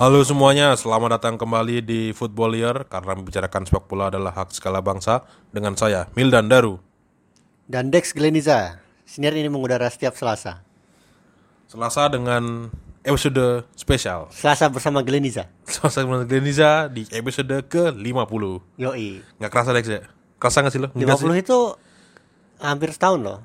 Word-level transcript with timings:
Halo 0.00 0.24
semuanya, 0.24 0.72
selamat 0.80 1.20
datang 1.20 1.36
kembali 1.36 1.84
di 1.84 2.16
Football 2.16 2.56
Year 2.56 2.88
karena 2.88 3.12
membicarakan 3.20 3.68
sepak 3.68 3.84
bola 3.84 4.08
adalah 4.08 4.32
hak 4.32 4.48
segala 4.56 4.80
bangsa 4.80 5.28
dengan 5.52 5.76
saya 5.76 6.08
Mildan 6.16 6.48
Daru. 6.48 6.80
Dan 7.68 7.92
Dex 7.92 8.16
Gleniza. 8.16 8.80
Siniar 9.04 9.36
ini 9.36 9.52
mengudara 9.52 9.84
setiap 9.92 10.16
Selasa. 10.16 10.64
Selasa 11.68 12.08
dengan 12.08 12.72
episode 13.04 13.68
spesial. 13.76 14.32
Selasa 14.32 14.72
bersama 14.72 15.04
Gleniza. 15.04 15.52
Selasa 15.68 16.00
dengan 16.00 16.24
Gleniza 16.24 16.88
di 16.88 17.04
episode 17.12 17.60
ke-50. 17.68 18.44
Yoi. 18.80 19.20
Nggak 19.36 19.52
kerasa 19.52 19.76
Dex 19.76 19.84
ya? 19.84 20.08
Kerasa 20.40 20.64
nggak 20.64 20.72
sih 20.72 20.80
lo? 20.80 20.88
Nggak 20.96 21.20
50 21.20 21.28
sih? 21.28 21.44
itu 21.44 21.58
hampir 22.56 22.88
setahun 22.96 23.20
loh. 23.20 23.38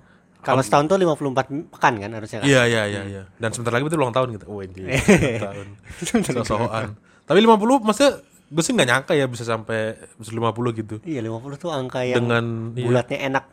Kalau 0.45 0.61
setahun 0.61 0.85
tuh 0.85 0.97
54 0.97 1.73
pekan 1.73 1.93
kan 1.97 2.09
harusnya 2.13 2.37
kan? 2.39 2.45
Iya, 2.45 2.61
iya, 2.65 2.81
iya, 2.85 3.01
iya. 3.03 3.23
Dan 3.35 3.49
sebentar 3.49 3.73
lagi 3.73 3.83
betul 3.83 3.99
ulang 3.99 4.13
tahun 4.13 4.37
gitu. 4.37 4.45
Oh, 4.45 4.61
ini 4.61 4.93
tahun. 5.41 5.67
So-soan. 6.37 6.93
Tapi 7.25 7.39
50 7.41 7.57
maksudnya 7.81 8.11
gue 8.45 8.61
sih 8.61 8.71
nggak 8.71 8.85
nyangka 8.87 9.13
ya 9.17 9.25
bisa 9.25 9.41
sampai 9.41 9.97
bisa 10.15 10.29
50 10.29 10.53
gitu. 10.77 10.95
Iya 11.01 11.19
50 11.19 11.57
tuh 11.57 11.73
angka 11.73 12.05
yang 12.05 12.21
Dengan- 12.21 12.77
iya. 12.77 12.85
bulatnya 12.85 13.17
enak 13.25 13.45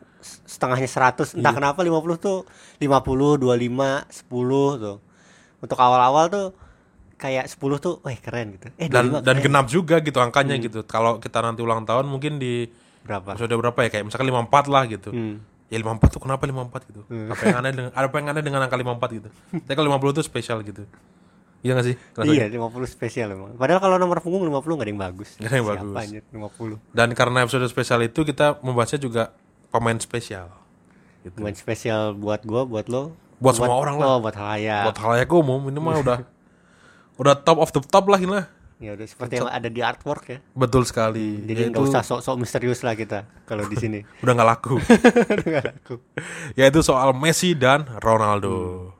setengahnya 0.45 0.85
100. 0.87 1.33
Entah 1.33 1.51
kenapa 1.51 1.81
50 1.81 2.15
tuh 2.15 2.45
50, 2.77 3.35
25, 3.35 4.05
10 4.05 4.29
tuh. 4.77 4.97
Untuk 5.59 5.77
awal-awal 5.77 6.29
tuh 6.29 6.47
kayak 7.15 7.49
10 7.49 7.57
tuh 7.79 7.99
wah 7.99 8.13
keren 8.13 8.55
gitu. 8.55 8.67
Eh 8.77 8.87
Dan 8.87 9.09
25 9.09 9.19
dan 9.19 9.35
keren. 9.35 9.43
genap 9.43 9.65
juga 9.67 9.95
gitu 9.99 10.19
angkanya 10.19 10.55
gitu. 10.61 10.85
Kalau 10.85 11.17
kita 11.17 11.41
nanti 11.41 11.59
ulang 11.59 11.83
tahun 11.83 12.05
mungkin 12.05 12.37
di 12.37 12.69
berapa? 13.01 13.33
episode 13.33 13.51
berapa 13.51 13.79
ya 13.81 13.89
kayak 13.89 14.05
misalkan 14.05 14.27
54 14.29 14.67
lah 14.69 14.83
gitu. 14.85 15.09
Hmm. 15.09 15.41
Ya 15.73 15.81
54 15.81 16.13
tuh 16.13 16.21
kenapa 16.21 16.45
54 16.45 16.89
gitu? 16.93 17.01
Apa 17.33 17.41
yang 17.49 17.57
aneh 17.65 17.71
dengan 17.73 17.91
apa 17.97 18.15
yang 18.21 18.27
aneh 18.29 18.43
dengan 18.45 18.59
angka 18.61 18.77
54 18.77 19.17
gitu? 19.17 19.29
Tapi 19.65 19.73
kalau 19.73 19.89
50 19.89 20.17
tuh 20.21 20.25
spesial 20.25 20.61
gitu. 20.61 20.85
Iya 21.63 21.79
gak 21.79 21.85
sih? 21.87 21.95
Rasanya? 22.13 22.45
Iya 22.45 22.45
50 22.61 22.85
spesial 22.85 23.27
emang. 23.33 23.57
Padahal 23.57 23.79
kalau 23.81 23.95
nomor 23.97 24.21
punggung 24.21 24.45
50 24.45 24.77
gak 24.77 24.85
ada 24.85 24.91
yang 24.93 25.01
bagus. 25.01 25.29
Nggak 25.39 25.49
ada 25.49 25.55
yang 25.57 25.65
Siapa 25.65 25.81
bagus. 25.81 25.95
anjir 26.03 26.23
50. 26.29 26.93
Dan 26.93 27.09
karena 27.17 27.37
episode 27.41 27.65
spesial 27.71 27.99
itu 28.05 28.19
kita 28.21 28.61
membahasnya 28.61 28.99
juga 29.01 29.33
pemain 29.73 29.97
spesial. 29.97 30.51
Gitu. 31.23 31.39
Main 31.39 31.55
spesial 31.55 32.13
buat 32.13 32.43
gua, 32.43 32.67
buat 32.67 32.85
lo. 32.91 33.15
Buat 33.39 33.55
semua 33.57 33.79
orang 33.79 33.95
lah. 33.95 34.19
Buat 34.19 34.35
halayak. 34.35 34.83
Buat 34.91 34.99
halayak 34.99 35.29
umum 35.31 35.61
ini 35.71 35.79
mah 35.79 35.95
udah 36.03 36.17
udah 37.21 37.33
top 37.41 37.57
of 37.63 37.71
the 37.71 37.81
top 37.81 38.05
lah 38.11 38.19
ini 38.19 38.43
lah. 38.43 38.45
Ya 38.83 38.91
udah 38.99 39.07
seperti 39.07 39.39
yang 39.39 39.47
ada 39.47 39.71
di 39.71 39.79
artwork 39.79 40.23
ya. 40.27 40.37
Betul 40.51 40.83
sekali. 40.83 41.39
Jadi 41.47 41.71
Yaitu 41.71 41.71
nggak 41.71 41.87
usah 41.87 42.03
sok-sok 42.03 42.35
misterius 42.35 42.83
lah 42.83 42.99
kita 42.99 43.23
kalau 43.47 43.63
di 43.63 43.79
sini. 43.79 43.99
udah 44.23 44.33
nggak 44.35 44.49
laku. 44.51 44.75
Nggak 45.47 45.63
laku. 45.71 45.95
Yaitu 46.59 46.83
soal 46.83 47.15
Messi 47.15 47.55
dan 47.55 47.87
Ronaldo. 48.03 48.51
Hmm. 48.51 48.91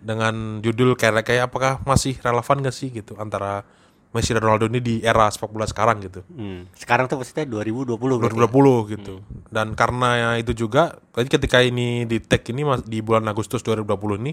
Dengan 0.00 0.34
judul 0.64 0.96
kayak 0.96 1.28
kayak 1.28 1.52
apakah 1.52 1.84
masih 1.84 2.16
relevan 2.24 2.64
gak 2.64 2.72
sih 2.72 2.88
gitu 2.88 3.20
antara 3.20 3.68
Messi 4.16 4.32
dan 4.32 4.40
Ronaldo 4.40 4.72
ini 4.72 4.80
di 4.80 4.94
era 5.04 5.28
sepak 5.28 5.52
bola 5.52 5.68
sekarang 5.68 6.00
gitu. 6.00 6.24
Hmm. 6.32 6.64
Sekarang 6.72 7.04
tuh 7.04 7.20
maksudnya 7.20 7.44
2020 7.44 8.00
berarti. 8.00 8.40
2020 8.40 8.94
gitu. 8.96 9.14
Dan 9.52 9.76
karena 9.76 10.40
itu 10.40 10.56
juga 10.56 10.96
tadi 11.12 11.28
ketika 11.28 11.60
ini 11.60 12.08
di 12.08 12.24
tag 12.24 12.40
ini 12.48 12.64
di 12.88 13.04
bulan 13.04 13.28
Agustus 13.28 13.60
2020 13.60 14.24
ini 14.24 14.32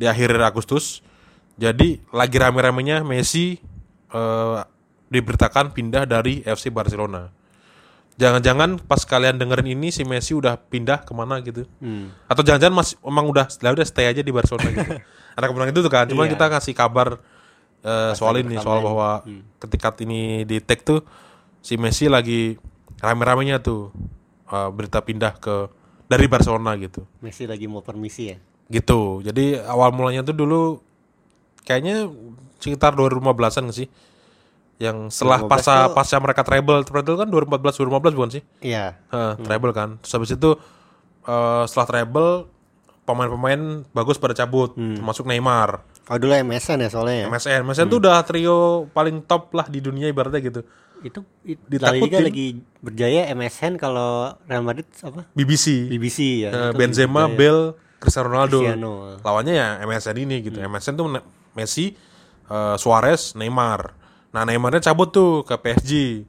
di 0.00 0.08
akhir 0.08 0.32
Agustus 0.40 1.04
jadi 1.58 1.98
lagi 2.14 2.36
rame-ramenya 2.38 3.02
Messi 3.02 3.58
eh, 4.10 4.58
diberitakan 5.08 5.72
pindah 5.72 6.04
dari 6.04 6.44
FC 6.44 6.68
Barcelona. 6.68 7.32
Jangan-jangan 8.18 8.82
pas 8.82 8.98
kalian 9.06 9.38
dengerin 9.38 9.78
ini 9.78 9.94
si 9.94 10.02
Messi 10.02 10.34
udah 10.34 10.58
pindah 10.58 11.06
ke 11.06 11.14
mana 11.14 11.38
gitu. 11.38 11.62
Hmm. 11.78 12.10
Atau 12.26 12.42
jangan-jangan 12.42 12.74
masih 12.74 12.94
emang 13.06 13.30
udah 13.30 13.46
lah 13.62 13.70
udah 13.78 13.86
stay 13.86 14.10
aja 14.10 14.26
di 14.26 14.34
Barcelona 14.34 14.68
gitu. 14.74 14.90
Ada 15.38 15.44
kemungkinan 15.46 15.70
itu 15.70 15.80
tuh 15.86 15.92
kan. 15.92 16.04
Cuma 16.10 16.26
Iya. 16.26 16.34
kita 16.34 16.44
ngasih 16.50 16.74
kabar 16.74 17.22
eh, 17.86 18.12
soal 18.18 18.42
ini 18.42 18.58
soal 18.58 18.82
bahwa 18.82 19.22
ketika 19.62 19.94
ini 20.02 20.42
di 20.42 20.58
tag 20.58 20.82
tuh 20.82 21.06
si 21.62 21.78
Messi 21.78 22.10
lagi 22.10 22.58
rame-ramenya 22.98 23.62
tuh 23.62 23.94
eh, 24.50 24.68
berita 24.74 24.98
pindah 24.98 25.38
ke 25.38 25.70
dari 26.10 26.26
Barcelona 26.26 26.74
gitu. 26.74 27.06
Messi 27.22 27.46
lagi 27.46 27.70
mau 27.70 27.86
permisi 27.86 28.34
ya. 28.34 28.36
Gitu. 28.66 29.22
Jadi 29.22 29.62
awal 29.62 29.94
mulanya 29.94 30.26
tuh 30.26 30.34
dulu 30.34 30.82
kayaknya 31.62 32.10
sekitar 32.58 32.98
2015-an 32.98 33.70
gak 33.70 33.78
sih? 33.78 33.88
Yang 34.78 35.10
setelah 35.10 35.42
2015 35.42 35.50
pasca 35.50 35.76
pasca 35.90 36.16
mereka 36.22 36.42
treble, 36.46 36.86
treble 36.86 37.18
kan 37.18 37.28
2014 37.28 37.82
2015 37.82 38.18
bukan 38.18 38.30
sih? 38.30 38.42
Iya. 38.62 38.94
Heeh, 39.10 39.32
treble 39.42 39.74
kan. 39.74 39.98
Terus 40.02 40.12
habis 40.14 40.30
itu 40.38 40.50
eh, 41.26 41.62
setelah 41.66 41.86
treble 41.90 42.30
pemain-pemain 43.02 43.88
bagus 43.90 44.20
pada 44.20 44.36
cabut, 44.36 44.76
termasuk 44.76 45.24
Neymar. 45.24 45.80
Oh 46.12 46.16
dulu 46.20 46.32
MSN 46.32 46.84
ya 46.84 46.88
soalnya 46.92 47.16
ya. 47.24 47.26
MSN, 47.32 47.60
MSN 47.64 47.86
tuh 47.88 47.98
udah 48.04 48.20
trio 48.24 48.88
paling 48.92 49.24
top 49.24 49.52
lah 49.56 49.64
di 49.64 49.80
dunia 49.80 50.08
ibaratnya 50.12 50.40
gitu. 50.44 50.60
Itu 51.00 51.24
it, 51.44 51.56
La 51.80 51.92
Ditakutin. 51.92 52.04
Liga 52.04 52.18
lagi 52.20 52.46
berjaya 52.84 53.32
MSN 53.32 53.80
kalau 53.80 54.36
Real 54.44 54.60
Madrid 54.60 54.84
apa? 55.00 55.24
BBC, 55.32 55.88
BBC 55.88 56.48
ya. 56.48 56.50
Itu 56.52 56.76
Benzema, 56.76 57.28
berjaya. 57.28 57.36
Bale, 57.36 57.64
Cristiano 57.96 58.28
Ronaldo. 58.28 58.58
Cristiano. 58.60 58.92
Lawannya 59.24 59.54
ya 59.56 59.68
MSN 59.88 60.16
ini 60.22 60.36
gitu. 60.44 60.58
MSN 60.60 60.94
tuh 60.96 61.06
Messi, 61.56 61.96
eh, 62.48 62.76
Suarez, 62.76 63.32
Neymar. 63.36 63.96
Nah 64.38 64.46
Neymarnya 64.46 64.78
cabut 64.78 65.10
tuh 65.10 65.42
ke 65.42 65.58
PSG. 65.58 66.22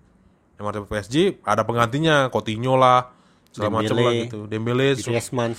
Neymar 0.57 0.81
ke 0.81 0.89
PSG, 0.89 1.45
ada 1.45 1.61
penggantinya, 1.61 2.33
Coutinho 2.33 2.73
lah, 2.73 3.13
segala 3.53 3.85
macam 3.85 3.95
lah 4.01 4.13
gitu. 4.25 4.49
Dembele, 4.49 4.97
Griezmann. 4.97 5.53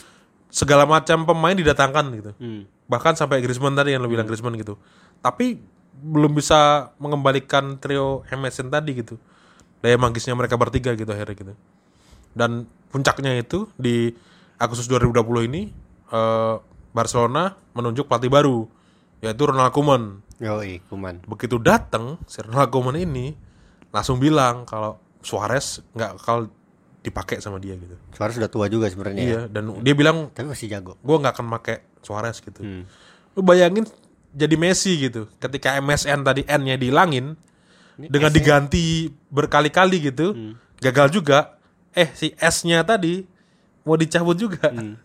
segala 0.50 0.82
macam 0.82 1.22
pemain 1.22 1.54
didatangkan 1.54 2.04
gitu. 2.18 2.30
Hmm. 2.42 2.66
Bahkan 2.90 3.14
sampai 3.14 3.38
Griezmann 3.38 3.78
tadi 3.78 3.94
yang 3.94 4.02
lo 4.02 4.10
bilang 4.10 4.26
Griezmann 4.26 4.58
gitu. 4.58 4.74
Tapi 5.22 5.62
belum 5.94 6.34
bisa 6.34 6.90
mengembalikan 6.98 7.78
trio 7.78 8.26
MSN 8.26 8.74
tadi 8.74 8.98
gitu. 8.98 9.14
Daya 9.78 9.94
magisnya 9.94 10.34
mereka 10.34 10.58
bertiga 10.58 10.90
gitu 10.98 11.06
akhirnya 11.06 11.38
gitu. 11.38 11.54
Dan 12.34 12.66
puncaknya 12.90 13.38
itu 13.38 13.70
di 13.78 14.10
Agustus 14.58 14.90
2020 14.90 15.46
ini 15.46 15.70
eh, 16.10 16.54
Barcelona 16.90 17.54
menunjuk 17.78 18.10
pelatih 18.10 18.28
baru 18.28 18.66
yaitu 19.22 19.42
Ronald 19.46 19.70
Koeman. 19.70 20.26
Yoi, 20.40 20.80
kuman. 20.88 21.20
Begitu 21.24 21.60
datang 21.60 22.16
si 22.24 22.40
Ronald 22.40 22.72
Koeman 22.72 22.96
ini 22.96 23.36
langsung 23.92 24.16
bilang 24.16 24.64
kalau 24.64 24.96
Suarez 25.20 25.84
nggak 25.92 26.10
bakal 26.16 26.48
dipakai 27.00 27.40
sama 27.40 27.56
dia 27.56 27.76
gitu. 27.76 27.92
Suarez 28.12 28.36
sudah 28.36 28.48
tua 28.48 28.66
juga 28.66 28.88
sebenarnya. 28.88 29.20
ya. 29.20 29.28
Iya, 29.28 29.40
dan 29.46 29.68
dia 29.80 29.92
bilang 29.92 30.32
Tapi 30.32 30.48
masih 30.48 30.68
jago. 30.68 30.96
gue 30.96 31.16
nggak 31.16 31.32
akan 31.34 31.46
pakai 31.54 31.76
Suarez 32.00 32.40
gitu. 32.40 32.60
Hmm. 32.60 32.88
Lu 33.32 33.40
bayangin 33.40 33.84
jadi 34.32 34.56
Messi 34.56 34.96
gitu. 34.98 35.28
Ketika 35.36 35.76
MSN 35.76 36.24
tadi 36.24 36.42
N-nya 36.42 36.76
dihilangin 36.76 37.36
dengan 38.00 38.32
diganti 38.32 39.12
berkali-kali 39.28 40.00
gitu, 40.02 40.32
Hmm. 40.32 40.56
gagal 40.80 41.12
juga. 41.12 41.60
Eh 41.92 42.08
si 42.10 42.32
S-nya 42.34 42.80
tadi 42.80 43.28
mau 43.84 44.00
dicabut 44.00 44.36
juga. 44.36 44.72
Hmm. 44.72 44.96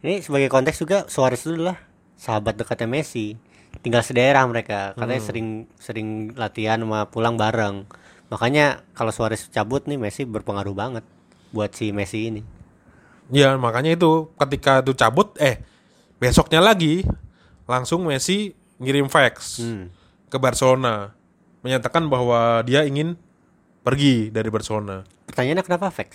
Ini 0.00 0.22
sebagai 0.22 0.48
konteks 0.48 0.78
juga 0.78 1.04
Suarez 1.10 1.42
itu 1.42 1.52
adalah 1.54 1.76
sahabat 2.14 2.56
dekatnya 2.56 2.88
Messi. 2.88 3.36
Tinggal 3.80 4.02
sedaerah 4.02 4.44
mereka. 4.44 4.92
Katanya 4.92 5.20
Hmm. 5.20 5.28
sering 5.28 5.48
sering 5.76 6.08
latihan 6.34 6.78
sama 6.78 7.06
pulang 7.06 7.34
bareng. 7.34 7.86
Makanya 8.28 8.84
kalau 8.92 9.08
Suarez 9.08 9.48
cabut 9.48 9.84
nih 9.84 9.96
Messi 9.96 10.22
berpengaruh 10.22 10.72
banget 10.72 11.04
buat 11.48 11.72
si 11.72 11.90
Messi 11.90 12.28
ini. 12.28 12.42
Ya 13.28 13.56
makanya 13.56 13.92
itu 13.92 14.28
ketika 14.36 14.80
itu 14.80 14.92
cabut, 14.92 15.36
eh 15.38 15.60
besoknya 16.16 16.60
lagi 16.60 17.04
langsung 17.64 18.04
Messi 18.04 18.52
ngirim 18.76 19.06
fax 19.06 19.60
Hmm. 19.60 19.88
ke 20.26 20.36
Barcelona 20.36 21.12
menyatakan 21.60 22.06
bahwa 22.06 22.62
dia 22.62 22.84
ingin 22.84 23.16
pergi 23.80 24.28
dari 24.28 24.48
Barcelona. 24.48 25.04
Pertanyaannya 25.24 25.64
kenapa 25.64 25.88
Vex? 25.88 26.10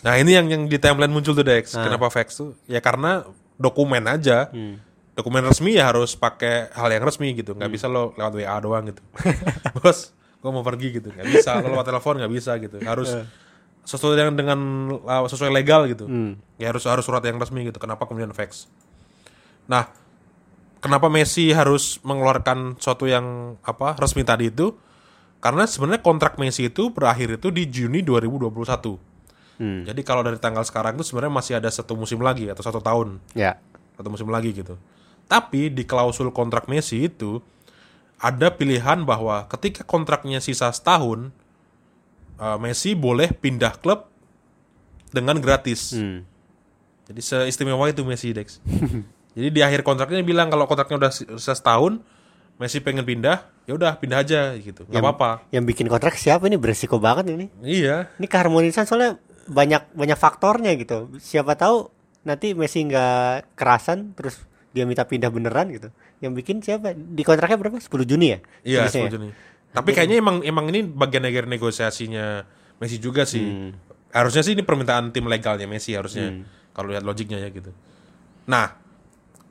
Nah 0.00 0.16
ini 0.16 0.32
yang 0.32 0.48
yang 0.48 0.62
di 0.64 0.80
timeline 0.80 1.12
muncul 1.12 1.36
tuh 1.36 1.44
Dex. 1.44 1.76
Ah. 1.76 1.84
Kenapa 1.84 2.08
fax 2.08 2.40
tuh? 2.40 2.56
Ya 2.64 2.80
karena 2.80 3.24
dokumen 3.56 4.00
aja. 4.04 4.48
Hmm. 4.48 4.80
Dokumen 5.20 5.44
resmi 5.44 5.76
ya 5.76 5.92
harus 5.92 6.16
pakai 6.16 6.72
hal 6.72 6.88
yang 6.88 7.04
resmi 7.04 7.36
gitu. 7.36 7.52
Nggak 7.52 7.70
bisa 7.70 7.86
lo 7.92 8.16
lewat 8.16 8.32
WA 8.32 8.56
doang 8.58 8.88
gitu. 8.88 9.02
Bos, 9.76 10.16
gue 10.16 10.50
mau 10.50 10.64
pergi 10.64 10.96
gitu. 10.96 11.12
Nggak 11.12 11.28
bisa. 11.28 11.60
Lo 11.60 11.76
lewat 11.76 11.92
telepon 11.92 12.16
nggak 12.16 12.32
bisa 12.32 12.56
gitu. 12.56 12.80
Harus 12.80 13.12
sesuai 13.84 14.16
dengan 14.16 14.34
dengan 14.36 14.58
uh, 15.04 15.28
sesuai 15.28 15.52
legal 15.52 15.84
gitu. 15.92 16.08
Hmm. 16.08 16.40
Ya 16.56 16.72
harus 16.72 16.88
harus 16.88 17.04
surat 17.04 17.20
yang 17.20 17.36
resmi 17.36 17.68
gitu. 17.68 17.76
Kenapa 17.76 18.08
kemudian 18.08 18.32
fax? 18.32 18.64
Nah, 19.68 19.92
kenapa 20.80 21.06
Messi 21.12 21.52
harus 21.52 22.00
mengeluarkan 22.02 22.80
suatu 22.80 23.04
yang 23.06 23.56
apa 23.62 23.94
resmi 24.00 24.24
tadi 24.24 24.48
itu? 24.48 24.72
Karena 25.40 25.64
sebenarnya 25.64 26.04
kontrak 26.04 26.36
Messi 26.36 26.68
itu 26.68 26.92
berakhir 26.92 27.40
itu 27.40 27.48
di 27.48 27.68
Juni 27.68 28.04
2021. 28.04 29.10
Hmm. 29.60 29.84
Jadi 29.84 30.00
kalau 30.04 30.24
dari 30.24 30.40
tanggal 30.40 30.64
sekarang 30.64 30.96
itu 30.96 31.04
sebenarnya 31.04 31.32
masih 31.32 31.54
ada 31.60 31.68
satu 31.68 31.92
musim 31.92 32.20
lagi 32.24 32.48
atau 32.48 32.64
satu 32.64 32.80
tahun, 32.80 33.20
Ya. 33.36 33.60
satu 33.96 34.08
musim 34.08 34.28
lagi 34.32 34.56
gitu. 34.56 34.80
Tapi 35.30 35.70
di 35.70 35.86
klausul 35.86 36.34
kontrak 36.34 36.66
Messi 36.66 37.06
itu 37.06 37.38
ada 38.18 38.50
pilihan 38.50 39.06
bahwa 39.06 39.46
ketika 39.46 39.86
kontraknya 39.86 40.42
sisa 40.42 40.74
setahun, 40.74 41.30
eh, 42.36 42.58
Messi 42.58 42.98
boleh 42.98 43.30
pindah 43.30 43.78
klub 43.78 44.10
dengan 45.14 45.38
gratis. 45.38 45.94
Hmm. 45.94 46.26
Jadi 47.06 47.20
seistimewa 47.22 47.86
itu 47.86 48.02
Messi 48.02 48.34
Dex. 48.34 48.58
Jadi 49.38 49.48
di 49.54 49.60
akhir 49.62 49.86
kontraknya 49.86 50.26
bilang 50.26 50.50
kalau 50.50 50.66
kontraknya 50.66 50.98
udah 51.06 51.12
sisa 51.14 51.54
setahun, 51.54 52.02
Messi 52.58 52.82
pengen 52.82 53.06
pindah, 53.06 53.46
ya 53.64 53.72
udah 53.72 53.96
pindah 53.96 54.20
aja 54.20 54.52
gitu. 54.58 54.82
nggak 54.84 54.98
Yang- 54.98 55.06
apa-apa. 55.06 55.30
Yang 55.54 55.64
bikin 55.70 55.86
kontrak 55.86 56.14
siapa 56.18 56.44
ini 56.50 56.58
beresiko 56.58 56.98
banget 56.98 57.32
ini. 57.32 57.46
Iya. 57.62 58.10
Ini 58.18 58.26
keharmonisan 58.26 58.84
soalnya 58.84 59.16
banyak 59.46 59.94
banyak 59.94 60.18
faktornya 60.18 60.74
gitu. 60.76 61.08
Siapa 61.16 61.54
tahu 61.56 61.88
nanti 62.26 62.52
Messi 62.52 62.84
nggak 62.84 63.56
kerasan 63.56 64.12
terus 64.12 64.44
dia 64.70 64.84
minta 64.86 65.02
pindah 65.02 65.30
beneran 65.30 65.70
gitu. 65.74 65.88
Yang 66.22 66.32
bikin 66.42 66.56
siapa? 66.62 66.94
Di 66.94 67.22
kontraknya 67.26 67.58
berapa? 67.58 67.76
10 67.78 67.90
Juni 68.06 68.26
ya? 68.34 68.38
Iya, 68.62 68.78
Tulisnya 68.86 69.02
10 69.02 69.06
ya? 69.06 69.10
Juni. 69.14 69.28
Tapi 69.70 69.90
kayaknya 69.94 70.16
emang 70.18 70.36
emang 70.42 70.66
ini 70.74 70.82
bagian 70.82 71.22
dari 71.22 71.46
negosiasinya 71.46 72.42
Messi 72.82 72.98
juga 72.98 73.22
sih. 73.22 73.44
Hmm. 73.44 73.70
Harusnya 74.10 74.42
sih 74.42 74.58
ini 74.58 74.66
permintaan 74.66 75.14
tim 75.14 75.26
legalnya 75.30 75.66
Messi 75.70 75.94
harusnya. 75.94 76.42
Kalau 76.74 76.90
lihat 76.90 77.06
logiknya 77.06 77.38
ya 77.38 77.50
gitu. 77.54 77.70
Nah, 78.50 78.74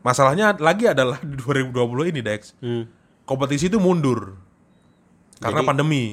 masalahnya 0.03 0.55
lagi 0.59 0.91
adalah 0.91 1.19
di 1.23 1.35
2020 1.39 2.11
ini 2.11 2.19
Dex. 2.19 2.57
Hmm. 2.59 2.87
Kompetisi 3.23 3.71
itu 3.71 3.79
mundur. 3.79 4.35
Karena 5.39 5.63
Jadi- 5.63 5.69
pandemi. 5.69 6.05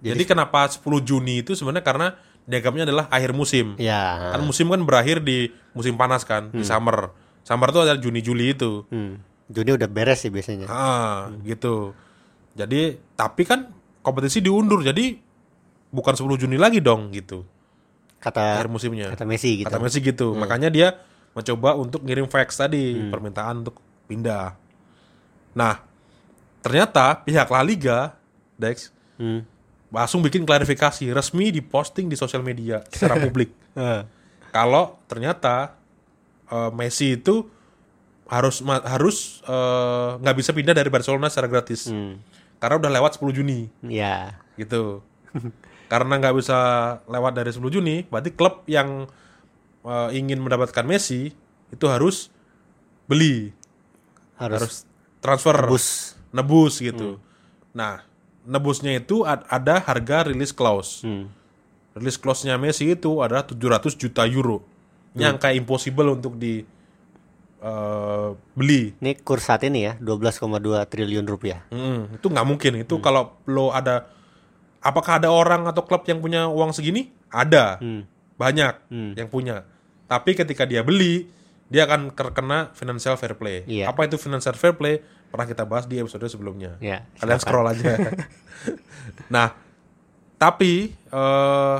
Jadi, 0.00 0.24
kenapa 0.24 0.64
10 0.64 1.04
Juni 1.04 1.44
itu 1.44 1.52
sebenarnya 1.52 1.84
karena 1.84 2.06
dianggapnya 2.48 2.88
adalah 2.88 3.04
akhir 3.12 3.36
musim. 3.36 3.76
Ya. 3.76 4.32
Kan 4.32 4.40
musim 4.48 4.72
kan 4.72 4.80
berakhir 4.80 5.20
di 5.20 5.52
musim 5.76 6.00
panas 6.00 6.24
kan, 6.24 6.48
di 6.48 6.64
summer. 6.64 7.12
Summer 7.42 7.68
itu 7.68 7.80
adalah 7.80 7.98
Juni 7.98 8.20
Juli 8.20 8.52
itu. 8.52 8.84
Hmm. 8.88 9.18
Juni 9.46 9.74
udah 9.74 9.86
beres 9.86 10.22
sih 10.22 10.30
biasanya. 10.30 10.66
Ah, 10.66 11.32
gitu. 11.42 11.90
Jadi, 12.54 12.94
tapi 13.12 13.42
kan 13.42 13.66
kompetisi 14.00 14.38
diundur. 14.38 14.80
Jadi 14.80 15.18
bukan 15.90 16.14
10 16.14 16.38
Juni 16.38 16.54
lagi 16.54 16.78
dong 16.78 17.10
gitu. 17.10 17.42
Kata 18.20 18.60
Akhir 18.60 18.68
musimnya. 18.68 19.08
kata 19.08 19.24
Messi 19.24 19.58
gitu. 19.58 19.66
Kata 19.66 19.80
Messi 19.80 19.98
gitu. 19.98 20.36
Makanya 20.36 20.68
dia 20.68 20.92
mencoba 21.32 21.74
untuk 21.74 22.02
ngirim 22.02 22.26
fax 22.26 22.58
tadi, 22.58 23.00
permintaan 23.08 23.64
untuk 23.64 23.80
pindah. 24.04 24.54
Nah, 25.52 25.74
ternyata 26.60 27.16
pihak 27.16 27.48
La 27.48 27.62
Liga, 27.62 27.98
Dex, 28.54 28.92
Hmm. 29.16 29.44
langsung 29.88 30.20
bikin 30.20 30.44
klarifikasi 30.44 31.10
resmi 31.10 31.50
diposting 31.50 32.06
di 32.06 32.14
sosial 32.14 32.40
media 32.40 32.80
secara 32.86 33.16
publik. 33.24 33.50
Eh. 33.74 34.02
Kalau 34.48 35.00
ternyata 35.06 35.79
eh, 36.50 36.70
Messi 36.72 37.14
itu 37.14 37.46
harus 38.26 38.62
harus 38.62 39.42
eh, 39.42 40.10
nggak 40.18 40.36
bisa 40.36 40.50
pindah 40.50 40.70
dari 40.72 40.86
Barcelona 40.86 41.26
secara 41.26 41.48
gratis. 41.48 41.88
Hmm. 41.88 42.18
Karena 42.60 42.76
udah 42.76 42.90
lewat 42.92 43.16
10 43.16 43.32
Juni 43.32 43.70
Ya. 43.82 44.36
gitu. 44.54 45.00
Karena 45.88 46.20
nggak 46.20 46.36
bisa 46.36 46.58
lewat 47.04 47.32
dari 47.34 47.50
10 47.50 47.66
Juni, 47.68 48.06
berarti 48.06 48.30
klub 48.30 48.62
yang 48.66 49.08
eh, 49.82 50.08
ingin 50.12 50.38
mendapatkan 50.38 50.84
Messi 50.84 51.32
itu 51.70 51.86
harus 51.86 52.30
beli, 53.06 53.50
Harus, 54.36 54.58
harus 54.60 54.74
transfer, 55.18 55.56
bus. 55.66 56.14
nebus 56.30 56.78
gitu. 56.78 57.18
Nah, 57.70 58.06
nebusnya 58.42 58.94
itu 58.94 59.22
ad- 59.22 59.46
ada 59.46 59.82
harga 59.82 60.26
release 60.26 60.54
clause. 60.54 61.02
Hmm. 61.02 61.26
Release 61.90 62.14
clause-nya 62.16 62.54
Messi 62.54 62.86
itu 62.86 63.18
adalah 63.18 63.42
700 63.42 63.98
juta 63.98 64.22
euro. 64.24 64.62
Ini 65.10 65.24
angka 65.26 65.50
impossible 65.50 66.14
untuk 66.14 66.36
di 66.36 66.62
eh, 67.60 68.28
beli. 68.56 68.96
Ini 68.96 69.20
kurs 69.20 69.44
saat 69.44 69.66
ini 69.66 69.84
ya 69.84 69.92
12,2 70.00 70.40
triliun 70.86 71.26
rupiah. 71.26 71.60
Mm, 71.68 72.16
itu 72.16 72.26
nggak 72.26 72.46
mungkin. 72.46 72.72
Itu 72.80 72.98
kalau 72.98 73.36
lo 73.44 73.68
ada, 73.70 74.08
apakah 74.80 75.20
ada 75.20 75.28
orang 75.28 75.68
atau 75.68 75.84
klub 75.84 76.06
yang 76.06 76.18
punya 76.18 76.48
uang 76.48 76.72
segini? 76.72 77.12
Ada, 77.28 77.78
Hmm. 77.78 78.08
banyak 78.34 78.74
Hmm. 78.88 79.12
yang 79.14 79.28
punya. 79.28 79.68
Tapi 80.08 80.34
ketika 80.34 80.64
dia 80.64 80.80
beli, 80.80 81.28
dia 81.68 81.84
akan 81.84 82.10
terkena 82.10 82.72
financial 82.72 83.14
fair 83.14 83.36
play. 83.36 83.62
Iya. 83.68 83.92
Apa 83.92 84.08
itu 84.08 84.16
financial 84.16 84.56
fair 84.56 84.74
play? 84.74 85.04
Pernah 85.30 85.46
kita 85.46 85.62
bahas 85.62 85.86
di 85.86 86.00
episode 86.00 86.26
sebelumnya. 86.26 86.74
Ya. 86.82 87.06
Kalian 87.20 87.38
scroll 87.38 87.68
aja. 87.68 87.94
nah, 89.34 89.54
tapi 90.34 90.90
eh 90.90 91.76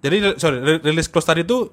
jadi 0.00 0.36
sorry, 0.36 0.58
re- 0.58 0.82
release 0.82 1.08
clause 1.08 1.24
tadi 1.24 1.44
itu 1.44 1.72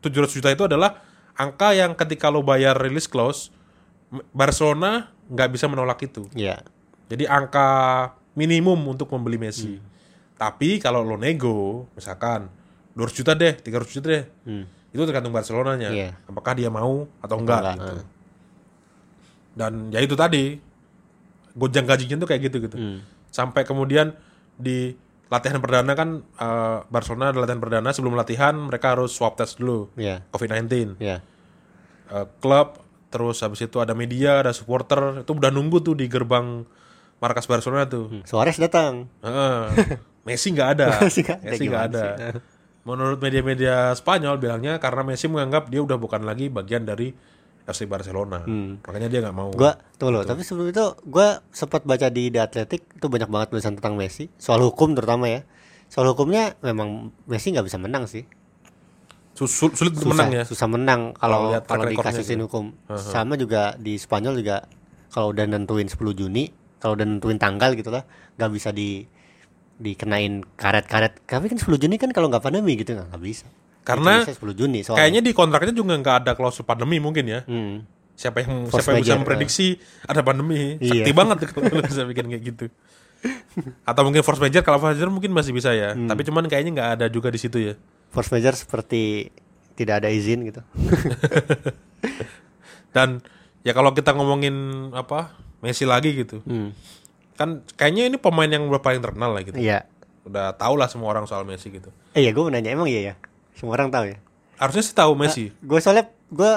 700 0.00 0.36
juta 0.36 0.48
itu 0.52 0.64
adalah 0.66 1.04
angka 1.36 1.72
yang 1.72 1.96
ketika 1.96 2.28
lo 2.28 2.44
bayar 2.44 2.76
release 2.76 3.08
clause 3.08 3.52
Barcelona 4.34 5.14
nggak 5.30 5.48
bisa 5.54 5.70
menolak 5.70 6.02
itu. 6.02 6.26
Ya. 6.34 6.60
Jadi 7.06 7.26
angka 7.30 8.10
minimum 8.34 8.78
untuk 8.90 9.10
membeli 9.14 9.38
Messi. 9.38 9.78
Hmm. 9.78 9.86
Tapi 10.34 10.82
kalau 10.82 11.06
lo 11.06 11.14
nego, 11.14 11.86
misalkan 11.94 12.50
200 12.98 13.18
juta 13.22 13.32
deh, 13.38 13.54
300 13.54 13.94
juta 13.94 14.06
deh. 14.10 14.24
Hmm. 14.46 14.64
Itu 14.90 15.06
tergantung 15.06 15.30
Barcelonanya. 15.30 15.90
Iya. 15.94 16.10
Apakah 16.26 16.58
dia 16.58 16.66
mau 16.72 17.06
atau 17.22 17.36
enggak, 17.38 17.62
enggak, 17.62 17.76
gitu. 17.78 17.94
eh. 18.02 18.06
Dan 19.54 19.72
ya 19.94 20.00
itu 20.02 20.14
tadi 20.18 20.58
gojang 21.54 21.86
gajinya 21.86 22.16
tuh 22.18 22.28
kayak 22.30 22.42
gitu 22.50 22.56
gitu. 22.66 22.76
Hmm. 22.78 22.98
Sampai 23.30 23.62
kemudian 23.62 24.14
di 24.58 24.98
latihan 25.30 25.62
perdana 25.62 25.94
kan 25.94 26.26
eh, 26.26 26.78
Barcelona 26.90 27.30
ada 27.30 27.38
latihan 27.38 27.62
perdana 27.62 27.94
sebelum 27.94 28.18
latihan 28.18 28.52
mereka 28.58 28.98
harus 28.98 29.14
swab 29.14 29.38
test 29.38 29.62
dulu 29.62 29.88
Ya. 29.94 30.26
COVID-19. 30.34 30.98
Ya. 30.98 31.22
Eh, 32.10 32.26
klub 32.42 32.82
terus 33.10 33.42
habis 33.42 33.62
itu 33.62 33.78
ada 33.82 33.94
media, 33.94 34.42
ada 34.42 34.54
supporter, 34.54 35.22
itu 35.22 35.30
udah 35.34 35.50
nunggu 35.50 35.82
tuh 35.82 35.94
di 35.98 36.06
gerbang 36.06 36.66
markas 37.22 37.46
Barcelona 37.46 37.86
tuh. 37.86 38.10
Hmm. 38.10 38.22
Suarez 38.26 38.58
datang. 38.58 39.06
Heeh. 39.22 39.62
Messi 40.26 40.52
nggak 40.52 40.68
ada. 40.78 40.86
Messi 41.00 41.22
nggak 41.24 41.38
ada, 41.38 41.46
Messi 41.46 41.64
nggak 41.66 41.84
gimana 41.86 42.02
ada. 42.14 42.28
Menurut 42.80 43.18
media-media 43.20 43.92
Spanyol 43.94 44.40
bilangnya 44.40 44.80
karena 44.80 45.02
Messi 45.04 45.28
menganggap 45.28 45.68
dia 45.68 45.80
udah 45.84 45.96
bukan 46.00 46.26
lagi 46.26 46.48
bagian 46.48 46.84
dari 46.88 47.12
FC 47.70 47.86
Barcelona. 47.86 48.42
Makanya 48.82 49.06
dia 49.06 49.20
nggak 49.20 49.32
mau. 49.32 49.48
Hmm. 49.48 49.56
Gua 49.56 49.72
tunggu 49.94 50.12
loh, 50.12 50.24
tapi 50.24 50.42
sebelum 50.42 50.68
itu 50.68 50.82
gua 51.04 51.40
sempat 51.48 51.82
baca 51.82 52.06
di 52.06 52.28
The 52.28 52.40
Athletic 52.42 52.82
itu 52.92 53.06
banyak 53.06 53.26
banget 53.26 53.48
tulisan 53.50 53.74
tentang 53.74 53.94
Messi, 53.94 54.28
soal 54.36 54.60
hukum 54.60 54.92
terutama 54.92 55.26
ya. 55.26 55.46
Soal 55.86 56.06
hukumnya 56.06 56.54
memang 56.60 57.10
Messi 57.24 57.50
nggak 57.50 57.64
bisa 57.64 57.78
menang 57.78 58.04
sih. 58.04 58.26
Sul- 59.32 59.48
sulit 59.72 59.96
Susah, 59.96 60.10
menang 60.12 60.30
ya. 60.30 60.44
susah 60.44 60.68
menang 60.68 61.16
Kalau 61.16 61.54
kalau 61.64 61.88
dikasusin 61.88 62.36
gitu. 62.36 62.44
hukum. 62.50 62.64
Sama 62.92 63.34
juga 63.34 63.72
di 63.74 63.96
Spanyol 63.96 64.36
juga 64.36 64.68
kalau 65.08 65.32
udah 65.32 65.48
nentuin 65.48 65.88
10 65.88 65.96
Juni, 66.12 66.52
kalau 66.76 66.92
udah 66.92 67.06
nentuin 67.08 67.40
tanggal 67.40 67.72
gitu 67.72 67.88
lah, 67.88 68.04
nggak 68.36 68.50
bisa 68.52 68.68
di 68.70 69.08
dikenain 69.80 70.44
karet-karet. 70.54 71.24
Tapi 71.24 71.48
kan 71.48 71.56
10 71.56 71.80
Juni 71.80 71.96
kan 71.96 72.12
kalau 72.12 72.28
nggak 72.28 72.44
pandemi 72.44 72.76
gitu 72.76 72.92
nggak 72.92 73.16
bisa. 73.16 73.48
Karena 73.90 74.22
Itu 74.22 74.30
biasanya 74.30 74.54
10 74.54 74.60
Juni 74.60 74.78
soalnya. 74.80 74.98
Kayaknya 75.02 75.20
di 75.26 75.32
kontraknya 75.34 75.74
juga 75.74 75.92
nggak 75.98 76.16
ada 76.22 76.32
klausul 76.38 76.62
pandemi 76.62 77.02
mungkin 77.02 77.26
ya. 77.26 77.42
Hmm. 77.44 77.82
Siapa 78.14 78.44
yang 78.44 78.68
Force 78.68 78.84
siapa 78.84 78.94
yang 78.94 79.02
bisa 79.02 79.16
memprediksi 79.18 79.66
ada 80.06 80.22
pandemi? 80.22 80.76
Iya. 80.78 81.02
Sakti 81.02 81.10
banget 81.10 81.36
kalau 81.50 81.82
bisa 81.90 82.02
bikin 82.06 82.30
kayak 82.30 82.42
gitu. 82.46 82.66
Atau 83.84 84.06
mungkin 84.06 84.24
force 84.24 84.40
major 84.40 84.64
kalau 84.64 84.80
force 84.80 84.96
major 84.96 85.12
mungkin 85.12 85.34
masih 85.34 85.52
bisa 85.52 85.74
ya. 85.74 85.92
Hmm. 85.92 86.08
Tapi 86.08 86.24
cuman 86.24 86.46
kayaknya 86.46 86.70
nggak 86.72 86.90
ada 87.00 87.06
juga 87.10 87.28
di 87.28 87.36
situ 87.36 87.58
ya. 87.60 87.74
Force 88.12 88.30
major 88.30 88.54
seperti 88.54 89.32
tidak 89.74 90.04
ada 90.04 90.08
izin 90.12 90.44
gitu. 90.44 90.60
Dan 92.94 93.22
ya 93.62 93.72
kalau 93.72 93.92
kita 93.92 94.16
ngomongin 94.16 94.88
apa 94.92 95.36
Messi 95.60 95.84
lagi 95.84 96.16
gitu, 96.16 96.40
Hmm. 96.48 96.72
kan 97.36 97.60
kayaknya 97.76 98.08
ini 98.08 98.16
pemain 98.16 98.48
yang 98.48 98.64
udah 98.64 98.80
paling 98.80 99.04
terkenal 99.04 99.36
lah 99.36 99.44
gitu. 99.44 99.60
Iya. 99.60 99.84
Udah 100.24 100.56
tau 100.56 100.72
lah 100.72 100.88
semua 100.88 101.12
orang 101.12 101.28
soal 101.28 101.44
Messi 101.44 101.68
gitu. 101.68 101.92
Eh 102.16 102.24
ya 102.24 102.32
gue 102.32 102.40
mau 102.40 102.48
nanya 102.48 102.72
emang 102.72 102.88
iya 102.88 103.12
ya. 103.12 103.14
Semua 103.60 103.76
orang 103.76 103.92
tahu 103.92 104.08
ya. 104.08 104.16
Harusnya 104.56 104.80
sih 104.88 104.96
tahu 104.96 105.12
Messi. 105.12 105.52
Gue 105.60 105.84
soalnya 105.84 106.08
gue 106.32 106.52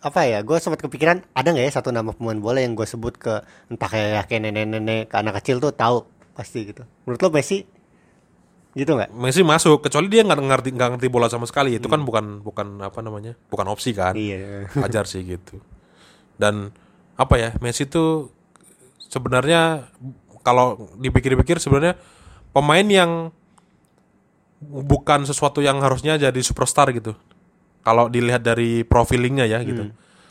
apa 0.00 0.20
ya? 0.24 0.40
Gue 0.40 0.56
sempat 0.64 0.80
kepikiran 0.80 1.20
ada 1.36 1.48
nggak 1.52 1.68
ya 1.68 1.72
satu 1.76 1.92
nama 1.92 2.16
pemain 2.16 2.40
bola 2.40 2.64
yang 2.64 2.72
gue 2.72 2.88
sebut 2.88 3.20
ke 3.20 3.44
entah 3.68 3.84
kayak 3.84 4.32
kayak 4.32 4.48
nenek-nenek 4.48 5.12
ke 5.12 5.16
anak 5.20 5.44
kecil 5.44 5.60
tuh 5.60 5.76
tahu 5.76 6.08
pasti 6.32 6.72
gitu. 6.72 6.88
Menurut 7.04 7.20
lo 7.20 7.28
Messi 7.36 7.68
gitu 8.72 8.96
nggak? 8.96 9.12
Messi 9.12 9.44
masuk 9.44 9.84
kecuali 9.84 10.08
dia 10.08 10.24
nggak 10.24 10.40
ngerti 10.40 10.68
nggak 10.72 10.88
ngerti 10.96 11.08
bola 11.12 11.28
sama 11.28 11.44
sekali. 11.44 11.76
Itu 11.76 11.92
kan 11.92 12.00
bukan 12.00 12.40
bukan 12.40 12.80
apa 12.80 13.04
namanya? 13.04 13.36
Bukan 13.52 13.68
opsi 13.68 13.92
kan. 13.92 14.16
Iya. 14.16 14.72
Wajar 14.80 15.04
sih 15.04 15.20
gitu. 15.20 15.60
Dan 16.40 16.72
apa 17.20 17.36
ya? 17.36 17.52
Messi 17.60 17.84
tuh 17.84 18.32
sebenarnya 19.12 19.84
kalau 20.40 20.96
dipikir-pikir 20.96 21.60
sebenarnya 21.60 22.00
pemain 22.56 22.88
yang 22.88 23.36
bukan 24.62 25.24
sesuatu 25.24 25.62
yang 25.62 25.78
harusnya 25.78 26.18
jadi 26.18 26.40
superstar 26.42 26.90
gitu. 26.90 27.14
Kalau 27.86 28.10
dilihat 28.10 28.42
dari 28.42 28.82
profilingnya 28.82 29.46
ya 29.46 29.62
gitu. 29.62 29.88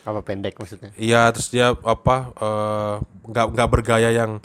Apa 0.07 0.23
pendek 0.23 0.59
maksudnya? 0.59 0.91
Iya 0.95 1.31
terus 1.31 1.51
dia 1.51 1.73
apa 1.73 2.31
eh, 2.35 2.95
nggak 3.27 3.45
nggak 3.55 3.69
bergaya 3.71 4.09
yang 4.11 4.39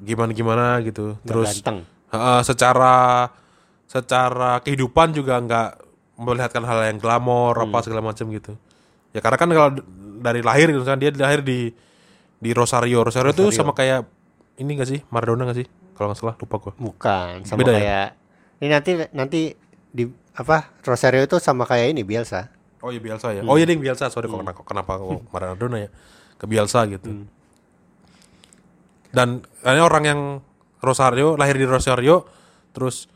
gimana 0.00 0.30
gimana 0.36 0.66
gitu. 0.84 1.16
Terus 1.24 1.60
ganteng. 1.60 1.84
Heeh, 2.12 2.40
secara 2.46 2.94
secara 3.86 4.60
kehidupan 4.62 5.16
juga 5.16 5.40
nggak 5.40 5.68
melihatkan 6.16 6.64
hal 6.64 6.80
yang 6.88 6.98
glamor 7.00 7.56
apa 7.60 7.78
segala 7.84 8.00
macam 8.04 8.28
gitu. 8.32 8.56
Ya 9.12 9.20
karena 9.24 9.36
kan 9.40 9.48
kalau 9.52 9.70
dari 10.20 10.40
lahir 10.40 10.72
gitu 10.72 10.84
kan 10.84 10.96
dia 11.00 11.12
lahir 11.12 11.44
di 11.44 11.72
di 12.36 12.50
Rosario. 12.52 13.00
Rosario, 13.04 13.32
itu 13.32 13.48
sama 13.52 13.72
kayak 13.72 14.04
ini 14.60 14.76
gak 14.76 14.88
sih 14.88 15.00
Maradona 15.12 15.48
gak 15.48 15.64
sih? 15.64 15.66
Kalau 15.96 16.12
nggak 16.12 16.20
salah 16.20 16.36
lupa 16.36 16.56
gua. 16.60 16.72
Bukan 16.76 17.44
sama 17.48 17.64
Beda 17.64 17.72
ya? 17.76 18.12
Ini 18.60 18.68
nanti 18.72 18.90
nanti 19.12 19.40
di 19.92 20.04
apa 20.36 20.72
Rosario 20.84 21.24
itu 21.24 21.36
sama 21.40 21.64
kayak 21.64 21.96
ini 21.96 22.02
Bielsa. 22.04 22.48
Oh 22.84 22.92
iya 22.92 23.00
Bielsa 23.00 23.32
ya. 23.32 23.40
Oh 23.44 23.56
iya 23.56 23.64
ding 23.64 23.80
Bielsa. 23.80 24.08
Sorry 24.12 24.28
kok 24.28 24.40
kenapa 24.64 24.96
kok 25.00 25.24
Maradona 25.32 25.86
ya 25.86 25.88
ke 26.36 26.44
Bielsa 26.44 26.84
gitu. 26.88 27.24
Dan 29.12 29.40
kayaknya 29.64 29.84
orang 29.84 30.04
yang 30.04 30.20
Rosario 30.84 31.34
lahir 31.40 31.56
di 31.56 31.64
Rosario 31.64 32.28
terus 32.76 33.08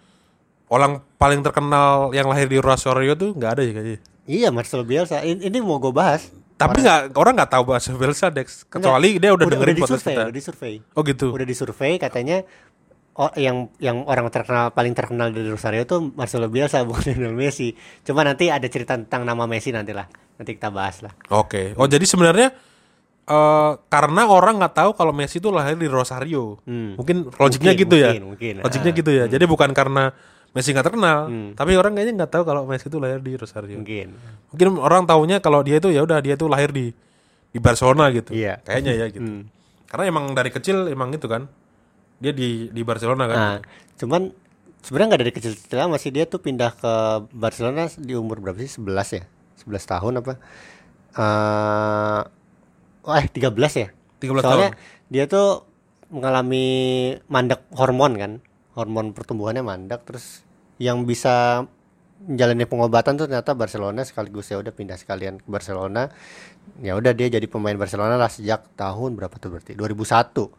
orang 0.72 1.04
paling 1.20 1.44
terkenal 1.44 2.14
yang 2.16 2.24
lahir 2.32 2.48
di 2.48 2.56
Rosario 2.56 3.12
tuh 3.18 3.36
nggak 3.36 3.50
ada 3.58 3.62
ya 3.62 3.72
kayaknya. 3.76 4.00
Iya 4.30 4.48
Marcelo 4.54 4.86
Bielsa. 4.86 5.20
In- 5.26 5.42
Ini, 5.42 5.58
mau 5.60 5.76
gue 5.82 5.92
bahas. 5.92 6.30
Tapi 6.54 6.84
nggak 6.84 7.16
orang 7.16 7.34
nggak 7.40 7.52
tahu 7.56 7.64
bahasa 7.72 7.90
Bielsa 7.96 8.28
Dex 8.28 8.68
kecuali 8.68 9.16
dia 9.16 9.32
udah, 9.32 9.48
dengerin 9.48 9.76
udah 9.76 9.82
podcast 9.82 10.04
disurvei, 10.04 10.14
kita. 10.14 10.22
udah 10.24 10.34
disurvei. 10.36 10.74
Oh 10.96 11.02
gitu. 11.04 11.26
Udah 11.32 11.46
disurvei 11.48 11.94
katanya 11.96 12.36
oh, 13.20 13.30
yang 13.36 13.68
yang 13.76 14.08
orang 14.08 14.32
terkenal 14.32 14.72
paling 14.72 14.96
terkenal 14.96 15.28
dari 15.28 15.44
Rosario 15.46 15.84
tuh 15.84 16.08
Marcelo 16.16 16.48
Bielsa 16.48 16.80
bukan 16.88 17.04
Lionel 17.12 17.36
Messi. 17.36 17.76
Cuma 18.00 18.24
nanti 18.24 18.48
ada 18.48 18.64
cerita 18.66 18.96
tentang 18.96 19.22
nama 19.22 19.44
Messi 19.44 19.68
nanti 19.70 19.92
lah. 19.92 20.08
Nanti 20.40 20.56
kita 20.56 20.72
bahas 20.72 21.04
lah. 21.04 21.12
Oke. 21.28 21.76
Oh 21.76 21.84
jadi 21.84 22.02
sebenarnya 22.02 22.48
eh 23.30 23.72
karena 23.86 24.26
orang 24.26 24.58
nggak 24.58 24.74
tahu 24.74 24.90
kalau 24.96 25.12
Messi 25.12 25.38
itu 25.38 25.52
lahir 25.52 25.76
di 25.76 25.86
Rosario. 25.86 26.58
Hmm. 26.64 26.96
Mungkin 26.96 27.28
logiknya 27.30 27.76
Mungkin, 27.76 27.82
gitu 27.86 27.94
ya. 27.94 28.08
mungkin, 28.10 28.24
mungkin. 28.34 28.54
Logiknya 28.64 28.90
Ah, 28.90 28.98
gitu 28.98 29.10
ya. 29.12 29.24
Jadi 29.28 29.44
bukan 29.44 29.70
karena 29.70 30.10
Messi 30.50 30.74
nggak 30.74 30.82
terkenal, 30.82 31.30
Hmm. 31.30 31.54
tapi 31.54 31.78
orang 31.78 31.94
kayaknya 31.94 32.26
nggak 32.26 32.32
tahu 32.34 32.42
kalau 32.42 32.66
Messi 32.66 32.90
itu 32.90 32.98
lahir 32.98 33.22
di 33.22 33.38
Rosario. 33.38 33.78
Mungkin. 33.78 34.08
Mungkin 34.50 34.66
orang 34.82 35.06
taunya 35.06 35.38
kalau 35.38 35.62
dia 35.62 35.78
itu 35.78 35.94
ya 35.94 36.02
udah 36.02 36.18
dia 36.18 36.34
itu 36.34 36.50
lahir 36.50 36.74
di 36.74 36.90
di 37.50 37.58
Barcelona 37.62 38.10
gitu. 38.10 38.34
Iya. 38.34 38.58
Kayaknya 38.66 38.92
ya 38.98 39.06
gitu. 39.14 39.30
Hmm. 39.30 39.42
Karena 39.86 40.04
emang 40.10 40.34
dari 40.34 40.50
kecil 40.50 40.90
emang 40.90 41.14
itu 41.14 41.30
kan. 41.30 41.46
Dia 42.20 42.32
di 42.36 42.68
di 42.68 42.82
Barcelona 42.84 43.24
kan. 43.26 43.36
Nah, 43.36 43.58
cuman 43.96 44.30
sebenarnya 44.84 45.08
nggak 45.12 45.22
dari 45.24 45.32
kecil-kecil 45.32 45.78
amat 45.88 46.00
sih 46.00 46.12
dia 46.12 46.24
tuh 46.28 46.40
pindah 46.40 46.72
ke 46.76 46.92
Barcelona 47.32 47.88
di 47.96 48.12
umur 48.16 48.40
berapa 48.44 48.60
sih? 48.60 48.80
11 48.80 49.16
ya? 49.16 49.24
11 49.64 49.92
tahun 49.92 50.12
apa? 50.20 50.32
Eh 51.16 52.20
oh, 53.08 53.14
eh 53.16 53.26
13 53.28 53.56
ya? 53.80 53.88
13 54.20 54.44
Soalnya 54.44 54.70
tahun. 54.76 55.08
dia 55.08 55.24
tuh 55.28 55.64
mengalami 56.12 56.66
mandek 57.28 57.64
hormon 57.72 58.12
kan. 58.20 58.32
Hormon 58.76 59.16
pertumbuhannya 59.16 59.64
mandek 59.64 60.04
terus 60.06 60.44
yang 60.80 61.04
bisa 61.04 61.66
menjalani 62.20 62.68
pengobatan 62.68 63.16
tuh 63.16 63.24
ternyata 63.24 63.56
Barcelona 63.56 64.04
sekaligus 64.04 64.52
ya 64.52 64.60
udah 64.60 64.72
pindah 64.76 65.00
sekalian 65.00 65.40
ke 65.40 65.48
Barcelona. 65.48 66.12
Ya 66.84 66.96
udah 66.96 67.16
dia 67.16 67.32
jadi 67.32 67.48
pemain 67.48 67.76
Barcelona 67.76 68.20
lah 68.20 68.28
sejak 68.28 68.76
tahun 68.76 69.16
berapa 69.16 69.32
tuh 69.40 69.56
berarti? 69.56 69.72
2001. 69.72 70.52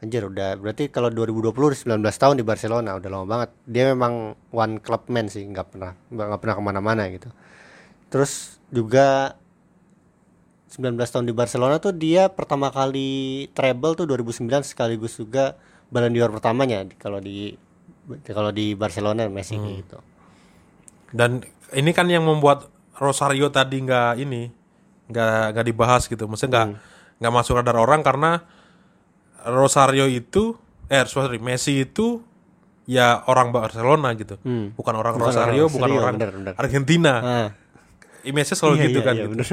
Anjir 0.00 0.24
udah 0.24 0.56
berarti 0.56 0.88
kalau 0.88 1.12
2020 1.12 1.52
udah 1.52 2.00
19 2.00 2.00
tahun 2.00 2.34
di 2.40 2.44
Barcelona 2.44 2.96
udah 2.96 3.08
lama 3.12 3.26
banget. 3.28 3.50
Dia 3.68 3.84
memang 3.92 4.32
one 4.48 4.80
club 4.80 5.04
man 5.12 5.28
sih, 5.28 5.44
nggak 5.44 5.76
pernah 5.76 5.92
nggak 6.08 6.40
pernah 6.40 6.54
ke 6.56 6.62
mana-mana 6.64 7.02
gitu. 7.12 7.28
Terus 8.08 8.56
juga 8.72 9.36
19 10.72 10.96
tahun 10.96 11.26
di 11.28 11.34
Barcelona 11.36 11.76
tuh 11.82 11.92
dia 11.92 12.32
pertama 12.32 12.72
kali 12.72 13.50
treble 13.52 13.92
tuh 13.92 14.08
2009 14.08 14.64
sekaligus 14.64 15.20
juga 15.20 15.58
Ballon 15.90 16.14
d'Or 16.14 16.30
pertamanya 16.30 16.86
kalau 16.96 17.18
di 17.18 17.58
kalau 18.24 18.54
di 18.54 18.72
Barcelona 18.78 19.28
Messi 19.28 19.58
gitu. 19.58 19.98
Dan 21.12 21.44
ini 21.76 21.90
kan 21.92 22.08
yang 22.08 22.24
membuat 22.24 22.70
Rosario 22.96 23.52
tadi 23.52 23.82
nggak 23.82 24.12
ini 24.16 24.48
nggak 25.10 25.58
nggak 25.58 25.66
dibahas 25.66 26.08
gitu. 26.08 26.24
Maksudnya 26.24 26.50
nggak 26.56 26.66
nggak 27.20 27.32
masuk 27.34 27.60
radar 27.60 27.76
orang 27.76 28.00
karena 28.00 28.40
Rosario 29.46 30.04
itu 30.04 30.56
eh 30.86 31.06
sorry 31.06 31.38
Messi 31.38 31.82
itu 31.82 32.20
ya 32.84 33.22
orang 33.26 33.54
Barcelona 33.54 34.12
gitu. 34.18 34.36
Hmm. 34.42 34.74
Bukan 34.74 34.94
orang 34.94 35.14
Bukan 35.14 35.26
Rosario, 35.30 35.64
orang 35.66 35.74
bukan 35.74 35.90
orang 35.94 36.14
bener, 36.18 36.30
bener. 36.34 36.52
Argentina. 36.58 37.12
Ah, 37.20 37.48
Image-nya 38.20 38.52
selalu 38.52 38.74
iya, 38.76 38.84
gitu 38.84 38.98
iya, 39.00 39.06
kan 39.06 39.14
iya, 39.16 39.24
gitu. 39.24 39.34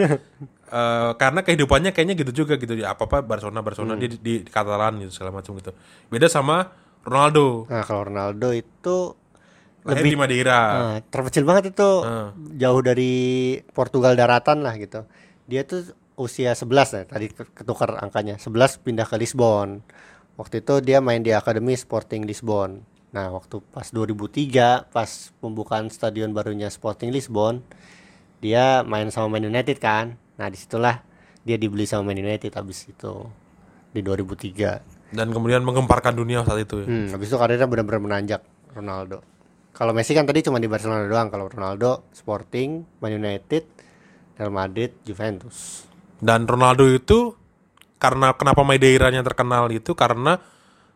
Eh, 0.67 1.11
karena 1.15 1.47
kehidupannya 1.47 1.95
kayaknya 1.95 2.19
gitu 2.19 2.43
juga 2.43 2.59
gitu 2.59 2.75
ya 2.75 2.91
apa 2.91 3.07
apa 3.07 3.23
Barcelona 3.23 3.63
Barcelona 3.63 3.95
Hmm. 3.95 4.03
di, 4.03 4.19
di, 4.19 4.33
di 4.43 4.51
Katalan 4.51 4.99
gitu 4.99 5.15
segala 5.15 5.39
macam 5.39 5.55
gitu. 5.55 5.71
Beda 6.11 6.27
sama 6.27 6.75
Ronaldo 7.07 7.63
Nah, 7.71 7.87
kalau 7.87 8.11
Ronaldo 8.11 8.51
itu 8.51 9.15
lahir 9.87 10.03
di 10.03 10.19
Madeira. 10.19 10.59
ah, 10.59 10.97
terkecil 10.99 11.47
banget 11.47 11.71
itu. 11.71 11.89
Ah. 12.03 12.35
Jauh 12.35 12.83
dari 12.83 13.15
Portugal 13.71 14.19
daratan 14.19 14.59
lah 14.59 14.75
gitu. 14.75 15.07
Dia 15.47 15.63
tuh 15.63 15.87
usia 16.17 16.51
11 16.51 16.65
ya, 16.91 17.03
tadi 17.05 17.29
ke- 17.29 17.53
ketukar 17.53 17.95
angkanya. 17.95 18.35
11 18.35 18.49
pindah 18.77 19.05
ke 19.05 19.15
Lisbon. 19.15 19.85
Waktu 20.33 20.59
itu 20.59 20.81
dia 20.81 20.97
main 20.99 21.21
di 21.21 21.31
Akademi 21.31 21.73
Sporting 21.73 22.25
Lisbon. 22.25 22.81
Nah, 23.09 23.31
waktu 23.31 23.61
pas 23.63 23.87
2003 23.87 24.83
pas 24.83 25.09
pembukaan 25.39 25.87
stadion 25.87 26.29
barunya 26.31 26.67
Sporting 26.67 27.09
Lisbon, 27.09 27.61
dia 28.37 28.81
main 28.83 29.09
sama 29.09 29.31
Man 29.31 29.47
United 29.47 29.77
kan. 29.77 30.17
Nah, 30.35 30.47
di 30.47 30.57
situlah 30.57 31.01
dia 31.41 31.55
dibeli 31.55 31.85
sama 31.85 32.11
Man 32.11 32.19
United 32.19 32.51
habis 32.51 32.85
itu 32.85 33.13
di 33.89 34.01
2003. 34.01 34.83
Dan 35.09 35.31
kemudian 35.31 35.63
menggemparkan 35.63 36.13
dunia 36.13 36.43
saat 36.43 36.59
itu. 36.59 36.83
ya. 36.83 36.85
Hmm, 36.85 37.07
habis 37.09 37.31
itu 37.31 37.37
karirnya 37.39 37.65
benar-benar 37.65 38.01
menanjak 38.03 38.41
Ronaldo. 38.75 39.23
Kalau 39.71 39.93
Messi 39.93 40.11
kan 40.11 40.25
tadi 40.25 40.41
cuma 40.41 40.57
di 40.57 40.65
Barcelona 40.65 41.05
doang, 41.05 41.29
kalau 41.29 41.45
Ronaldo 41.47 42.09
Sporting, 42.11 42.81
Man 42.99 43.13
United, 43.15 43.63
Real 44.35 44.49
Madrid, 44.51 44.93
Juventus. 45.01 45.85
Dan 46.17 46.49
Ronaldo 46.49 46.89
itu 46.89 47.37
karena 47.97 48.33
kenapa 48.33 48.61
Madeiranya 48.61 49.25
terkenal 49.25 49.69
itu 49.73 49.93
karena 49.97 50.37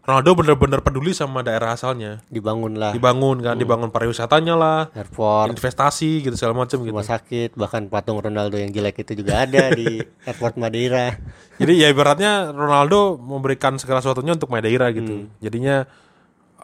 Ronaldo 0.01 0.33
benar-benar 0.33 0.81
peduli 0.81 1.13
sama 1.13 1.45
daerah 1.45 1.77
asalnya. 1.77 2.25
Dibangunlah 2.25 2.89
Dibangun 2.89 3.37
kan, 3.45 3.53
dibangun 3.53 3.93
pariwisatanya 3.93 4.57
lah, 4.57 4.89
airport, 4.97 5.53
investasi 5.53 6.25
gitu 6.25 6.33
segala 6.33 6.65
macam 6.65 6.81
gitu. 6.81 6.89
rumah 6.89 7.05
sakit, 7.05 7.53
bahkan 7.53 7.85
patung 7.85 8.17
Ronaldo 8.17 8.57
yang 8.57 8.73
jelek 8.73 9.05
itu 9.05 9.21
juga 9.21 9.45
ada 9.45 9.69
di 9.69 10.01
airport 10.29 10.57
Madeira. 10.57 11.21
Jadi 11.61 11.85
ya 11.85 11.93
ibaratnya 11.93 12.49
Ronaldo 12.49 13.21
memberikan 13.21 13.77
segala 13.77 14.01
sesuatunya 14.01 14.33
untuk 14.33 14.49
Madeira 14.49 14.89
gitu. 14.89 15.29
Jadinya 15.37 15.85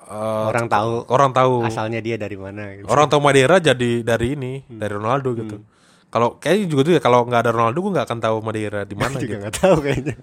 eh, 0.01 0.45
Orang 0.49 0.65
tahu 0.65 1.05
orang 1.05 1.29
tahu 1.29 1.61
asalnya 1.69 2.01
dia 2.01 2.17
dari 2.17 2.41
mana 2.41 2.73
gitu. 2.73 2.89
orang 2.89 3.05
tahu 3.05 3.21
Madeira 3.21 3.61
jadi 3.61 4.01
dari 4.01 4.33
ini, 4.33 4.65
dari 4.65 4.93
Ronaldo 4.97 5.37
gitu. 5.37 5.61
Kalau 6.07 6.39
kayaknya 6.39 6.65
juga 6.71 6.81
tuh 6.87 6.93
ya 6.95 7.01
kalau 7.03 7.27
nggak 7.27 7.41
ada 7.47 7.51
Ronaldo 7.51 7.77
gue 7.83 7.91
nggak 7.99 8.07
akan 8.07 8.19
tahu 8.23 8.35
Madeira 8.39 8.81
di 8.87 8.95
mana 8.95 9.19
gitu. 9.19 9.35
nggak 9.35 9.55
tahu 9.59 9.75
kayaknya. 9.83 10.15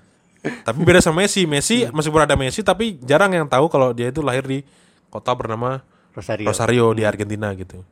Tapi 0.65 0.79
beda 0.81 1.01
sama 1.05 1.25
Messi. 1.25 1.45
Messi 1.53 1.85
meskipun 1.89 2.25
ada 2.25 2.37
Messi 2.37 2.65
tapi 2.65 2.97
jarang 3.05 3.33
yang 3.37 3.47
tahu 3.49 3.69
kalau 3.69 3.93
dia 3.93 4.09
itu 4.09 4.25
lahir 4.25 4.45
di 4.45 4.65
kota 5.13 5.37
bernama 5.37 5.85
Rosario. 6.17 6.47
Rosario 6.49 6.87
di 6.97 7.03
Argentina 7.05 7.53
gitu. 7.53 7.85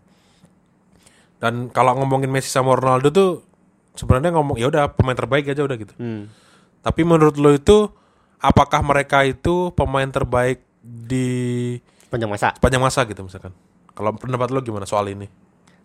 Dan 1.42 1.68
kalau 1.74 1.98
ngomongin 2.00 2.30
Messi 2.32 2.48
sama 2.48 2.72
Ronaldo 2.78 3.10
tuh 3.12 3.30
sebenarnya 3.98 4.32
ngomong 4.40 4.56
ya 4.56 4.72
udah 4.72 4.94
pemain 4.96 5.16
terbaik 5.16 5.50
aja 5.52 5.60
udah 5.60 5.76
gitu. 5.76 5.94
Hmm. 6.00 6.32
Tapi 6.80 7.02
menurut 7.04 7.36
lo 7.36 7.52
itu 7.52 7.92
apakah 8.40 8.80
mereka 8.82 9.22
itu 9.22 9.70
pemain 9.76 10.08
terbaik 10.08 10.64
di 10.82 11.78
Panjang 12.10 12.28
masa. 12.28 12.48
sepanjang 12.58 12.82
masa 12.82 13.00
gitu 13.06 13.20
misalkan? 13.22 13.52
Kalau 13.92 14.16
pendapat 14.16 14.50
lo 14.50 14.60
gimana 14.64 14.88
soal 14.88 15.12
ini? 15.12 15.30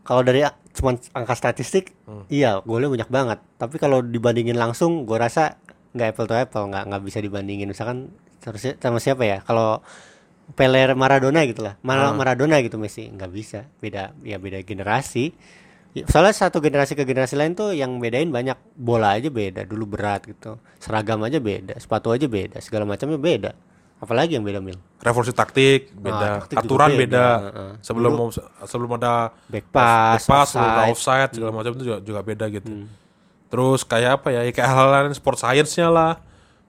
Kalau 0.07 0.23
dari 0.23 0.39
a- 0.41 0.55
cuman 0.71 0.95
angka 1.11 1.35
statistik, 1.35 1.91
iya 2.29 2.63
golnya 2.63 2.87
banyak 2.87 3.09
banget. 3.09 3.39
Tapi 3.57 3.75
kalau 3.75 3.99
dibandingin 3.99 4.55
langsung, 4.55 5.03
gue 5.03 5.17
rasa 5.17 5.59
nggak 5.91 6.07
apple 6.09 6.25
to 6.25 6.33
apple, 6.33 6.63
nggak 6.65 6.83
nggak 6.87 7.03
bisa 7.03 7.19
dibandingin. 7.19 7.67
Misalkan 7.67 8.15
harusnya 8.39 8.73
sama 8.77 8.97
siapa 8.97 9.21
ya? 9.21 9.43
Kalau 9.43 9.83
Pele 10.47 10.95
Maradona 10.95 11.43
gitu 11.43 11.59
lah, 11.59 11.75
Mar- 11.83 12.07
Maradona 12.15 12.63
gitu 12.63 12.79
Messi 12.79 13.11
nggak 13.11 13.31
bisa. 13.31 13.67
Beda, 13.77 14.15
ya 14.23 14.39
beda 14.39 14.63
generasi. 14.63 15.35
Ya, 15.91 16.07
Soalnya 16.07 16.31
satu 16.31 16.63
generasi 16.63 16.95
ke 16.95 17.03
generasi 17.03 17.35
lain 17.35 17.51
tuh 17.51 17.75
yang 17.75 17.99
bedain 17.99 18.31
banyak. 18.31 18.55
Bola 18.73 19.19
aja 19.19 19.27
beda, 19.27 19.67
dulu 19.67 19.83
berat 19.89 20.23
gitu. 20.23 20.55
Seragam 20.79 21.19
aja 21.27 21.43
beda, 21.43 21.75
sepatu 21.75 22.15
aja 22.15 22.31
beda, 22.31 22.63
segala 22.63 22.87
macamnya 22.87 23.19
beda. 23.19 23.51
Apalagi 23.97 24.37
yang 24.37 24.45
beda 24.45 24.61
mil? 24.61 24.77
Revolusi 25.01 25.33
taktik 25.33 25.89
Ah, 25.89 25.97
beda, 25.97 26.27
taktik 26.45 26.57
juga 26.57 26.65
aturan 26.69 26.89
beda, 26.93 27.01
beda. 27.01 27.25
heeh. 27.41 27.71
Sebelum 27.81 28.13
sebelum 28.63 28.91
ada 28.93 29.33
Back 29.49 29.65
pass, 29.69 30.21
back 30.21 30.25
pass, 30.29 30.47
sebelum 30.53 30.69
ada 30.69 30.81
offside. 30.85 30.91
offside 30.93 31.31
segala 31.33 31.51
macam 31.51 31.71
itu 31.73 31.83
juga, 31.83 31.97
juga 31.99 32.19
beda 32.21 32.45
gitu. 32.47 32.69
Hmm. 32.69 32.87
Terus 33.47 33.81
kayak 33.81 34.11
apa 34.21 34.27
ya? 34.29 34.41
ya 34.43 34.51
Kayak 34.51 34.69
hal-hal 34.69 34.89
lain 34.91 35.15
sport 35.17 35.37
science-nya 35.37 35.89
lah. 35.89 36.13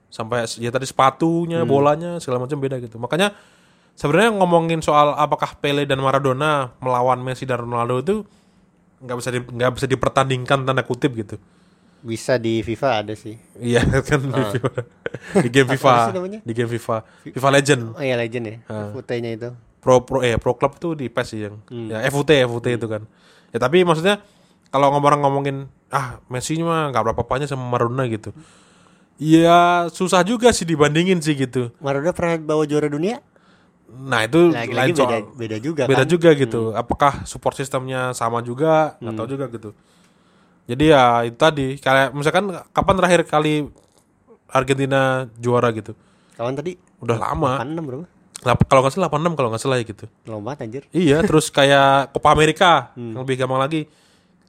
Sampai 0.09 0.41
ya 0.57 0.69
tadi 0.69 0.89
sepatunya, 0.89 1.61
Hmm. 1.61 1.69
bolanya 1.69 2.11
segala 2.17 2.41
macam 2.41 2.57
beda 2.57 2.81
gitu. 2.81 2.97
Makanya 2.97 3.29
sebenarnya 3.93 4.33
ngomongin 4.33 4.81
soal 4.81 5.13
apakah 5.13 5.53
Pele 5.61 5.85
dan 5.85 6.01
Maradona 6.01 6.73
melawan 6.81 7.21
Messi 7.21 7.45
dan 7.45 7.61
Ronaldo 7.61 8.01
itu 8.01 8.15
nggak 8.99 9.15
bisa 9.15 9.29
di, 9.29 9.39
nggak 9.39 9.71
bisa 9.77 9.85
dipertandingkan 9.85 10.65
tanda 10.65 10.81
kutip 10.81 11.13
gitu. 11.13 11.37
Bisa 11.99 12.39
di 12.39 12.63
FIFA 12.63 13.03
ada 13.03 13.13
sih. 13.13 13.35
Iya 13.59 13.83
kan 14.07 14.19
di, 14.23 14.31
FIFA. 14.31 14.71
di 15.43 15.49
game 15.51 15.69
FIFA, 15.75 15.93
di 16.45 16.53
game 16.55 16.71
FIFA, 16.71 16.95
FIFA 17.35 17.49
Legend. 17.59 17.81
Oh 17.97 18.03
iya 18.03 18.15
legend 18.15 18.45
ya, 18.47 18.57
fotonya 18.95 19.31
itu. 19.35 19.49
Pro 19.79 20.03
Pro 20.03 20.19
eh 20.19 20.35
Pro 20.35 20.55
Club 20.55 20.75
tuh 20.75 20.91
di 20.95 21.07
PES 21.07 21.27
sih 21.27 21.39
yang 21.47 21.55
Hmm. 21.71 21.87
ya 21.91 22.03
FUT 22.07 22.27
FUT 22.27 22.65
itu 22.67 22.87
kan. 22.87 23.03
Ya 23.51 23.57
tapi 23.59 23.83
maksudnya 23.83 24.19
kalau 24.69 24.91
ngomong 24.91 25.23
ngomongin 25.23 25.57
ah 25.89 26.21
Messi 26.29 26.59
mah 26.61 26.91
nggak 26.93 27.03
berapa 27.11 27.21
apanya 27.23 27.47
sama 27.47 27.63
Maradona 27.65 28.05
gitu. 28.07 28.35
Iya 29.19 29.87
susah 29.91 30.23
juga 30.23 30.51
sih 30.55 30.63
dibandingin 30.63 31.19
sih 31.19 31.35
gitu. 31.35 31.75
Maradona 31.83 32.15
pernah 32.15 32.39
bawa 32.39 32.63
juara 32.63 32.87
dunia? 32.87 33.19
Nah 33.89 34.23
itu 34.23 34.53
lain 34.53 34.93
beda 34.93 35.01
soal. 35.01 35.23
beda 35.33 35.57
juga 35.57 35.83
Beda 35.89 36.03
kan. 36.03 36.07
Hmm. 36.07 36.13
juga 36.13 36.29
gitu. 36.37 36.61
Apakah 36.71 37.13
support 37.27 37.55
sistemnya 37.57 38.15
sama 38.15 38.39
juga? 38.39 38.95
Nggak 39.01 39.13
tahu 39.15 39.27
juga 39.27 39.45
gitu. 39.49 39.69
Jadi 40.69 40.83
ya 40.85 41.25
itu 41.25 41.33
tadi 41.33 41.65
kayak 41.75 42.13
misalkan 42.13 42.45
kapan 42.69 42.95
terakhir 42.95 43.21
kali 43.25 43.65
Argentina 44.47 45.25
juara 45.35 45.73
gitu? 45.73 45.97
Kawan 46.37 46.53
tadi 46.53 46.77
Udah 47.01 47.17
lama. 47.17 47.57
86 47.57 47.89
berapa? 47.89 48.05
Kalau 48.39 48.81
nggak 48.85 48.93
salah 48.93 49.09
86 49.09 49.33
kalau 49.33 49.49
nggak 49.49 49.61
salah 49.61 49.77
ya 49.77 49.83
gitu. 49.83 50.05
Lama 50.23 50.53
anjir. 50.53 50.83
Iya, 50.91 51.19
terus 51.27 51.49
kayak 51.49 52.13
Copa 52.13 52.29
Amerika 52.31 52.93
Hmm. 52.93 53.17
yang 53.17 53.25
lebih 53.25 53.35
gampang 53.35 53.59
lagi 53.59 53.89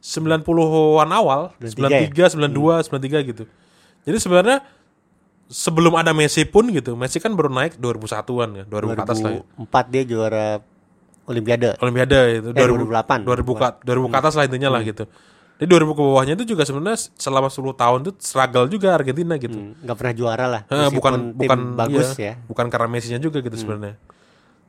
90-an 0.01 1.11
awal, 1.11 1.41
93 1.59 2.33
93, 2.33 2.37
92, 2.37 2.85
93 2.89 3.29
gitu. 3.33 3.45
Jadi 4.01 4.17
sebenarnya 4.17 4.59
sebelum 5.47 5.93
ada 5.93 6.13
Messi 6.13 6.45
pun 6.45 6.69
gitu, 6.71 6.97
Messi 6.97 7.19
kan 7.19 7.35
baru 7.35 7.51
naik 7.51 7.77
2001-an 7.77 8.49
kan, 8.55 8.67
2000 8.67 8.97
ke 8.97 9.03
atas 9.03 9.19
lah 9.21 9.31
ya. 9.31 9.43
2004 9.61 9.93
dia 9.93 10.03
juara 10.05 10.47
Olimpiade. 11.27 11.71
Olimpiade 11.79 12.19
itu 12.39 12.49
Eh, 12.51 12.67
2008. 12.67 13.23
2000 13.23 13.55
ke, 13.55 13.67
2000 13.85 14.09
ke 14.09 14.17
atas 14.19 14.35
lah 14.35 14.45
intinya 14.45 14.69
lah 14.73 14.81
gitu. 14.83 15.05
Jadi 15.61 15.69
2000 15.77 15.93
ke 15.93 16.01
bawahnya 16.01 16.35
itu 16.41 16.57
juga 16.57 16.65
sebenarnya 16.65 17.13
selama 17.21 17.53
10 17.53 17.77
tahun 17.77 17.99
itu 18.09 18.11
struggle 18.17 18.65
juga 18.73 18.97
Argentina 18.97 19.37
gitu. 19.37 19.61
Hmm, 19.61 19.93
pernah 19.93 20.15
juara 20.17 20.47
lah. 20.49 20.63
Eh, 20.73 20.89
bukan 20.89 21.37
tim 21.37 21.45
bukan 21.45 21.59
bagus 21.77 22.17
iya, 22.17 22.33
ya. 22.33 22.35
Bukan 22.49 22.73
karena 22.73 22.89
Messi-nya 22.89 23.21
juga 23.21 23.45
gitu 23.45 23.53
sebenarnya. 23.61 24.01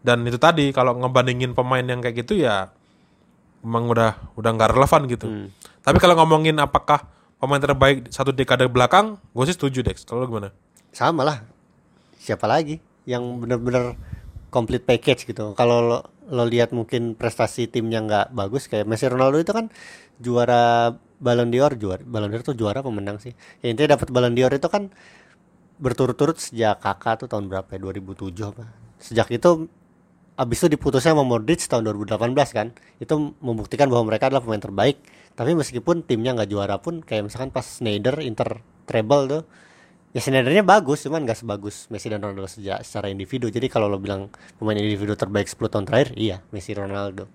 Dan 0.04 0.28
itu 0.28 0.36
tadi 0.36 0.76
kalau 0.76 1.00
ngebandingin 1.00 1.56
pemain 1.56 1.86
yang 1.86 2.04
kayak 2.04 2.28
gitu 2.28 2.44
ya 2.44 2.76
emang 3.64 3.88
udah 3.88 4.36
udah 4.36 4.50
nggak 4.52 4.70
relevan 4.76 5.02
gitu. 5.08 5.28
Tapi 5.80 5.98
kalau 6.02 6.20
ngomongin 6.20 6.60
apakah 6.60 7.08
pemain 7.40 7.62
terbaik 7.62 8.12
satu 8.12 8.36
dekade 8.36 8.68
belakang, 8.68 9.16
gue 9.32 9.44
sih 9.48 9.56
setuju 9.56 9.88
Dex. 9.88 10.04
Kalau 10.04 10.28
gimana? 10.28 10.52
Sama 10.92 11.24
lah. 11.24 11.38
Siapa 12.20 12.46
lagi 12.46 12.84
yang 13.08 13.24
bener-bener 13.40 13.96
complete 14.52 14.84
package 14.84 15.26
gitu. 15.32 15.56
Kalau 15.56 15.78
lo, 15.80 16.00
lo 16.28 16.44
lihat 16.46 16.76
mungkin 16.76 17.16
prestasi 17.16 17.72
timnya 17.72 18.04
nggak 18.04 18.36
bagus 18.36 18.68
kayak 18.68 18.86
Messi 18.86 19.08
Ronaldo 19.08 19.40
itu 19.40 19.56
kan 19.56 19.72
juara 20.20 20.94
Ballon 21.18 21.50
d'Or 21.50 21.80
juara 21.80 22.04
Ballon 22.04 22.30
d'Or 22.30 22.44
tuh 22.44 22.54
juara 22.54 22.84
pemenang 22.84 23.18
sih. 23.18 23.32
Ya, 23.64 23.72
intinya 23.72 23.96
dapat 23.98 24.12
Ballon 24.12 24.36
d'Or 24.36 24.52
itu 24.52 24.68
kan 24.68 24.92
berturut-turut 25.82 26.38
sejak 26.38 26.78
kakak 26.78 27.26
tuh 27.26 27.28
tahun 27.32 27.50
berapa 27.50 27.66
ya 27.74 27.80
2007 27.82 28.52
apa. 28.54 28.64
Sejak 29.02 29.34
itu 29.34 29.66
abis 30.38 30.58
itu 30.62 30.68
diputusnya 30.78 31.18
sama 31.18 31.26
Modric 31.26 31.66
tahun 31.66 31.90
2018 31.90 32.36
kan. 32.54 32.68
Itu 33.02 33.34
membuktikan 33.42 33.90
bahwa 33.90 34.14
mereka 34.14 34.30
adalah 34.30 34.46
pemain 34.46 34.62
terbaik. 34.62 35.02
Tapi 35.34 35.58
meskipun 35.58 36.06
timnya 36.06 36.38
nggak 36.38 36.50
juara 36.52 36.78
pun 36.78 37.02
kayak 37.02 37.32
misalkan 37.32 37.50
pas 37.50 37.66
Schneider 37.66 38.20
Inter 38.22 38.62
treble 38.86 39.24
tuh 39.32 39.44
ya 40.12 40.20
Schneidernya 40.20 40.64
bagus 40.64 41.08
cuman 41.08 41.24
nggak 41.24 41.40
sebagus 41.40 41.88
Messi 41.88 42.12
dan 42.12 42.20
Ronaldo 42.20 42.48
sejak 42.48 42.84
secara 42.84 43.08
individu. 43.08 43.48
Jadi 43.48 43.72
kalau 43.72 43.88
lo 43.88 43.96
bilang 43.98 44.28
pemain 44.60 44.76
individu 44.76 45.16
terbaik 45.16 45.48
10 45.48 45.72
tahun 45.72 45.86
terakhir, 45.88 46.10
iya 46.20 46.44
Messi 46.52 46.76
Ronaldo. 46.76 47.28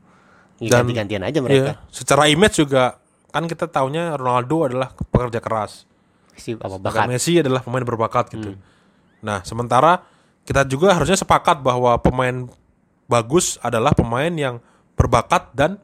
Ya, 0.56 0.72
Dan- 0.72 0.88
ganti-gantian 0.88 1.22
aja 1.24 1.38
mereka. 1.40 1.72
Iya. 1.76 1.92
Secara 1.92 2.28
image 2.28 2.64
juga 2.64 2.96
kan 3.32 3.44
kita 3.44 3.68
taunya 3.68 4.16
Ronaldo 4.16 4.68
adalah 4.68 4.88
pekerja 4.92 5.40
keras. 5.40 5.84
Messi 6.32 6.56
apa 6.56 6.76
bakat. 6.80 7.04
Hmm. 7.04 7.12
Messi 7.12 7.32
adalah 7.40 7.60
pemain 7.64 7.84
berbakat 7.84 8.32
gitu. 8.32 8.56
Nah, 9.24 9.40
sementara 9.44 10.04
kita 10.44 10.64
juga 10.68 10.92
harusnya 10.96 11.16
sepakat 11.16 11.60
bahwa 11.60 11.96
pemain 12.00 12.48
bagus 13.08 13.56
adalah 13.64 13.92
pemain 13.92 14.30
yang 14.32 14.60
berbakat 14.96 15.52
dan 15.52 15.76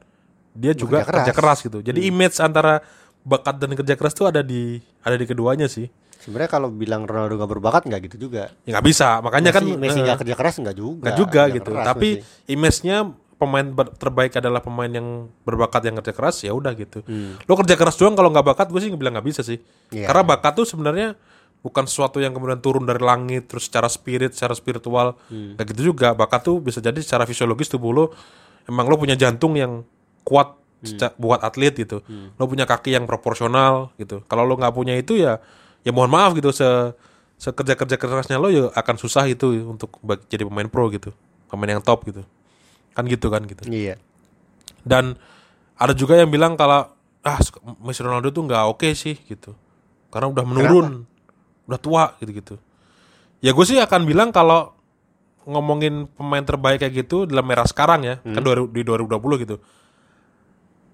dia 0.53 0.73
juga 0.77 1.01
Bekerja 1.01 1.09
keras. 1.09 1.09
Hmm. 1.09 1.25
kerja 1.25 1.33
keras 1.33 1.59
gitu. 1.65 1.77
Jadi 1.81 1.99
image 2.05 2.37
antara 2.37 2.81
bakat 3.25 3.55
dan 3.57 3.71
kerja 3.73 3.93
keras 3.97 4.13
itu 4.13 4.25
ada 4.25 4.41
di 4.45 4.77
ada 5.01 5.15
di 5.17 5.25
keduanya 5.25 5.65
sih. 5.65 5.89
Sebenarnya 6.23 6.49
kalau 6.49 6.71
bilang 6.71 7.03
Ronaldo 7.03 7.35
nggak 7.35 7.51
berbakat 7.51 7.81
nggak 7.83 8.01
gitu 8.07 8.27
juga. 8.27 8.49
Ya 8.63 8.79
nggak 8.79 8.85
bisa. 8.87 9.19
Makanya 9.19 9.51
kan 9.51 9.63
Messi 9.63 9.77
Messi 9.77 9.99
eh, 9.99 10.03
nggak 10.03 10.19
kerja 10.23 10.35
keras 10.35 10.55
nggak 10.57 10.75
juga. 10.75 11.01
nggak 11.03 11.15
juga 11.15 11.41
Kerja 11.43 11.55
gitu. 11.59 11.71
keras 11.71 11.85
Tapi 11.85 12.09
Messi. 12.15 12.49
image-nya 12.49 12.97
pemain 13.33 13.67
terbaik 13.93 14.31
adalah 14.39 14.61
pemain 14.63 14.87
yang 14.87 15.07
berbakat 15.43 15.81
yang 15.83 15.99
kerja 15.99 16.13
keras 16.13 16.35
ya 16.41 16.55
udah 16.55 16.71
gitu. 16.73 17.03
Hmm. 17.03 17.35
Lo 17.43 17.53
kerja 17.53 17.75
keras 17.75 17.99
doang 17.99 18.15
kalau 18.15 18.31
nggak 18.31 18.47
bakat 18.47 18.67
gue 18.71 18.79
sih 18.79 18.89
bilang 18.89 19.13
nggak 19.13 19.27
bisa 19.27 19.41
sih. 19.43 19.59
Iya. 19.91 20.07
Karena 20.07 20.23
bakat 20.25 20.55
tuh 20.55 20.63
sebenarnya 20.63 21.19
bukan 21.59 21.83
sesuatu 21.83 22.19
yang 22.19 22.31
kemudian 22.31 22.59
turun 22.59 22.83
dari 22.83 22.99
langit 22.99 23.47
terus 23.47 23.67
secara 23.67 23.87
spirit, 23.87 24.31
secara 24.31 24.55
spiritual. 24.55 25.19
Hmm. 25.27 25.59
Kayak 25.59 25.67
gitu 25.75 25.91
juga. 25.91 26.15
Bakat 26.15 26.43
tuh 26.43 26.57
bisa 26.57 26.79
jadi 26.79 26.95
secara 26.97 27.23
fisiologis 27.23 27.67
tubuh 27.67 27.91
lo 27.91 28.05
emang 28.63 28.87
lo 28.87 28.95
punya 28.95 29.13
jantung 29.13 29.59
yang 29.59 29.83
kuat 30.23 30.59
Hmm. 30.83 30.99
buat 31.15 31.39
atlet 31.39 31.71
gitu. 31.79 32.03
Lo 32.35 32.43
punya 32.43 32.67
kaki 32.67 32.91
yang 32.91 33.07
proporsional 33.07 33.95
gitu. 33.95 34.19
Kalau 34.27 34.43
lo 34.43 34.59
nggak 34.59 34.71
punya 34.71 34.91
itu 34.93 35.15
ya 35.15 35.39
ya 35.83 35.91
mohon 35.91 36.11
maaf 36.11 36.31
gitu 36.35 36.49
se 36.55 36.65
sekerja 37.37 37.75
kerja 37.75 37.95
kerasnya 37.99 38.39
lo 38.39 38.47
ya 38.47 38.71
akan 38.71 38.95
susah 38.95 39.27
itu 39.27 39.67
untuk 39.67 39.99
jadi 40.31 40.47
pemain 40.47 40.67
pro 40.71 40.87
gitu. 40.89 41.11
Pemain 41.51 41.77
yang 41.77 41.83
top 41.83 42.07
gitu. 42.07 42.23
Kan 42.95 43.05
gitu 43.05 43.27
kan 43.27 43.43
gitu. 43.43 43.67
Iya. 43.67 43.99
dan 44.83 45.15
ada 45.79 45.95
juga 45.95 46.19
yang 46.19 46.27
bilang 46.27 46.59
kalau 46.59 46.91
ah 47.23 47.39
Messi 47.83 48.03
Ronaldo 48.03 48.35
tuh 48.35 48.43
nggak 48.47 48.63
oke 48.67 48.87
sih 48.95 49.15
gitu. 49.27 49.55
Karena 50.11 50.27
udah 50.31 50.43
menurun. 50.43 51.07
Udah 51.67 51.79
tua 51.79 52.03
gitu 52.19 52.31
gitu. 52.35 52.55
Ya 53.43 53.51
gue 53.51 53.65
sih 53.67 53.79
akan 53.79 54.07
bilang 54.07 54.31
kalau 54.31 54.75
ngomongin 55.43 56.07
pemain 56.15 56.43
terbaik 56.43 56.79
kayak 56.79 57.03
gitu 57.03 57.27
dalam 57.27 57.43
era 57.51 57.67
sekarang 57.67 58.07
ya 58.07 58.15
kan 58.23 58.39
2000 58.39 58.71
di 58.71 58.81
2020 58.87 59.43
gitu. 59.43 59.55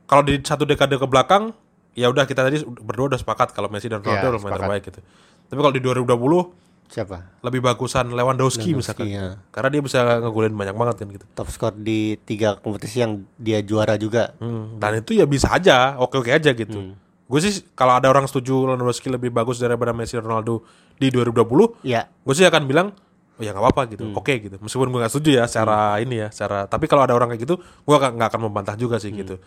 Kalau 0.10 0.26
di 0.26 0.42
satu 0.42 0.66
dekade 0.66 0.98
ke 0.98 1.06
belakang 1.06 1.54
ya 2.00 2.08
udah 2.08 2.24
kita 2.24 2.48
tadi 2.48 2.64
berdua 2.64 3.12
udah 3.12 3.20
sepakat 3.20 3.52
kalau 3.52 3.68
Messi 3.68 3.92
dan 3.92 4.00
Ronaldo 4.00 4.40
Ya, 4.40 4.56
terbaik 4.56 4.84
gitu 4.88 5.04
tapi 5.50 5.60
kalau 5.60 5.74
di 5.76 5.82
2020 5.84 6.70
Siapa? 6.90 7.46
lebih 7.46 7.62
bagusan 7.62 8.10
Lewandowski, 8.18 8.74
misalkan 8.74 9.06
iya. 9.14 9.38
karena 9.54 9.70
dia 9.78 9.82
bisa 9.86 10.02
ngegolin 10.26 10.58
banyak 10.58 10.74
banget 10.74 10.96
kan 11.06 11.08
gitu 11.14 11.26
Top 11.38 11.46
skor 11.54 11.78
di 11.78 12.18
tiga 12.26 12.58
kompetisi 12.58 13.06
yang 13.06 13.30
dia 13.38 13.62
juara 13.62 13.94
juga. 13.94 14.34
Hmm, 14.42 14.82
dan 14.82 14.98
itu 14.98 15.14
ya 15.14 15.30
bisa 15.30 15.54
aja, 15.54 16.02
oke-oke 16.02 16.34
aja 16.34 16.50
gitu. 16.50 16.98
Gue 17.30 17.40
sih 17.46 17.62
kalau 17.78 17.94
ada 18.02 18.10
orang 18.10 18.26
setuju 18.26 18.74
Lewandowski 18.74 19.06
lebih 19.14 19.30
bagus 19.30 19.62
daripada 19.62 19.94
Messi 19.94 20.18
dan 20.18 20.26
Ronaldo 20.26 20.66
di 20.98 21.14
2020, 21.14 21.86
Iya. 21.86 22.10
gue 22.10 22.34
sih 22.34 22.50
akan 22.50 22.66
bilang 22.66 22.90
oh 23.38 23.44
ya 23.46 23.54
nggak 23.54 23.64
apa-apa 23.70 23.82
gitu, 23.94 24.10
oke 24.10 24.34
gitu. 24.50 24.58
Meskipun 24.58 24.90
gue 24.90 25.00
nggak 25.00 25.14
setuju 25.14 25.30
ya 25.38 25.44
secara 25.46 26.02
ini 26.02 26.26
ya, 26.26 26.34
secara. 26.34 26.66
Tapi 26.66 26.90
kalau 26.90 27.06
ada 27.06 27.14
orang 27.14 27.30
kayak 27.30 27.46
gitu, 27.46 27.62
gue 27.62 27.96
nggak 27.96 28.34
akan 28.34 28.42
membantah 28.50 28.74
juga 28.74 28.98
sih 28.98 29.14
gitu. 29.14 29.38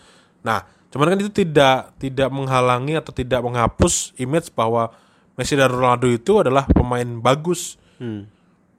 Nah, 0.42 0.62
cuman 0.88 1.06
kan 1.08 1.18
itu 1.18 1.30
tidak 1.32 1.94
tidak 1.96 2.28
menghalangi 2.28 2.94
atau 2.94 3.10
tidak 3.10 3.40
menghapus 3.40 4.14
image 4.16 4.50
bahwa 4.50 4.90
Messi 5.32 5.54
dan 5.54 5.66
Ronaldo 5.66 6.06
itu 6.06 6.38
adalah 6.38 6.66
pemain 6.66 7.06
bagus. 7.18 7.80
Hmm. 7.96 8.28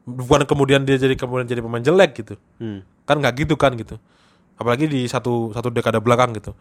Bukan 0.04 0.44
kemudian 0.44 0.84
dia 0.84 0.96
jadi 0.96 1.16
kemudian 1.16 1.48
jadi 1.48 1.64
pemain 1.64 1.80
jelek 1.80 2.12
gitu 2.14 2.36
Hmm. 2.60 2.84
kan 3.04 3.16
nggak 3.18 3.36
gitu 3.42 3.56
kan 3.56 3.72
gitu 3.74 3.96
apalagi 4.54 4.86
di 4.86 5.08
satu 5.08 5.50
satu 5.50 5.72
dekade 5.72 5.98
belakang 5.98 6.32
gitu 6.32 6.52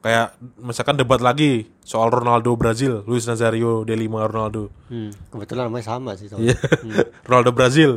kayak 0.00 0.32
misalkan 0.56 0.94
debat 0.94 1.18
lagi 1.18 1.68
soal 1.80 2.08
Ronaldo 2.08 2.52
Brazil 2.54 3.00
Luis 3.04 3.24
Nazario 3.24 3.82
de 3.82 3.96
Lima 3.96 4.24
Ronaldo 4.24 4.68
Hmm. 4.88 5.12
Kebetulan 5.28 5.66
namanya 5.66 5.86
sama 5.88 6.12
sih. 6.14 6.28
Iya. 6.30 6.56
Ronaldo 7.28 7.50
Brazil 7.50 7.90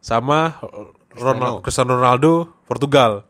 sama 0.00 0.56
Ronaldo 1.12 1.60
Cristiano 1.60 1.94
Ronaldo 1.94 2.32
Portugal 2.64 3.28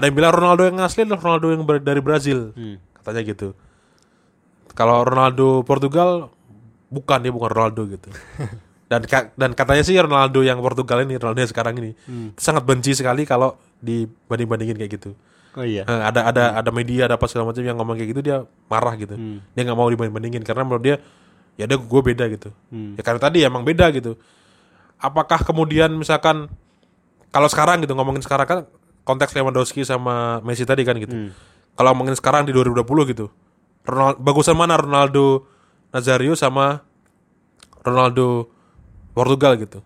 ada 0.00 0.08
yang 0.08 0.16
bilang 0.16 0.32
Ronaldo 0.32 0.62
yang 0.64 0.80
asli 0.80 1.04
adalah 1.04 1.20
Ronaldo 1.20 1.46
yang 1.50 1.62
ber- 1.62 1.80
dari 1.80 2.00
Brazil. 2.00 2.56
Hmm. 2.56 2.80
katanya 2.96 3.22
gitu. 3.28 3.48
Kalau 4.70 5.02
Ronaldo 5.02 5.60
Portugal 5.62 6.28
bukan 6.88 7.18
dia 7.20 7.30
bukan 7.30 7.48
Ronaldo 7.48 7.84
gitu. 7.86 8.08
Dan 8.90 9.06
ka- 9.06 9.30
dan 9.32 9.54
katanya 9.54 9.86
sih 9.86 9.94
Ronaldo 9.94 10.42
yang 10.42 10.58
Portugal 10.58 10.98
ini 11.00 11.14
Ronaldo 11.14 11.38
yang 11.38 11.46
sekarang 11.48 11.78
ini 11.78 11.94
sangat 12.34 12.66
benci 12.66 12.90
sekali 12.90 13.22
kalau 13.22 13.54
dibanding 13.78 14.50
bandingin 14.50 14.74
kayak 14.74 14.98
gitu. 14.98 15.14
Oh 15.54 15.62
iya. 15.62 15.86
Eh, 15.86 16.00
ada 16.02 16.26
ada 16.26 16.58
ada 16.58 16.70
media 16.74 17.06
ada 17.06 17.14
apa 17.14 17.22
segala 17.24 17.48
macam 17.48 17.62
yang 17.62 17.78
ngomong 17.78 17.94
kayak 17.94 18.10
gitu 18.10 18.20
dia 18.20 18.42
marah 18.66 18.98
gitu. 18.98 19.14
Dia 19.54 19.62
nggak 19.62 19.78
mau 19.78 19.86
dibanding 19.86 20.10
bandingin 20.10 20.42
karena 20.42 20.66
menurut 20.66 20.82
dia 20.82 20.96
ya 21.54 21.70
udah 21.70 21.78
gue 21.78 22.00
beda 22.02 22.24
gitu. 22.34 22.50
Ya 22.98 23.02
karena 23.06 23.20
tadi 23.22 23.38
emang 23.40 23.62
beda 23.62 23.94
gitu. 23.94 24.18
Apakah 24.98 25.38
kemudian 25.40 25.94
misalkan 25.94 26.50
kalau 27.30 27.46
sekarang 27.46 27.80
gitu 27.80 27.94
ngomongin 27.94 28.20
sekarang 28.20 28.42
kan 28.44 28.58
konteks 29.02 29.32
Lewandowski 29.32 29.82
sama 29.82 30.40
Messi 30.40 30.64
tadi 30.64 30.82
kan 30.84 30.96
gitu 30.96 31.32
kalau 31.74 31.94
ngomongin 31.94 32.14
sekarang 32.14 32.44
di 32.44 32.52
2020 32.52 32.84
gitu 33.12 33.26
Ronaldo, 33.84 34.18
bagusan 34.20 34.54
mana 34.54 34.76
Ronaldo 34.76 35.48
Nazario 35.90 36.36
sama 36.36 36.84
Ronaldo 37.80 38.48
Portugal 39.16 39.56
gitu 39.56 39.80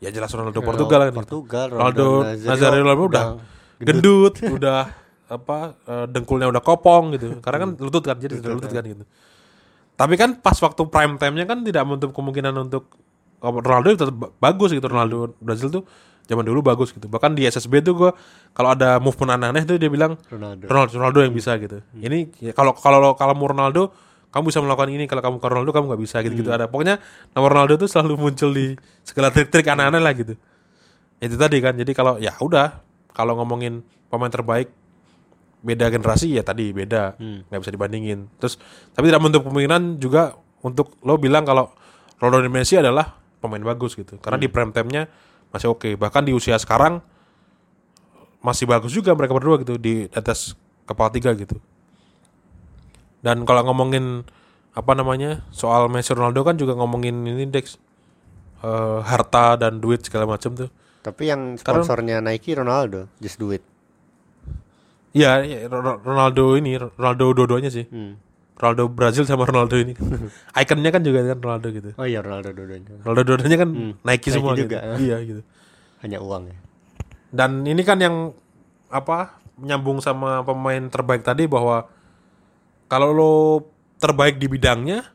ya 0.00 0.08
jelas 0.08 0.32
Ronaldo 0.32 0.64
Portugal 0.64 1.00
kan 1.06 1.08
gitu. 1.12 1.18
Portugal, 1.20 1.66
Ronaldo 1.70 2.04
Ronaldo 2.24 2.46
Nazario 2.48 2.80
Nazario 2.82 3.04
udah 3.06 3.24
gendut, 3.80 4.34
udah 4.56 4.80
apa 5.30 5.58
eh, 5.86 6.06
dengkulnya 6.10 6.48
udah 6.50 6.62
kopong 6.64 7.14
gitu. 7.14 7.38
Karena 7.38 7.68
kan 7.68 7.70
lutut 7.78 8.02
kan 8.02 8.16
jadi 8.18 8.40
lutut, 8.40 8.72
kan 8.72 8.82
gitu. 8.82 9.04
Tapi 9.94 10.14
kan 10.16 10.40
pas 10.40 10.56
waktu 10.56 10.82
prime 10.88 11.20
time-nya 11.20 11.44
kan 11.44 11.60
tidak 11.60 11.84
menutup 11.84 12.10
kemungkinan 12.16 12.56
untuk 12.56 12.96
Ronaldo 13.40 13.94
tetap 13.94 14.16
ba- 14.16 14.32
bagus 14.40 14.72
gitu. 14.72 14.88
Ronaldo 14.88 15.36
Brazil 15.38 15.68
tuh 15.68 15.84
zaman 16.30 16.46
dulu 16.46 16.62
bagus 16.62 16.94
gitu. 16.94 17.10
Bahkan 17.10 17.34
di 17.34 17.42
SSB 17.42 17.82
tuh 17.82 17.94
gua 17.98 18.10
kalau 18.54 18.70
ada 18.70 19.02
movement 19.02 19.34
aneh-aneh 19.34 19.66
tuh 19.66 19.76
dia 19.82 19.90
bilang 19.90 20.14
Ronaldo. 20.30 20.70
Ronaldo, 20.70 20.92
Ronaldo 20.94 21.18
yang 21.26 21.34
bisa 21.34 21.58
gitu. 21.58 21.82
Ini 21.98 22.30
ya, 22.38 22.52
kalau 22.54 22.78
kalau 22.78 23.18
kalau 23.18 23.34
mau 23.34 23.50
Ronaldo 23.50 23.90
kamu 24.30 24.54
bisa 24.54 24.62
melakukan 24.62 24.94
ini 24.94 25.10
kalau 25.10 25.26
kamu 25.26 25.36
ke 25.42 25.46
Ronaldo 25.50 25.70
kamu 25.74 25.84
nggak 25.90 26.02
bisa 26.06 26.16
gitu 26.22 26.38
gitu 26.38 26.54
ada 26.54 26.70
pokoknya 26.70 27.02
nama 27.34 27.46
Ronaldo 27.50 27.82
tuh 27.82 27.90
selalu 27.90 28.14
muncul 28.14 28.54
di 28.54 28.78
segala 29.02 29.34
trik-trik 29.34 29.66
aneh-aneh 29.66 29.98
lah 29.98 30.14
gitu 30.14 30.38
itu 31.18 31.34
tadi 31.34 31.58
kan 31.58 31.74
jadi 31.74 31.90
kalau 31.90 32.14
ya 32.22 32.38
udah 32.38 32.78
kalau 33.10 33.34
ngomongin 33.42 33.82
pemain 34.06 34.30
terbaik 34.30 34.70
beda 35.66 35.90
generasi 35.90 36.38
ya 36.38 36.46
tadi 36.46 36.70
beda 36.70 37.18
nggak 37.18 37.58
bisa 37.58 37.74
dibandingin 37.74 38.30
terus 38.38 38.54
tapi 38.94 39.10
tidak 39.10 39.18
menutup 39.18 39.50
kemungkinan 39.50 39.98
juga 39.98 40.38
untuk 40.62 40.94
lo 41.02 41.18
bilang 41.18 41.42
kalau 41.42 41.74
Ronaldo 42.20 42.46
dan 42.46 42.52
Messi 42.52 42.76
adalah 42.76 43.16
pemain 43.40 43.64
bagus 43.64 43.96
gitu. 43.96 44.20
Karena 44.20 44.36
di 44.36 44.48
prime 44.52 44.70
time-nya 44.70 45.08
masih 45.50 45.68
oke. 45.68 45.94
Bahkan 45.94 46.22
di 46.24 46.32
usia 46.32 46.56
sekarang 46.56 46.98
masih 48.40 48.64
bagus 48.64 48.90
juga 48.90 49.12
mereka 49.12 49.36
berdua 49.36 49.60
gitu 49.60 49.76
di 49.76 50.08
atas 50.10 50.56
kepala 50.84 51.10
tiga 51.10 51.30
gitu. 51.34 51.60
Dan 53.20 53.44
kalau 53.44 53.68
ngomongin 53.68 54.24
apa 54.70 54.92
namanya 54.94 55.44
soal 55.50 55.90
Messi 55.90 56.14
Ronaldo 56.14 56.40
kan 56.40 56.56
juga 56.56 56.72
ngomongin 56.72 57.26
ini 57.26 57.46
Dex 57.46 57.76
Eh, 58.60 58.98
harta 59.08 59.56
dan 59.56 59.80
duit 59.80 60.04
segala 60.04 60.28
macam 60.28 60.52
tuh. 60.52 60.68
Tapi 61.00 61.32
yang 61.32 61.56
sponsornya 61.56 62.20
Nike 62.20 62.52
Ronaldo, 62.52 63.08
just 63.16 63.40
do 63.40 63.56
it. 63.56 63.64
Iya, 65.16 65.40
Ro- 65.64 65.96
Ronaldo 65.96 66.60
ini 66.60 66.76
Ronaldo 66.76 67.32
dua-duanya 67.32 67.72
sih. 67.72 67.88
Hmm. 67.88 68.20
Ronaldo 68.60 68.92
Brazil 68.92 69.24
sama 69.24 69.48
Ronaldo 69.48 69.80
ini. 69.80 69.96
Ikonnya 70.60 70.92
kan 70.92 71.00
juga 71.00 71.24
kan 71.32 71.38
Ronaldo 71.40 71.68
gitu. 71.72 71.90
Oh 71.96 72.04
iya 72.04 72.20
Ronaldo 72.20 72.52
dua-duanya. 72.52 73.00
Ronaldo 73.00 73.22
dua-duanya 73.24 73.56
kan 73.56 73.70
Nike, 73.72 74.04
Nike 74.04 74.28
semua 74.28 74.52
juga. 74.52 74.78
gitu. 74.84 75.00
Iya 75.00 75.16
gitu. 75.24 75.42
Hanya 76.04 76.18
uang 76.20 76.42
ya. 76.52 76.58
Dan 77.32 77.64
ini 77.64 77.80
kan 77.80 77.96
yang 78.04 78.36
apa 78.92 79.40
nyambung 79.56 80.04
sama 80.04 80.44
pemain 80.44 80.92
terbaik 80.92 81.24
tadi 81.24 81.48
bahwa 81.48 81.88
kalau 82.90 83.08
lo 83.16 83.34
terbaik 83.96 84.36
di 84.36 84.50
bidangnya 84.50 85.08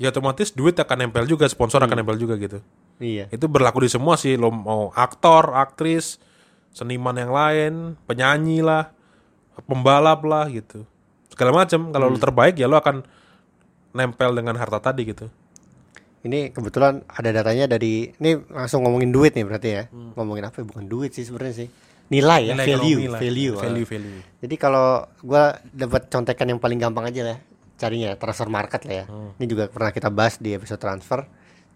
ya 0.00 0.08
otomatis 0.12 0.52
duit 0.52 0.76
akan 0.76 1.08
nempel 1.08 1.24
juga, 1.24 1.48
sponsor 1.48 1.80
akan 1.84 1.96
nempel 2.04 2.16
juga 2.20 2.36
gitu. 2.36 2.60
Iya. 3.00 3.28
Itu 3.32 3.48
berlaku 3.48 3.84
di 3.84 3.90
semua 3.92 4.16
sih, 4.16 4.36
lo 4.36 4.52
mau 4.52 4.92
aktor, 4.96 5.56
aktris, 5.56 6.16
seniman 6.72 7.16
yang 7.16 7.32
lain, 7.32 7.72
penyanyi 8.08 8.64
lah, 8.64 8.92
pembalap 9.68 10.24
lah 10.24 10.48
gitu. 10.48 10.88
Segala 11.40 11.56
macam. 11.56 11.88
Kalau 11.88 12.12
lo 12.12 12.20
terbaik 12.20 12.60
ya 12.60 12.68
lo 12.68 12.76
akan 12.76 13.00
nempel 13.96 14.36
dengan 14.36 14.60
harta 14.60 14.76
tadi 14.76 15.08
gitu. 15.08 15.32
Ini 16.20 16.52
kebetulan 16.52 17.00
ada 17.08 17.32
datanya 17.32 17.64
dari 17.64 18.12
ini 18.12 18.36
langsung 18.52 18.84
ngomongin 18.84 19.08
duit 19.08 19.32
nih 19.32 19.48
berarti 19.48 19.68
ya. 19.72 19.82
Ngomongin 19.88 20.44
apa? 20.44 20.60
ya? 20.60 20.68
Bukan 20.68 20.84
duit 20.84 21.16
sih 21.16 21.24
sebenarnya 21.24 21.64
sih. 21.64 21.68
Nilai 22.12 22.52
ya, 22.52 22.52
Nilai 22.52 22.66
value, 22.76 23.00
lah. 23.08 23.20
value. 23.24 23.54
ah. 23.56 23.62
value, 23.64 23.86
value. 23.88 24.20
Jadi 24.44 24.54
kalau 24.60 25.08
gua 25.24 25.56
dapat 25.72 26.12
contekan 26.12 26.44
yang 26.52 26.60
paling 26.60 26.76
gampang 26.76 27.08
aja 27.08 27.22
lah 27.24 27.38
carinya 27.80 28.12
transfer 28.20 28.52
market 28.52 28.84
lah 28.84 28.94
ya. 29.00 29.04
Hmm. 29.08 29.32
Ini 29.40 29.46
juga 29.48 29.64
pernah 29.72 29.88
kita 29.88 30.12
bahas 30.12 30.36
di 30.36 30.52
episode 30.52 30.76
transfer. 30.76 31.24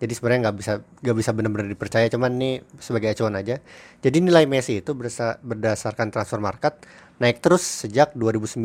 Jadi 0.04 0.12
sebenarnya 0.12 0.40
nggak 0.52 0.56
bisa 0.60 0.72
nggak 0.84 1.16
bisa 1.16 1.30
benar-benar 1.32 1.68
dipercaya, 1.72 2.04
cuman 2.12 2.36
ini 2.36 2.50
sebagai 2.76 3.16
acuan 3.16 3.40
aja. 3.40 3.56
Jadi 4.04 4.20
nilai 4.20 4.44
Messi 4.44 4.84
itu 4.84 4.92
berdasarkan 5.40 6.12
transfer 6.12 6.44
market 6.44 6.84
naik 7.16 7.40
terus 7.40 7.64
sejak 7.64 8.12
2009. 8.12 8.60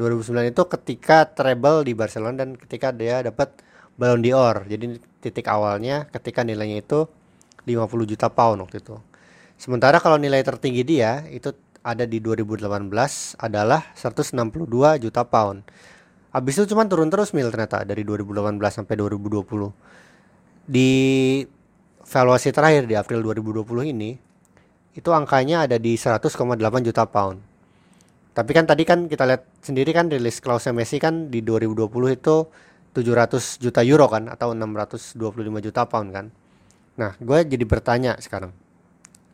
2009 0.00 0.48
itu 0.48 0.62
ketika 0.64 1.28
treble 1.28 1.84
di 1.84 1.92
Barcelona 1.92 2.40
dan 2.40 2.56
ketika 2.56 2.88
dia 2.88 3.20
dapat 3.20 3.52
Ballon 4.00 4.24
d'Or. 4.24 4.64
Jadi 4.64 4.96
titik 5.20 5.44
awalnya 5.52 6.08
ketika 6.08 6.40
nilainya 6.40 6.80
itu 6.80 7.04
50 7.68 8.08
juta 8.08 8.32
pound 8.32 8.64
waktu 8.64 8.80
itu. 8.80 8.96
Sementara 9.60 10.00
kalau 10.00 10.16
nilai 10.16 10.40
tertinggi 10.40 10.86
dia 10.88 11.26
itu 11.28 11.52
ada 11.84 12.08
di 12.08 12.22
2018 12.22 12.64
adalah 13.36 13.92
162 13.92 15.04
juta 15.04 15.22
pound. 15.28 15.68
Habis 16.30 16.62
itu 16.62 16.72
cuman 16.72 16.86
turun 16.86 17.10
terus 17.10 17.34
mil 17.34 17.50
ternyata 17.50 17.82
dari 17.82 18.06
2018 18.06 18.56
sampai 18.70 18.94
2020. 18.94 20.07
Di 20.68 21.40
valuasi 22.04 22.52
terakhir 22.52 22.84
di 22.84 22.92
April 22.92 23.24
2020 23.24 23.88
ini 23.88 24.20
itu 24.92 25.10
angkanya 25.16 25.64
ada 25.64 25.80
di 25.80 25.96
100,8 25.96 26.28
juta 26.84 27.08
pound. 27.08 27.40
Tapi 28.36 28.50
kan 28.52 28.68
tadi 28.68 28.84
kan 28.84 29.08
kita 29.08 29.24
lihat 29.24 29.42
sendiri 29.64 29.96
kan 29.96 30.12
rilis 30.12 30.44
Klaus 30.44 30.68
Messi 30.70 31.00
kan 31.00 31.32
di 31.32 31.40
2020 31.40 31.88
itu 32.12 32.36
700 32.92 33.64
juta 33.64 33.80
euro 33.80 34.12
kan 34.12 34.28
atau 34.28 34.52
625 34.52 35.16
juta 35.64 35.88
pound 35.88 36.08
kan. 36.12 36.26
Nah, 37.00 37.16
gue 37.16 37.38
jadi 37.48 37.64
bertanya 37.64 38.20
sekarang. 38.20 38.52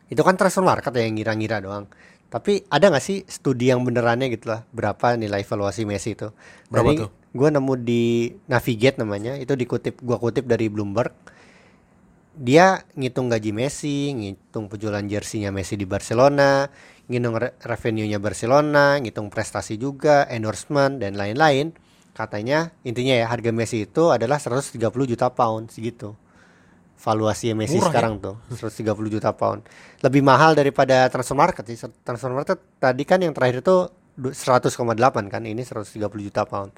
Itu 0.07 0.23
kan 0.23 0.39
transfer 0.39 0.63
market 0.63 0.95
ya 0.95 1.03
yang 1.03 1.19
ngira-ngira 1.19 1.59
doang. 1.65 1.91
Tapi 2.29 2.63
ada 2.71 2.95
nggak 2.95 3.05
sih 3.05 3.27
studi 3.27 3.75
yang 3.75 3.83
benerannya 3.83 4.31
gitu 4.31 4.55
lah 4.55 4.63
berapa 4.71 5.19
nilai 5.19 5.43
valuasi 5.43 5.83
Messi 5.83 6.15
itu? 6.15 6.31
Berapa 6.71 6.91
Dari 6.95 7.01
tuh? 7.03 7.11
Gue 7.35 7.49
nemu 7.51 7.75
di 7.83 8.31
Navigate 8.47 9.03
namanya, 9.03 9.35
itu 9.35 9.59
dikutip 9.59 9.99
gua 10.07 10.23
kutip 10.23 10.47
dari 10.47 10.71
Bloomberg. 10.71 11.11
Dia 12.35 12.83
ngitung 12.95 13.31
gaji 13.31 13.51
Messi, 13.55 14.11
ngitung 14.11 14.67
penjualan 14.67 15.03
jersinya 15.03 15.55
Messi 15.55 15.75
di 15.79 15.87
Barcelona, 15.87 16.67
ngitung 17.07 17.35
re- 17.39 17.55
revenue-nya 17.63 18.19
Barcelona, 18.19 18.99
ngitung 18.99 19.31
prestasi 19.31 19.79
juga, 19.79 20.27
endorsement 20.31 20.99
dan 20.99 21.15
lain-lain. 21.15 21.75
Katanya 22.15 22.71
intinya 22.87 23.15
ya 23.19 23.27
harga 23.27 23.51
Messi 23.51 23.87
itu 23.87 24.11
adalah 24.15 24.39
130 24.39 24.79
juta 25.07 25.27
pound 25.31 25.71
segitu. 25.71 26.15
Valuasi 26.99 27.51
Messi 27.55 27.77
Murah 27.79 27.91
ya? 27.91 27.91
sekarang 27.91 28.15
tuh 28.23 28.35
130 28.55 29.11
juta 29.11 29.31
pound. 29.35 29.67
Lebih 30.03 30.23
mahal 30.23 30.55
daripada 30.55 31.11
transfer 31.11 31.35
market 31.35 31.67
sih. 31.67 31.79
Transfer 32.03 32.31
market 32.31 32.59
tadi 32.79 33.03
kan 33.03 33.19
yang 33.23 33.35
terakhir 33.35 33.63
itu 33.63 33.91
du- 34.15 34.35
100,8 34.35 35.27
kan, 35.31 35.43
ini 35.43 35.63
130 35.63 36.23
juta 36.23 36.47
pound. 36.47 36.71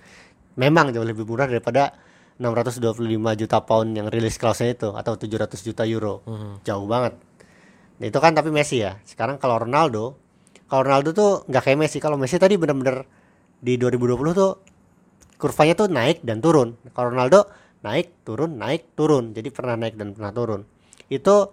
Memang 0.57 0.93
jauh 0.93 1.05
lebih 1.05 1.29
murah 1.29 1.45
daripada 1.49 1.93
625 2.37 3.01
juta 3.41 3.59
pound 3.65 3.97
yang 3.97 4.09
rilis 4.13 4.37
Klausnya 4.37 4.77
itu 4.77 4.93
atau 4.93 5.17
700 5.17 5.57
juta 5.61 5.85
euro. 5.89 6.21
Jauh 6.65 6.85
banget. 6.85 7.17
Nah, 7.97 8.07
itu 8.09 8.19
kan 8.21 8.37
tapi 8.37 8.53
Messi 8.53 8.85
ya. 8.85 9.01
Sekarang 9.09 9.41
kalau 9.41 9.57
Ronaldo, 9.57 10.17
kalau 10.69 10.85
Ronaldo 10.85 11.17
tuh 11.17 11.31
nggak 11.49 11.63
kayak 11.65 11.79
Messi. 11.81 11.97
Kalau 12.01 12.21
Messi 12.21 12.37
tadi 12.37 12.61
bener-bener 12.61 13.09
di 13.57 13.81
2020 13.81 14.37
tuh 14.37 14.53
kurvanya 15.41 15.75
tuh 15.77 15.89
naik 15.89 16.21
dan 16.25 16.45
turun. 16.45 16.77
Kalau 16.93 17.13
Ronaldo 17.13 17.49
naik, 17.81 18.25
turun, 18.25 18.61
naik, 18.61 18.93
turun. 18.93 19.33
Jadi 19.33 19.49
pernah 19.49 19.77
naik 19.81 19.97
dan 19.97 20.13
pernah 20.13 20.33
turun. 20.33 20.61
Itu 21.09 21.53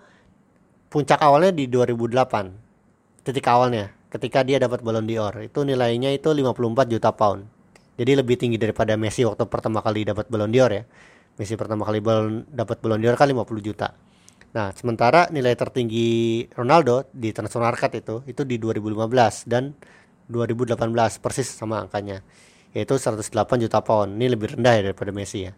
puncak 0.91 1.23
awalnya 1.23 1.55
di 1.55 1.71
2008. 1.71 3.23
Titik 3.23 3.47
awalnya 3.47 3.95
ketika 4.11 4.43
dia 4.43 4.59
dapat 4.59 4.83
Ballon 4.83 5.07
d'Or. 5.07 5.39
Itu 5.47 5.63
nilainya 5.63 6.11
itu 6.11 6.27
54 6.27 6.91
juta 6.91 7.15
pound. 7.15 7.47
Jadi 7.93 8.12
lebih 8.17 8.36
tinggi 8.41 8.58
daripada 8.58 8.97
Messi 8.97 9.21
waktu 9.21 9.45
pertama 9.45 9.84
kali 9.86 10.06
dapat 10.08 10.25
Ballon 10.29 10.49
d'Or 10.49 10.71
ya. 10.73 10.84
Messi 11.38 11.53
pertama 11.53 11.86
kali 11.86 12.01
dapat 12.49 12.77
Ballon 12.82 13.01
d'Or 13.01 13.15
kan 13.17 13.29
50 13.29 13.62
juta. 13.62 13.93
Nah, 14.53 14.69
sementara 14.77 15.29
nilai 15.34 15.58
tertinggi 15.58 16.45
Ronaldo 16.53 17.10
di 17.10 17.34
transfer 17.34 17.62
market 17.62 17.97
itu 17.97 18.21
itu 18.29 18.41
di 18.45 18.62
2015 18.62 19.49
dan 19.49 19.73
2018 20.29 20.77
persis 21.17 21.49
sama 21.49 21.82
angkanya 21.82 22.21
yaitu 22.73 22.97
108 22.97 23.29
juta 23.62 23.79
pound. 23.86 24.17
Ini 24.17 24.34
lebih 24.34 24.58
rendah 24.58 24.73
ya 24.77 24.82
daripada 24.89 25.13
Messi 25.13 25.45
ya. 25.45 25.53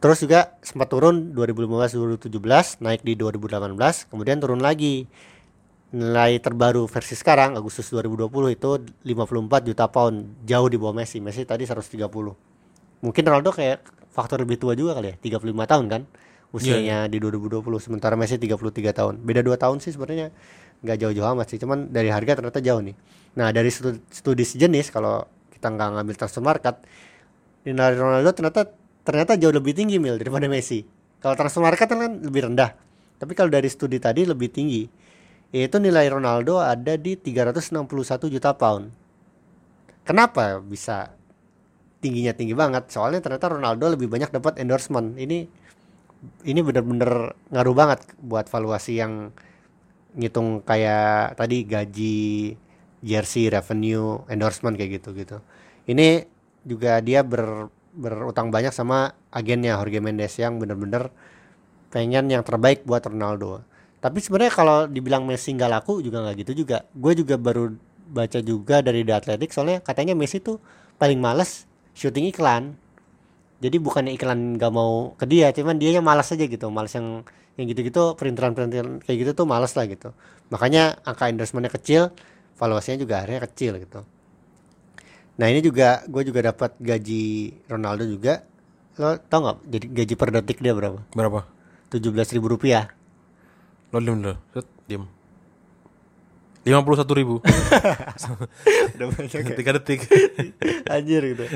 Terus 0.00 0.20
juga 0.20 0.60
sempat 0.60 0.92
turun 0.92 1.32
2015-2017, 1.32 2.84
naik 2.84 3.00
di 3.00 3.16
2018, 3.16 4.04
kemudian 4.12 4.36
turun 4.36 4.60
lagi. 4.60 5.08
Nilai 5.94 6.42
terbaru 6.42 6.90
versi 6.90 7.14
sekarang 7.14 7.54
Agustus 7.54 7.86
2020 7.94 8.26
itu 8.50 8.70
54 9.06 9.62
juta 9.70 9.86
pound, 9.86 10.42
jauh 10.42 10.66
di 10.66 10.74
bawah 10.74 10.90
Messi. 10.90 11.22
Messi 11.22 11.46
tadi 11.46 11.62
130. 11.62 12.10
Mungkin 12.98 13.22
Ronaldo 13.22 13.54
kayak 13.54 14.10
faktor 14.10 14.42
lebih 14.42 14.58
tua 14.58 14.74
juga 14.74 14.98
kali 14.98 15.14
ya, 15.14 15.38
35 15.38 15.70
tahun 15.70 15.86
kan 15.86 16.02
usianya 16.54 17.10
di 17.10 17.18
2020 17.22 17.62
sementara 17.78 18.18
Messi 18.18 18.42
33 18.42 18.90
tahun. 18.90 19.14
Beda 19.22 19.46
2 19.46 19.54
tahun 19.54 19.78
sih 19.78 19.94
sebenarnya 19.94 20.34
nggak 20.82 20.96
jauh-jauh 20.98 21.28
amat 21.34 21.46
sih, 21.54 21.58
cuman 21.62 21.90
dari 21.94 22.10
harga 22.10 22.42
ternyata 22.42 22.58
jauh 22.58 22.82
nih. 22.82 22.94
Nah, 23.38 23.54
dari 23.54 23.70
studi, 23.70 24.02
studi 24.10 24.42
sejenis 24.42 24.90
kalau 24.90 25.22
kita 25.54 25.70
nggak 25.70 25.88
ngambil 25.94 26.14
transfer 26.18 26.42
market, 26.42 26.74
nilai 27.66 27.94
Ronaldo 27.94 28.34
ternyata 28.34 28.66
ternyata 29.06 29.38
jauh 29.38 29.54
lebih 29.54 29.78
tinggi 29.78 30.02
mil 30.02 30.18
daripada 30.18 30.50
Messi. 30.50 30.82
Kalau 31.22 31.38
transfer 31.38 31.62
market 31.62 31.86
kan 31.86 32.18
lebih 32.18 32.50
rendah. 32.50 32.74
Tapi 33.14 33.32
kalau 33.38 33.50
dari 33.50 33.70
studi 33.70 34.02
tadi 34.02 34.26
lebih 34.26 34.50
tinggi. 34.50 35.03
Yaitu 35.54 35.78
nilai 35.78 36.10
Ronaldo 36.10 36.58
ada 36.58 36.98
di 36.98 37.14
361 37.14 38.26
juta 38.26 38.50
pound. 38.58 38.90
Kenapa 40.02 40.58
bisa 40.58 41.14
tingginya 42.02 42.34
tinggi 42.34 42.58
banget? 42.58 42.90
Soalnya 42.90 43.22
ternyata 43.22 43.54
Ronaldo 43.54 43.86
lebih 43.94 44.10
banyak 44.10 44.34
dapat 44.34 44.58
endorsement. 44.58 45.14
Ini 45.14 45.46
ini 46.42 46.60
bener-bener 46.60 47.38
ngaruh 47.54 47.76
banget 47.76 48.00
buat 48.18 48.50
valuasi 48.50 48.98
yang 48.98 49.30
ngitung 50.18 50.66
kayak 50.66 51.38
tadi 51.38 51.62
gaji, 51.62 52.58
jersey, 53.04 53.46
revenue, 53.46 54.26
endorsement 54.26 54.74
kayak 54.74 54.98
gitu 54.98 55.14
gitu. 55.14 55.38
Ini 55.86 56.26
juga 56.66 56.98
dia 56.98 57.22
ber 57.22 57.70
berutang 57.94 58.50
banyak 58.50 58.74
sama 58.74 59.14
agennya 59.30 59.78
Jorge 59.78 60.02
Mendes 60.02 60.34
yang 60.34 60.58
bener-bener 60.58 61.14
pengen 61.94 62.26
yang 62.26 62.42
terbaik 62.42 62.82
buat 62.82 63.06
Ronaldo. 63.06 63.62
Tapi 64.04 64.20
sebenarnya 64.20 64.52
kalau 64.52 64.84
dibilang 64.84 65.24
Messi 65.24 65.56
nggak 65.56 65.70
laku 65.80 66.04
juga 66.04 66.20
nggak 66.20 66.44
gitu 66.44 66.52
juga. 66.60 66.84
Gue 66.92 67.16
juga 67.16 67.40
baru 67.40 67.72
baca 68.04 68.36
juga 68.44 68.84
dari 68.84 69.00
The 69.00 69.16
Athletic 69.16 69.48
soalnya 69.56 69.80
katanya 69.80 70.12
Messi 70.12 70.44
tuh 70.44 70.60
paling 71.00 71.16
males 71.16 71.64
syuting 71.96 72.28
iklan. 72.28 72.76
Jadi 73.64 73.80
bukannya 73.80 74.12
iklan 74.12 74.60
nggak 74.60 74.72
mau 74.76 75.16
ke 75.16 75.24
dia, 75.24 75.48
cuman 75.56 75.80
dia 75.80 76.04
malas 76.04 76.28
aja 76.28 76.44
gitu, 76.44 76.68
malas 76.68 76.92
yang 76.92 77.24
yang 77.56 77.64
gitu-gitu 77.64 78.12
perintilan-perintilan 78.20 79.00
kayak 79.08 79.18
gitu 79.24 79.30
tuh 79.32 79.46
malas 79.48 79.72
lah 79.72 79.88
gitu. 79.88 80.12
Makanya 80.52 81.00
angka 81.00 81.32
endorsementnya 81.32 81.72
kecil, 81.72 82.12
valuasinya 82.60 83.00
juga 83.00 83.24
akhirnya 83.24 83.40
kecil 83.48 83.80
gitu. 83.80 84.04
Nah 85.40 85.46
ini 85.48 85.64
juga 85.64 86.04
gue 86.04 86.22
juga 86.28 86.52
dapat 86.52 86.76
gaji 86.76 87.56
Ronaldo 87.72 88.04
juga 88.04 88.44
lo 88.94 89.18
tau 89.18 89.42
nggak 89.42 89.56
jadi 89.66 89.86
gaji 89.90 90.14
per 90.14 90.28
detik 90.30 90.58
dia 90.62 90.70
berapa 90.70 91.02
Berapa? 91.18 91.42
tujuh 91.90 92.14
belas 92.14 92.30
ribu 92.30 92.46
rupiah 92.46 92.94
Lo 93.94 94.02
diem. 94.02 94.34
Set, 94.50 94.66
diem. 94.90 95.06
Lima 96.66 96.82
puluh 96.82 96.98
satu 96.98 97.14
ribu. 97.14 97.38
udah 98.98 99.06
banyak 99.06 99.54
Tiga 99.54 99.78
detik. 99.78 100.10
Anjir 100.90 101.22
gitu. 101.22 101.46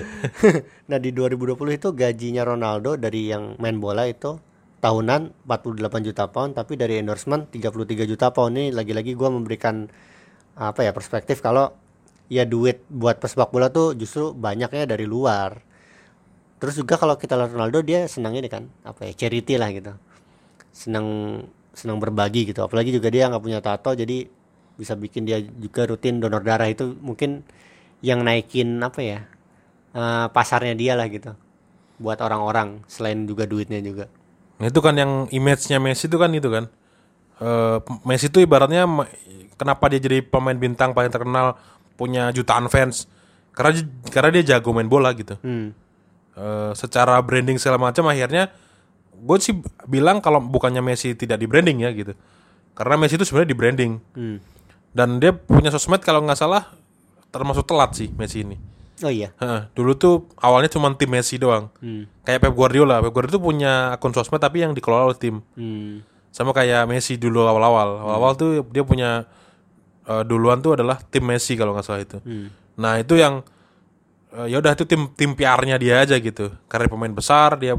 nah 0.86 1.02
di 1.02 1.10
2020 1.10 1.58
itu 1.74 1.88
gajinya 1.96 2.46
Ronaldo 2.46 2.94
dari 2.94 3.32
yang 3.34 3.58
main 3.58 3.82
bola 3.82 4.06
itu 4.06 4.38
tahunan 4.78 5.34
48 5.50 6.06
juta 6.06 6.30
pound 6.30 6.54
tapi 6.54 6.78
dari 6.78 7.02
endorsement 7.02 7.50
33 7.50 8.06
juta 8.06 8.30
pound 8.30 8.54
ini 8.54 8.70
lagi-lagi 8.70 9.18
gua 9.18 9.34
memberikan 9.34 9.90
apa 10.54 10.86
ya 10.86 10.94
perspektif 10.94 11.42
kalau 11.42 11.74
ya 12.30 12.46
duit 12.46 12.86
buat 12.86 13.18
pesepak 13.18 13.50
bola 13.50 13.74
tuh 13.74 13.98
justru 13.98 14.30
banyaknya 14.30 14.86
dari 14.86 15.10
luar. 15.10 15.58
Terus 16.62 16.78
juga 16.78 16.94
kalau 17.00 17.18
kita 17.18 17.34
lihat 17.34 17.50
Ronaldo 17.50 17.82
dia 17.82 18.06
senang 18.06 18.38
ini 18.38 18.46
kan 18.46 18.70
apa 18.86 19.10
ya 19.10 19.26
charity 19.26 19.58
lah 19.58 19.74
gitu. 19.74 19.90
Senang 20.70 21.06
senang 21.78 22.02
berbagi 22.02 22.50
gitu. 22.50 22.66
Apalagi 22.66 22.90
juga 22.90 23.08
dia 23.14 23.30
nggak 23.30 23.42
punya 23.42 23.62
tato 23.62 23.94
jadi 23.94 24.26
bisa 24.74 24.98
bikin 24.98 25.26
dia 25.26 25.38
juga 25.38 25.86
rutin 25.86 26.18
donor 26.18 26.42
darah 26.42 26.66
itu 26.66 26.98
mungkin 26.98 27.46
yang 28.02 28.22
naikin 28.22 28.78
apa 28.82 29.00
ya 29.02 29.18
eh, 29.94 30.26
pasarnya 30.30 30.74
dia 30.74 30.94
lah 30.94 31.06
gitu 31.10 31.34
buat 31.98 32.18
orang-orang 32.22 32.86
selain 32.86 33.26
juga 33.26 33.42
duitnya 33.42 33.82
juga 33.82 34.06
Nah, 34.58 34.66
itu 34.66 34.80
kan 34.82 34.94
yang 34.98 35.30
image-nya 35.30 35.78
Messi 35.78 36.10
itu 36.10 36.18
kan 36.18 36.30
itu 36.34 36.50
kan. 36.50 36.66
Eh, 37.38 37.78
Messi 38.02 38.26
itu 38.26 38.42
ibaratnya 38.42 38.84
kenapa 39.54 39.86
dia 39.86 40.02
jadi 40.02 40.18
pemain 40.26 40.58
bintang 40.58 40.90
paling 40.90 41.14
terkenal 41.14 41.54
punya 41.94 42.30
jutaan 42.34 42.70
fans 42.70 43.10
karena 43.54 43.82
karena 44.10 44.30
dia 44.38 44.54
jago 44.54 44.70
main 44.74 44.90
bola 44.90 45.14
gitu. 45.14 45.38
hmm. 45.38 45.70
Eh, 46.38 46.72
secara 46.78 47.18
branding 47.18 47.58
segala 47.58 47.90
macam 47.90 48.06
akhirnya 48.06 48.50
gue 49.18 49.36
sih 49.38 49.54
bilang 49.84 50.18
kalau 50.18 50.38
bukannya 50.38 50.80
Messi 50.80 51.12
tidak 51.12 51.38
di 51.38 51.46
branding 51.46 51.82
ya 51.82 51.90
gitu. 51.90 52.14
Karena 52.72 52.94
Messi 52.96 53.14
itu 53.14 53.24
sebenarnya 53.24 53.50
di 53.50 53.58
branding 53.58 53.92
Hmm. 54.14 54.38
dan 54.90 55.18
dia 55.18 55.30
punya 55.30 55.68
sosmed 55.68 56.00
kalau 56.00 56.22
nggak 56.22 56.36
salah 56.36 56.70
termasuk 57.28 57.64
telat 57.64 57.92
sih 57.92 58.08
Messi 58.12 58.40
ini. 58.40 58.56
oh 58.98 59.10
iya 59.10 59.30
Heeh, 59.38 59.70
dulu 59.74 59.94
tuh 59.94 60.14
awalnya 60.36 60.66
cuma 60.68 60.90
tim 60.92 61.06
Messi 61.06 61.38
doang. 61.38 61.70
hmm. 61.78 62.22
Kayak 62.22 62.40
Pep 62.42 62.54
Guardiola, 62.54 62.98
Pep 62.98 63.10
Guardiola 63.10 63.34
tuh 63.34 63.44
punya 63.44 63.72
akun 63.92 64.10
sosmed 64.10 64.38
tapi 64.38 64.62
yang 64.62 64.72
dikelola 64.72 65.10
oleh 65.10 65.18
tim. 65.18 65.38
Hmm. 65.54 66.02
Sama 66.30 66.50
kayak 66.50 66.86
Messi 66.86 67.14
dulu 67.14 67.42
awal-awal. 67.42 68.02
Awal-awal 68.02 68.32
tuh 68.34 68.50
dia 68.70 68.82
punya 68.82 69.26
eh, 70.02 70.22
duluan 70.24 70.58
tuh 70.58 70.74
adalah 70.74 70.98
tim 70.98 71.22
Messi 71.22 71.54
kalau 71.54 71.74
nggak 71.74 71.86
salah 71.86 72.02
itu. 72.02 72.18
Hmm. 72.22 72.50
Nah, 72.74 72.98
itu 72.98 73.14
yang 73.14 73.42
eh, 74.34 74.46
ya 74.50 74.58
udah 74.58 74.72
itu 74.74 74.82
tim 74.82 75.10
tim 75.14 75.34
PR-nya 75.34 75.78
dia 75.78 76.02
aja 76.02 76.18
gitu. 76.18 76.50
Karena 76.66 76.86
pemain 76.86 77.12
besar 77.12 77.54
dia 77.54 77.78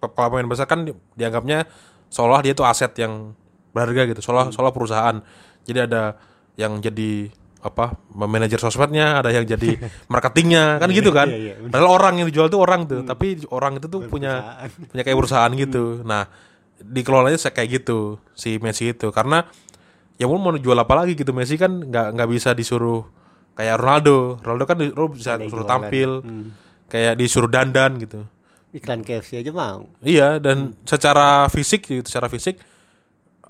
kalau 0.00 0.32
pemain 0.32 0.48
besar 0.48 0.64
kan 0.64 0.82
di- 0.82 0.96
dianggapnya 1.14 1.68
seolah 2.08 2.40
dia 2.40 2.52
tuh 2.52 2.64
aset 2.64 2.90
yang 2.96 3.36
berharga 3.70 4.08
gitu. 4.08 4.20
Seolah 4.20 4.48
seolah 4.48 4.72
perusahaan. 4.72 5.16
Jadi 5.62 5.78
ada 5.78 6.16
yang 6.56 6.80
jadi 6.80 7.28
apa 7.60 7.92
manajer 8.10 8.56
sosmednya, 8.56 9.20
ada 9.20 9.28
yang 9.28 9.44
jadi 9.44 9.76
marketingnya 10.12 10.80
kan 10.80 10.88
gitu 10.88 11.12
kan. 11.12 11.28
iya, 11.28 11.54
iya. 11.54 11.68
Padahal 11.68 11.92
orang 11.92 12.14
yang 12.18 12.26
dijual 12.26 12.48
tuh 12.48 12.58
orang 12.58 12.88
tuh, 12.88 13.04
tapi 13.04 13.44
orang 13.48 13.76
itu 13.76 13.86
tuh 13.86 14.00
punya 14.02 14.64
punya 14.90 15.02
kayak 15.04 15.14
perusahaan 15.14 15.52
gitu. 15.52 16.00
Nah, 16.02 16.24
dikelolanya 16.80 17.36
kayak 17.36 17.84
gitu 17.84 18.16
si 18.32 18.56
Messi 18.56 18.90
itu 18.90 19.12
karena 19.12 19.44
ya 20.16 20.24
mau 20.24 20.40
mau 20.40 20.56
jual 20.56 20.74
apa 20.74 20.94
lagi 20.96 21.12
gitu 21.12 21.32
Messi 21.32 21.54
kan 21.54 21.76
nggak 21.78 22.16
nggak 22.16 22.28
bisa 22.32 22.56
disuruh 22.56 23.04
kayak 23.52 23.76
Ronaldo. 23.76 24.40
Ronaldo 24.40 24.64
kan 24.64 24.76
di- 24.80 24.90
lo 24.90 25.12
bisa 25.12 25.36
Ada 25.36 25.44
suruh 25.46 25.62
jualan. 25.62 25.68
tampil 25.70 26.10
kayak 26.88 27.14
disuruh 27.14 27.46
dandan 27.46 28.00
gitu. 28.00 28.24
Iklan 28.70 29.02
KFC 29.02 29.42
aja 29.42 29.50
mau 29.50 29.90
Iya 30.02 30.38
dan 30.38 30.78
secara 30.86 31.50
fisik 31.50 31.86
gitu, 31.86 32.06
secara 32.06 32.30
fisik 32.30 32.58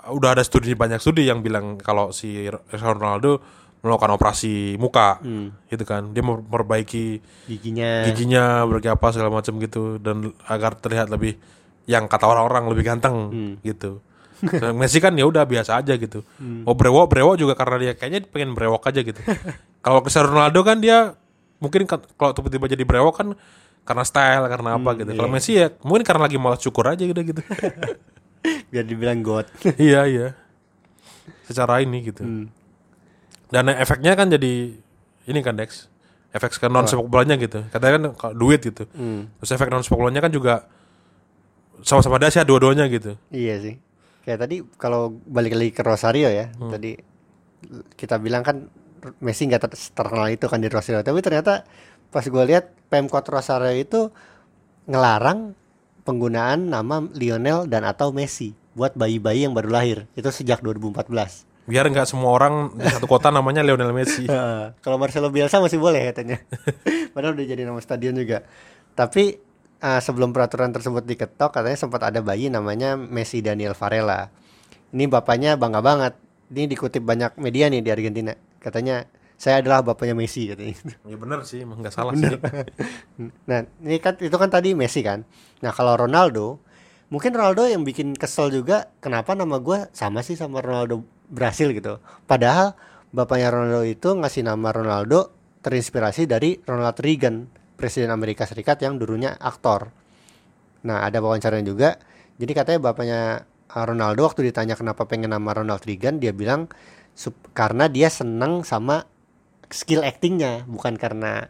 udah 0.01 0.33
ada 0.33 0.41
studi 0.41 0.73
banyak 0.73 0.97
studi 0.97 1.29
yang 1.29 1.45
bilang 1.45 1.77
kalau 1.77 2.09
si 2.09 2.49
Ronaldo 2.73 3.37
melakukan 3.81 4.13
operasi 4.13 4.77
muka 4.77 5.21
gitu 5.69 5.83
kan. 5.85 6.13
Dia 6.13 6.21
mau 6.25 6.41
memperbaiki 6.41 7.21
giginya 7.49 8.05
giginya 8.09 8.65
berbagai 8.65 8.97
apa 8.97 9.07
segala 9.13 9.29
macam 9.29 9.57
gitu 9.61 10.01
dan 10.01 10.33
agar 10.49 10.77
terlihat 10.77 11.09
lebih 11.13 11.37
yang 11.89 12.05
kata 12.05 12.25
orang-orang 12.29 12.69
lebih 12.73 12.85
ganteng 12.85 13.15
gitu. 13.61 14.01
Nah, 14.41 14.73
Messi 14.73 14.97
kan 14.97 15.13
ya 15.13 15.29
udah 15.29 15.45
biasa 15.45 15.85
aja 15.85 15.93
gitu. 16.01 16.25
Mau 16.41 16.73
brewok 16.73 17.13
brewok 17.13 17.35
juga 17.37 17.53
karena 17.53 17.77
dia 17.77 17.93
kayaknya 17.93 18.25
pengen 18.25 18.57
brewok 18.57 18.89
aja 18.89 19.05
gitu. 19.05 19.21
Kalau 19.85 20.01
Cristiano 20.01 20.33
Ronaldo 20.33 20.61
kan 20.65 20.77
dia 20.81 21.13
mungkin 21.61 21.85
kalau 21.85 22.33
tiba-tiba 22.33 22.65
jadi 22.65 22.81
brewok 22.85 23.13
kan 23.21 23.27
karena 23.81 24.03
style 24.03 24.45
karena 24.45 24.69
apa 24.75 24.89
gitu. 24.95 25.11
Kalau 25.11 25.29
Messi 25.29 25.55
ya 25.55 25.73
mungkin 25.81 26.03
karena 26.03 26.25
lagi 26.25 26.37
malas 26.37 26.59
cukur 26.59 26.85
aja 26.85 27.01
gitu 27.01 27.17
gitu. 27.17 27.41
biar 28.71 28.85
dibilang 28.85 29.21
god 29.21 29.45
iya 29.77 30.05
iya. 30.05 30.27
Secara 31.45 31.79
ini 31.79 32.01
gitu. 32.03 32.23
Dan 33.47 33.63
efeknya 33.69 34.15
kan 34.15 34.27
jadi 34.27 34.75
ini 35.27 35.39
kan 35.41 35.55
Dex. 35.55 35.87
Efek 36.31 36.55
ke 36.55 36.67
non 36.67 36.87
sepak 36.87 37.05
bolanya 37.05 37.35
gitu. 37.35 37.59
Katanya 37.67 37.91
kan 37.99 38.03
kalau 38.15 38.33
duit 38.37 38.63
gitu. 38.63 38.87
Terus 38.87 39.51
efek 39.51 39.67
non 39.67 39.83
sepak 39.83 39.99
bolanya 39.99 40.21
kan 40.21 40.31
juga 40.31 40.65
sama-sama 41.81 42.21
dahsyat 42.21 42.45
dua-duanya 42.45 42.85
gitu. 42.87 43.17
iya 43.29 43.57
sih 43.57 43.73
kayak 44.21 44.37
tadi 44.37 44.61
kalau 44.77 45.17
balik 45.25 45.57
lagi 45.57 45.73
ke 45.73 45.81
Rosario 45.81 46.29
ya 46.29 46.53
tadi 46.53 46.93
kita 47.97 48.21
bilang 48.21 48.45
kan 48.45 48.69
Messi 49.17 49.49
nggak 49.49 49.61
ter- 49.65 49.89
terkenal 49.91 50.29
itu 50.29 50.45
kan 50.45 50.61
di 50.61 50.69
Rosario 50.69 51.01
tapi 51.01 51.25
ternyata 51.25 51.65
pas 52.11 52.23
gue 52.27 52.43
lihat 52.45 52.75
Pemkot 52.91 53.23
Rosario 53.31 53.71
itu 53.71 54.11
ngelarang 54.85 55.55
penggunaan 56.03 56.67
nama 56.67 56.99
Lionel 57.15 57.71
dan 57.71 57.87
atau 57.87 58.11
Messi 58.11 58.51
buat 58.75 58.95
bayi-bayi 58.95 59.47
yang 59.47 59.55
baru 59.55 59.71
lahir 59.71 59.97
itu 60.19 60.27
sejak 60.27 60.59
2014 60.59 61.51
Biar 61.69 61.85
nggak 61.87 62.09
semua 62.09 62.33
orang 62.33 62.73
di 62.73 62.83
satu 62.89 63.05
kota 63.05 63.29
namanya 63.29 63.61
Lionel 63.61 63.93
Messi. 63.93 64.25
Heeh. 64.31 64.73
Kalau 64.81 64.97
Marcelo 64.97 65.29
Bielsa 65.29 65.61
masih 65.61 65.77
boleh 65.77 66.09
katanya. 66.09 66.41
Padahal 67.13 67.37
udah 67.37 67.45
jadi 67.45 67.63
nama 67.63 67.77
stadion 67.77 68.17
juga. 68.17 68.41
Tapi 68.97 69.37
eh, 69.79 70.01
sebelum 70.01 70.33
peraturan 70.33 70.73
tersebut 70.73 71.05
diketok 71.05 71.53
katanya 71.53 71.77
sempat 71.77 72.01
ada 72.01 72.19
bayi 72.25 72.49
namanya 72.49 72.97
Messi 72.97 73.45
Daniel 73.45 73.77
Varela. 73.77 74.33
Ini 74.91 75.05
bapaknya 75.05 75.53
bangga 75.55 75.79
banget. 75.85 76.13
Ini 76.51 76.67
dikutip 76.67 77.05
banyak 77.05 77.37
media 77.37 77.69
nih 77.69 77.79
di 77.85 77.89
Argentina. 77.93 78.33
Katanya 78.59 79.05
saya 79.41 79.65
adalah 79.65 79.81
bapaknya 79.81 80.13
Messi 80.13 80.53
katanya. 80.53 80.77
ya 81.09 81.17
bener 81.17 81.41
sih, 81.49 81.65
emang 81.65 81.81
nggak 81.81 81.95
salah 81.97 82.13
sih. 82.13 82.29
nah, 83.49 83.65
ini 83.81 83.97
kan 83.97 84.13
itu 84.21 84.37
kan 84.37 84.53
tadi 84.53 84.77
Messi 84.77 85.01
kan. 85.01 85.25
Nah, 85.65 85.73
kalau 85.73 85.97
Ronaldo, 85.97 86.61
mungkin 87.09 87.33
Ronaldo 87.33 87.65
yang 87.65 87.81
bikin 87.81 88.13
kesel 88.13 88.53
juga 88.53 88.93
kenapa 89.01 89.33
nama 89.33 89.57
gua 89.57 89.89
sama 89.97 90.21
sih 90.21 90.37
sama 90.37 90.61
Ronaldo 90.61 91.01
Brasil 91.25 91.73
gitu. 91.73 91.97
Padahal 92.29 92.77
bapaknya 93.09 93.49
Ronaldo 93.49 93.81
itu 93.81 94.13
ngasih 94.13 94.45
nama 94.45 94.69
Ronaldo 94.69 95.33
terinspirasi 95.65 96.29
dari 96.29 96.61
Ronald 96.61 97.01
Reagan, 97.01 97.49
presiden 97.81 98.13
Amerika 98.13 98.45
Serikat 98.45 98.77
yang 98.85 99.01
dulunya 99.01 99.33
aktor. 99.41 99.89
Nah, 100.85 101.01
ada 101.01 101.17
wawancaranya 101.17 101.65
juga. 101.65 101.97
Jadi 102.37 102.51
katanya 102.53 102.93
bapaknya 102.93 103.21
uh, 103.73 103.85
Ronaldo 103.89 104.21
waktu 104.21 104.53
ditanya 104.53 104.77
kenapa 104.77 105.09
pengen 105.09 105.33
nama 105.33 105.49
Ronald 105.49 105.81
Reagan, 105.81 106.21
dia 106.21 106.29
bilang 106.29 106.69
karena 107.57 107.89
dia 107.89 108.13
senang 108.13 108.61
sama 108.61 109.09
skill 109.71 110.01
actingnya, 110.01 110.63
bukan 110.65 110.95
karena 110.95 111.47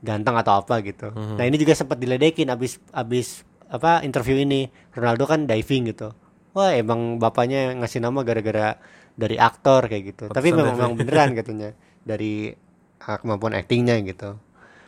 ganteng 0.00 0.36
atau 0.36 0.60
apa 0.60 0.80
gitu. 0.80 1.10
Nah, 1.10 1.42
ini 1.42 1.56
juga 1.56 1.72
sempat 1.72 1.96
diledekin 1.96 2.48
abis 2.48 2.76
abis 2.90 3.42
apa 3.66 4.00
interview 4.00 4.36
ini. 4.36 4.68
Ronaldo 4.92 5.24
kan 5.24 5.44
diving 5.44 5.88
gitu. 5.88 6.12
Wah, 6.52 6.70
emang 6.70 7.18
bapaknya 7.18 7.74
ngasih 7.74 7.98
nama 7.98 8.20
gara-gara 8.20 8.78
dari 9.12 9.34
aktor 9.34 9.86
kayak 9.86 10.04
gitu. 10.06 10.24
Tapi 10.28 10.48
memang, 10.50 10.76
memang 10.76 10.92
beneran 10.94 11.32
katanya 11.38 11.74
dari 12.00 12.52
uh, 13.00 13.16
kemampuan 13.18 13.54
actingnya 13.54 13.98
gitu. 14.00 14.38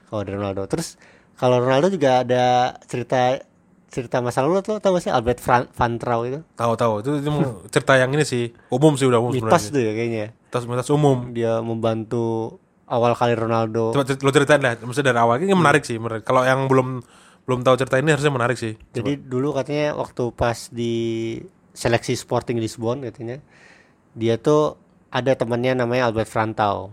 Kalau 0.06 0.22
dari 0.22 0.36
Ronaldo. 0.36 0.68
Terus 0.68 0.94
kalau 1.34 1.58
Ronaldo 1.58 1.90
juga 1.90 2.22
ada 2.22 2.44
cerita 2.84 3.40
cerita 3.86 4.18
masa 4.18 4.42
lalu 4.42 4.60
tuh 4.60 4.76
tau 4.76 4.92
gak 4.92 5.02
sih 5.02 5.12
Albert 5.14 5.38
Fran- 5.38 5.70
Van 5.70 5.94
Trau 5.96 6.26
itu 6.26 6.42
Tahu-tahu 6.52 7.00
itu, 7.00 7.10
itu 7.16 7.26
emang 7.26 7.64
cerita 7.70 7.94
yang 7.94 8.10
ini 8.10 8.26
sih 8.26 8.50
umum 8.68 8.92
sih 8.92 9.06
udah 9.06 9.22
umum 9.22 9.30
mitos 9.30 9.46
sebenarnya. 9.46 9.72
tuh 9.72 9.80
ya 9.80 9.92
kayaknya 9.94 10.24
Mitos 10.36 10.64
mitos 10.66 10.88
umum. 10.90 11.16
dia 11.30 11.52
membantu 11.62 12.58
awal 12.86 13.12
kali 13.18 13.34
Ronaldo 13.34 13.90
Coba 13.92 14.06
cer- 14.06 14.22
lo 14.22 14.30
ceritain 14.30 14.62
lah, 14.62 14.78
maksudnya 14.78 15.10
dari 15.14 15.20
awal 15.20 15.42
ini 15.42 15.52
menarik 15.52 15.82
sih, 15.82 15.98
menarik. 15.98 16.22
Kalau 16.22 16.46
yang 16.46 16.70
belum 16.70 17.02
belum 17.46 17.60
tahu 17.62 17.78
cerita 17.78 17.98
ini 18.02 18.10
harusnya 18.10 18.34
menarik 18.34 18.58
sih. 18.58 18.74
Coba. 18.74 18.94
jadi 18.98 19.12
dulu 19.22 19.48
katanya 19.54 19.94
waktu 19.94 20.24
pas 20.34 20.58
di 20.70 20.94
seleksi 21.76 22.16
Sporting 22.16 22.58
Lisbon 22.58 23.04
katanya 23.04 23.38
dia 24.16 24.40
tuh 24.40 24.80
ada 25.12 25.36
temannya 25.36 25.76
namanya 25.76 26.08
Albert 26.08 26.32
Frantau 26.32 26.90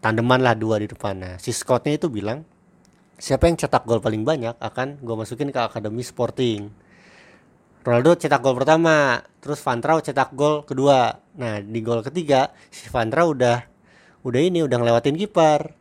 tandeman 0.00 0.40
lah 0.40 0.56
dua 0.56 0.80
di 0.80 0.88
depannya 0.88 1.36
si 1.36 1.52
Scottnya 1.52 2.00
itu 2.00 2.08
bilang 2.08 2.42
siapa 3.20 3.50
yang 3.50 3.60
cetak 3.60 3.84
gol 3.84 4.00
paling 4.00 4.24
banyak 4.24 4.56
akan 4.56 5.02
gue 5.04 5.14
masukin 5.14 5.52
ke 5.52 5.60
akademi 5.60 6.00
Sporting 6.00 6.70
Ronaldo 7.84 8.16
cetak 8.16 8.40
gol 8.40 8.56
pertama 8.56 9.20
terus 9.44 9.60
Van 9.60 9.78
Trau 9.80 10.00
cetak 10.00 10.32
gol 10.32 10.64
kedua 10.64 11.12
nah 11.36 11.60
di 11.60 11.80
gol 11.84 12.00
ketiga 12.00 12.48
si 12.72 12.88
Van 12.88 13.12
Trau 13.12 13.36
udah 13.36 13.60
udah 14.26 14.40
ini 14.40 14.64
udah 14.64 14.76
ngelewatin 14.78 15.16
kiper. 15.18 15.74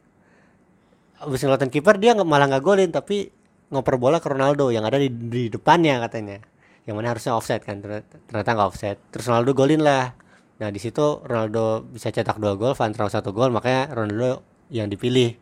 Abis 1.17 1.41
ngelewatin 1.41 1.71
kiper 1.73 1.95
dia 1.97 2.13
malah 2.13 2.45
nggak 2.45 2.63
golin 2.63 2.89
tapi 2.93 3.33
ngoper 3.73 3.95
bola 3.99 4.21
ke 4.21 4.27
Ronaldo 4.29 4.71
yang 4.71 4.85
ada 4.85 5.01
di, 5.01 5.09
di 5.09 5.49
depannya 5.49 5.97
katanya. 6.05 6.39
Yang 6.87 6.95
mana 6.95 7.07
harusnya 7.11 7.33
offset 7.35 7.61
kan 7.65 7.83
ternyata 7.83 8.49
nggak 8.53 8.69
offset 8.69 8.97
terus 9.11 9.27
Ronaldo 9.27 9.51
golin 9.57 9.81
lah. 9.81 10.13
Nah 10.57 10.69
di 10.73 10.79
situ 10.81 11.21
Ronaldo 11.21 11.85
bisa 11.85 12.09
cetak 12.09 12.41
dua 12.41 12.57
gol 12.57 12.73
Van 12.73 12.93
Trau 12.93 13.09
satu 13.09 13.29
gol 13.35 13.53
makanya 13.53 13.93
Ronaldo 13.93 14.41
yang 14.73 14.87
dipilih 14.89 15.37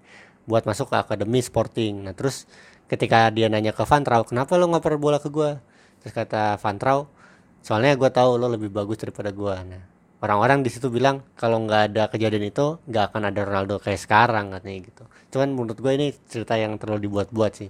buat 0.45 0.65
masuk 0.65 0.91
ke 0.91 0.95
akademi 0.99 1.39
Sporting. 1.39 2.05
Nah 2.07 2.13
terus 2.17 2.49
ketika 2.89 3.29
dia 3.31 3.49
nanya 3.51 3.71
ke 3.71 3.83
Van 3.85 4.03
Trau 4.03 4.25
kenapa 4.25 4.57
lo 4.57 4.67
ngoper 4.71 4.97
bola 4.97 5.17
ke 5.21 5.29
gua? 5.29 5.59
Terus 6.01 6.13
kata 6.13 6.57
Van 6.59 6.77
Trau 6.81 7.07
soalnya 7.61 7.97
gua 7.97 8.09
tahu 8.09 8.37
lo 8.41 8.47
lebih 8.49 8.73
bagus 8.73 8.99
daripada 8.99 9.29
gua. 9.31 9.61
Nah 9.61 9.94
orang-orang 10.17 10.59
di 10.59 10.69
situ 10.69 10.87
bilang 10.87 11.23
kalau 11.33 11.59
nggak 11.59 11.81
ada 11.89 12.03
kejadian 12.07 12.45
itu 12.45 12.79
nggak 12.83 13.03
akan 13.09 13.21
ada 13.25 13.41
Ronaldo 13.41 13.75
kayak 13.77 13.99
sekarang 13.99 14.51
katanya 14.51 14.79
gitu 14.83 15.03
cuman 15.29 15.49
menurut 15.51 15.75
gue 15.75 15.91
ini 15.91 16.07
cerita 16.23 16.55
yang 16.55 16.75
terlalu 16.75 17.05
dibuat-buat 17.05 17.51
sih 17.53 17.69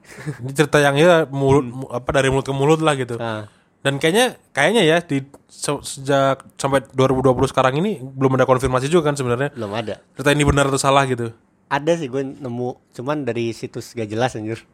Ini 0.40 0.52
cerita 0.54 0.78
yang 0.78 0.96
ya 0.96 1.28
mulut 1.28 1.62
mu- 1.62 1.88
apa 1.88 2.08
dari 2.10 2.28
mulut 2.28 2.42
ke 2.42 2.52
mulut 2.52 2.80
lah 2.80 2.96
gitu. 2.96 3.14
nah, 3.14 3.44
Dan 3.80 3.96
kayaknya 3.96 4.36
kayaknya 4.50 4.82
ya 4.82 4.96
di 4.98 5.20
se- 5.46 5.80
sejak 5.82 6.40
sampai 6.54 6.84
2020 6.90 7.30
sekarang 7.46 7.76
ini 7.76 8.00
belum 8.00 8.32
ada 8.34 8.44
konfirmasi 8.44 8.88
juga 8.88 9.06
kan 9.06 9.14
sebenarnya 9.14 9.52
belum 9.52 9.70
ada 9.70 10.00
cerita 10.14 10.30
ini 10.30 10.42
benar 10.42 10.68
atau 10.68 10.76
salah 10.78 11.04
gitu. 11.04 11.32
ada 11.66 11.92
sih 11.94 12.06
gue 12.06 12.20
nemu 12.22 12.68
cuman 12.90 13.22
dari 13.22 13.52
situs 13.52 13.92
gak 13.92 14.06
jelas 14.06 14.34
anjir 14.34 14.64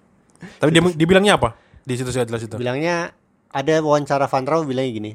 Tapi 0.56 0.70
dia 0.70 0.82
dibilangnya 0.90 1.36
apa? 1.36 1.58
Di 1.80 1.94
situ 1.94 2.08
saya 2.08 2.22
jelas 2.22 2.42
itu. 2.42 2.54
bilangnya 2.54 3.10
ada 3.48 3.74
wawancara 3.78 4.26
Van 4.26 4.42
Trau 4.42 4.62
bilangnya 4.62 4.92
gini 4.92 5.12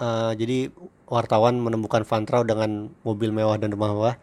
"Eh, 0.00 0.32
jadi 0.34 0.58
wartawan 1.04 1.60
menemukan 1.60 2.02
Van 2.08 2.24
Trau 2.24 2.40
dengan 2.40 2.88
mobil 3.04 3.28
mewah 3.30 3.60
dan 3.60 3.68
rumah 3.70 3.92
mewah. 3.92 4.16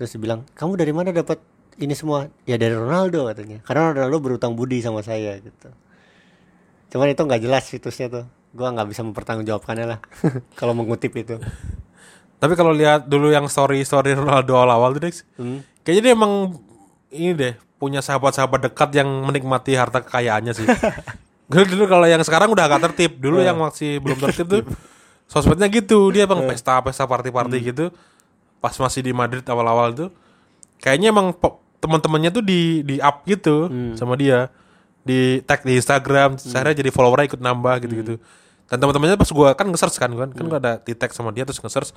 Terus 0.00 0.16
bilang 0.16 0.48
kamu 0.56 0.80
dari 0.80 0.92
mana 0.96 1.12
dapat 1.12 1.36
ini 1.76 1.92
semua? 1.92 2.32
Ya 2.48 2.56
dari 2.56 2.72
Ronaldo 2.72 3.28
katanya. 3.28 3.60
Karena 3.60 3.92
Ronaldo 3.92 4.18
berutang 4.24 4.56
budi 4.56 4.80
sama 4.80 5.04
saya 5.04 5.36
gitu. 5.36 5.68
Cuman 6.88 7.12
itu 7.12 7.20
nggak 7.20 7.42
jelas 7.44 7.68
situsnya 7.68 8.08
tuh. 8.08 8.24
Gua 8.56 8.72
nggak 8.72 8.88
bisa 8.88 9.04
mempertanggungjawabkannya 9.04 9.86
lah 9.86 9.98
kalau 10.58 10.72
mengutip 10.72 11.12
itu. 11.12 11.36
Tapi 12.38 12.54
kalau 12.54 12.72
lihat 12.72 13.04
dulu 13.04 13.28
yang 13.28 13.44
story 13.50 13.84
story 13.84 14.14
Ronaldo 14.16 14.56
awal-awal 14.56 14.96
tuh 14.96 15.02
Dex, 15.04 15.26
Hmm. 15.36 15.60
kayaknya 15.84 16.02
dia 16.02 16.12
emang 16.16 16.32
ini 17.10 17.34
deh 17.34 17.54
punya 17.76 18.00
sahabat-sahabat 18.00 18.70
dekat 18.72 18.90
yang 18.96 19.10
menikmati 19.26 19.76
harta 19.76 20.00
kekayaannya 20.00 20.54
sih. 20.54 20.64
Gue 21.52 21.64
dulu 21.66 21.84
kalau 21.84 22.06
yang 22.06 22.22
sekarang 22.22 22.48
udah 22.54 22.64
agak 22.70 22.88
tertib. 22.90 23.18
Dulu 23.20 23.42
yang 23.42 23.58
masih 23.58 23.98
belum 24.00 24.16
tertib 24.22 24.46
tuh 24.48 24.62
sosmednya 25.28 25.68
gitu. 25.68 26.08
Dia 26.10 26.24
emang 26.24 26.48
pesta-pesta 26.48 27.04
party-party 27.04 27.58
gitu. 27.60 27.92
Pas 28.58 28.74
masih 28.74 29.04
di 29.04 29.12
Madrid 29.14 29.44
awal-awal 29.46 29.94
tuh 29.94 30.10
kayaknya 30.82 31.14
emang 31.14 31.30
teman-temannya 31.78 32.34
tuh 32.34 32.42
di 32.42 32.82
di 32.82 32.96
up 32.98 33.22
gitu 33.28 33.70
sama 33.94 34.16
dia. 34.16 34.50
Di 35.06 35.40
tag 35.46 35.64
di 35.64 35.78
Instagram, 35.78 36.36
saya 36.36 36.74
jadi 36.74 36.90
followernya 36.90 37.32
ikut 37.32 37.40
nambah 37.40 37.74
gitu-gitu. 37.86 38.20
Dan 38.68 38.76
teman-temannya 38.76 39.16
pas 39.16 39.30
gua 39.32 39.56
kan 39.56 39.64
nge-search 39.70 39.96
kan, 39.96 40.12
kan 40.12 40.28
kan 40.34 40.44
gua 40.44 40.58
ada 40.60 40.76
di 40.82 40.92
tag 40.92 41.14
sama 41.16 41.32
dia 41.32 41.48
terus 41.48 41.62
nge-search 41.62 41.92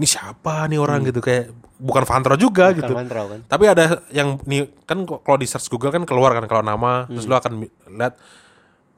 ini 0.00 0.08
siapa 0.08 0.64
nih 0.72 0.80
orang 0.80 1.04
gitu 1.04 1.20
kayak 1.20 1.52
bukan 1.76 2.04
Fantro 2.08 2.32
juga 2.40 2.72
gitu. 2.72 2.96
Van 2.96 3.08
Trau 3.08 3.28
kan 3.28 3.40
Tapi 3.44 3.64
ada 3.68 4.00
yang 4.08 4.40
nih 4.48 4.68
kan 4.88 5.04
kalau 5.04 5.36
di 5.36 5.44
search 5.44 5.68
Google 5.68 5.92
kan 5.92 6.08
keluar 6.08 6.32
kan 6.32 6.48
kalau 6.48 6.64
nama 6.64 7.04
terus 7.08 7.28
lu 7.28 7.36
akan 7.36 7.68
lihat 7.68 8.16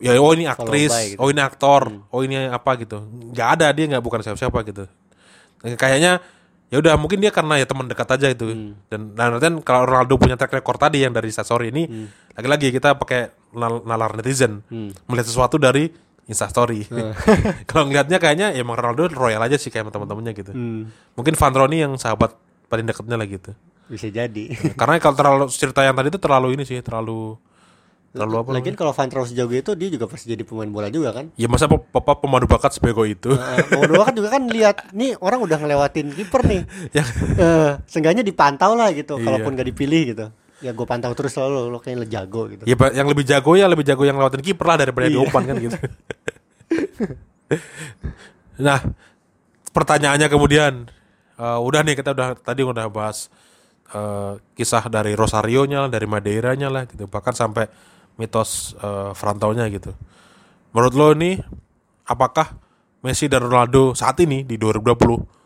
ya 0.03 0.19
oh 0.19 0.33
ini 0.35 0.45
aktris, 0.45 0.91
by 0.91 1.05
gitu. 1.15 1.21
oh 1.23 1.29
ini 1.31 1.41
aktor, 1.41 1.83
oh 2.11 2.21
ini 2.23 2.35
apa 2.51 2.71
gitu. 2.77 2.99
nggak 3.31 3.49
ada 3.61 3.67
dia 3.71 3.85
nggak 3.95 4.03
bukan 4.03 4.21
siapa-siapa 4.21 4.59
gitu. 4.67 4.85
Dan 5.63 5.79
kayaknya 5.79 6.13
ya 6.73 6.77
udah 6.83 6.99
mungkin 6.99 7.23
dia 7.23 7.31
karena 7.31 7.61
ya 7.63 7.67
teman 7.69 7.87
dekat 7.87 8.09
aja 8.19 8.29
itu. 8.29 8.51
Dan 8.91 9.15
dan 9.15 9.39
dan 9.39 9.53
kalau 9.63 9.87
Ronaldo 9.87 10.19
punya 10.19 10.35
track 10.35 10.53
record 10.53 10.81
tadi 10.83 11.07
yang 11.07 11.15
dari 11.15 11.31
Instastory 11.31 11.71
ini 11.71 12.11
lagi-lagi 12.35 12.75
kita 12.75 12.99
pakai 12.99 13.31
nal- 13.55 13.85
nalar 13.87 14.19
netizen 14.19 14.61
melihat 15.07 15.27
sesuatu 15.31 15.57
dari 15.57 15.89
Instastory. 16.25 16.89
kalau 17.69 17.85
ngelihatnya 17.89 18.17
kayaknya 18.17 18.47
ya 18.57 18.65
emang 18.65 18.81
Ronaldo 18.81 19.13
royal 19.13 19.45
aja 19.45 19.61
sih 19.61 19.69
kayak 19.69 19.93
teman-temannya 19.93 20.33
gitu. 20.33 20.53
Hmm, 20.53 20.89
Mungkin 21.15 21.37
Van 21.37 21.55
Roni 21.55 21.85
yang 21.85 21.93
sahabat 22.01 22.35
paling 22.67 22.89
dekatnya 22.89 23.15
lah 23.21 23.29
gitu. 23.29 23.53
bisa 23.85 24.09
jadi 24.09 24.49
Karena 24.81 24.97
kalau 24.97 25.13
terlalu 25.13 25.45
cerita 25.53 25.85
yang 25.85 25.93
tadi 25.93 26.09
itu 26.09 26.17
terlalu 26.17 26.57
ini 26.57 26.65
sih, 26.65 26.81
terlalu 26.81 27.37
terlalu 28.15 28.37
apa? 28.39 28.49
lagian 28.55 28.73
kalau 28.73 28.95
Van 28.95 29.11
Trau 29.11 29.27
sejauh 29.27 29.51
itu 29.51 29.75
dia 29.75 29.89
juga 29.91 30.07
pasti 30.07 30.31
jadi 30.31 30.41
pemain 30.41 30.65
bola 30.67 30.87
juga 30.87 31.11
kan 31.11 31.35
Ya 31.35 31.45
masa 31.45 31.67
papa 31.67 32.15
pemadu 32.15 32.47
bakat 32.47 32.71
sebego 32.71 33.03
itu. 33.03 33.35
Bang 33.35 33.91
Doa 33.91 34.07
kan 34.07 34.15
juga 34.15 34.31
kan 34.31 34.47
lihat 34.47 34.95
nih 34.95 35.19
orang 35.19 35.43
udah 35.43 35.59
ngelewatin 35.59 36.15
kiper 36.15 36.41
nih. 36.45 36.63
yang 36.97 37.07
Eh, 37.35 37.71
seenggaknya 37.85 38.23
dipantau 38.23 38.73
lah 38.73 38.89
gitu, 38.91 39.19
Iya. 39.19 39.25
kalaupun 39.25 39.53
gak 39.53 39.67
dipilih 39.67 40.03
gitu. 40.09 40.27
Ya 40.63 40.71
gue 40.71 40.87
pantau 40.87 41.11
terus 41.13 41.35
selalu 41.35 41.69
lo 41.69 41.77
kayaknya 41.77 42.07
jago 42.09 42.47
gitu. 42.47 42.63
ya 42.63 42.73
yang 42.95 43.05
lebih 43.05 43.27
jago 43.27 43.53
ya 43.53 43.67
lebih 43.67 43.83
jago 43.83 44.01
yang 44.01 44.15
lewatin 44.15 44.41
kiper 44.41 44.65
lah 44.65 44.79
daripada 44.79 45.11
Iya. 45.11 45.19
Diopan 45.19 45.43
kan 45.45 45.57
gitu. 45.59 45.77
nah, 48.61 48.79
pertanyaannya 49.71 50.29
kemudian 50.29 50.87
eh, 51.35 51.59
udah 51.61 51.81
nih 51.83 51.95
kita 51.95 52.15
udah 52.15 52.39
tadi 52.39 52.63
udah 52.63 52.87
bahas 52.89 53.29
eh, 53.91 54.39
kisah 54.55 54.87
dari 54.87 55.13
Rosario-nya, 55.13 55.87
dari 55.89 56.07
Madeira-nya 56.07 56.71
lah 56.71 56.87
gitu, 56.87 57.07
bahkan 57.07 57.35
sampai 57.35 57.67
mitos 58.17 58.79
eh, 58.79 59.11
Frantau-nya 59.15 59.67
gitu. 59.71 59.95
Menurut 60.75 60.95
lo 60.95 61.07
ini 61.15 61.39
apakah 62.07 62.59
Messi 63.05 63.29
dan 63.29 63.45
Ronaldo 63.45 63.93
saat 63.93 64.17
ini 64.25 64.43
di 64.49 64.57
2020 64.57 65.45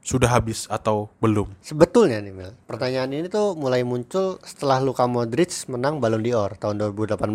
sudah 0.00 0.30
habis 0.32 0.64
atau 0.72 1.12
belum? 1.20 1.60
Sebetulnya 1.60 2.16
nih 2.24 2.32
Mel, 2.32 2.52
pertanyaan 2.64 3.12
ini 3.12 3.28
tuh 3.28 3.52
mulai 3.60 3.84
muncul 3.84 4.40
setelah 4.40 4.80
Luka 4.80 5.04
Modric 5.04 5.52
menang 5.68 6.00
Ballon 6.00 6.24
d'Or 6.24 6.56
tahun 6.56 6.80
2018. 6.80 7.28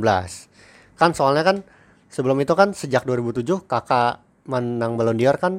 Kan 0.98 1.14
soalnya 1.14 1.44
kan 1.46 1.58
sebelum 2.10 2.42
itu 2.42 2.58
kan 2.58 2.74
sejak 2.74 3.06
2007 3.06 3.70
kakak 3.70 4.26
menang 4.50 4.98
Ballon 4.98 5.18
d'Or 5.22 5.38
kan 5.38 5.54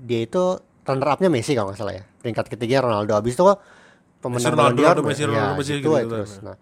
dia 0.00 0.24
itu 0.24 0.56
runner 0.88 1.08
up-nya 1.12 1.28
Messi 1.28 1.52
kalau 1.52 1.70
nggak 1.70 1.80
salah 1.80 1.94
ya. 2.00 2.04
Peringkat 2.24 2.46
ketiga 2.56 2.88
Ronaldo. 2.88 3.20
Habis 3.20 3.36
itu 3.36 3.42
kok 3.44 3.58
Messi, 3.60 4.48
pemenang 4.48 4.54
Ballon 4.56 4.72
Ronaldo, 4.72 4.80
d'Or 4.80 4.88
Ronaldo, 4.96 5.02
Messi, 5.04 5.20
ya, 5.20 5.28
Ronaldo, 5.28 5.54
Messi, 5.60 5.72
gitu 5.76 5.88
gitu. 5.92 6.08
terus. 6.08 6.32
Nah, 6.40 6.56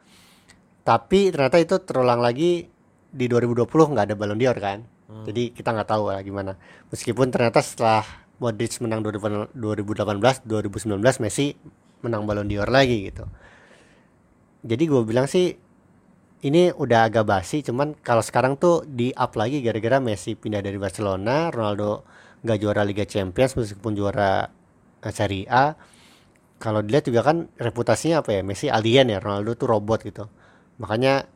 tapi 0.84 1.32
ternyata 1.32 1.56
itu 1.56 1.80
terulang 1.80 2.20
lagi 2.20 2.68
di 3.08 3.24
2020 3.24 3.64
nggak 3.66 4.04
ada 4.12 4.14
Ballon 4.14 4.36
d'Or 4.36 4.58
kan. 4.60 4.84
Hmm. 5.08 5.24
Jadi 5.24 5.56
kita 5.56 5.72
nggak 5.72 5.88
tahu 5.88 6.12
lah 6.12 6.20
gimana. 6.20 6.60
Meskipun 6.92 7.32
ternyata 7.32 7.64
setelah 7.64 8.04
Modric 8.36 8.76
menang 8.84 9.00
2018, 9.00 9.56
2019 9.56 11.24
Messi 11.24 11.56
menang 12.04 12.28
Ballon 12.28 12.44
d'Or 12.44 12.68
lagi 12.68 13.08
gitu. 13.08 13.24
Jadi 14.64 14.84
gue 14.84 15.02
bilang 15.08 15.24
sih 15.24 15.56
ini 16.44 16.68
udah 16.68 17.08
agak 17.08 17.24
basi, 17.24 17.64
cuman 17.64 17.96
kalau 18.04 18.20
sekarang 18.20 18.60
tuh 18.60 18.84
di 18.84 19.08
up 19.16 19.32
lagi 19.40 19.64
gara-gara 19.64 19.96
Messi 19.96 20.36
pindah 20.36 20.60
dari 20.60 20.76
Barcelona, 20.76 21.48
Ronaldo 21.48 22.04
nggak 22.44 22.58
juara 22.60 22.84
Liga 22.84 23.08
Champions 23.08 23.56
meskipun 23.56 23.96
juara 23.96 24.52
eh, 25.00 25.12
Serie 25.14 25.48
A. 25.48 25.72
Kalau 26.60 26.84
dilihat 26.84 27.08
juga 27.08 27.24
kan 27.24 27.48
reputasinya 27.56 28.20
apa 28.20 28.36
ya, 28.36 28.40
Messi 28.44 28.68
alien 28.68 29.08
ya, 29.08 29.18
Ronaldo 29.24 29.56
tuh 29.56 29.72
robot 29.72 30.04
gitu. 30.04 30.28
Makanya 30.78 31.30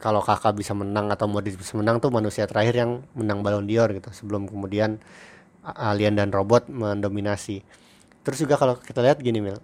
kalau 0.00 0.24
kakak 0.24 0.56
bisa 0.56 0.72
menang 0.72 1.12
atau 1.12 1.28
Modric 1.28 1.60
bisa 1.60 1.76
menang 1.76 2.00
tuh 2.00 2.08
manusia 2.08 2.48
terakhir 2.48 2.74
yang 2.80 3.04
menang 3.12 3.44
Ballon 3.44 3.68
d'Or 3.68 3.92
gitu 3.92 4.08
sebelum 4.16 4.48
kemudian 4.48 4.96
alien 5.62 6.16
dan 6.16 6.32
robot 6.32 6.72
mendominasi. 6.72 7.60
Terus 8.24 8.40
juga 8.40 8.56
kalau 8.56 8.80
kita 8.80 9.04
lihat 9.04 9.20
gini 9.20 9.44
Mil, 9.44 9.60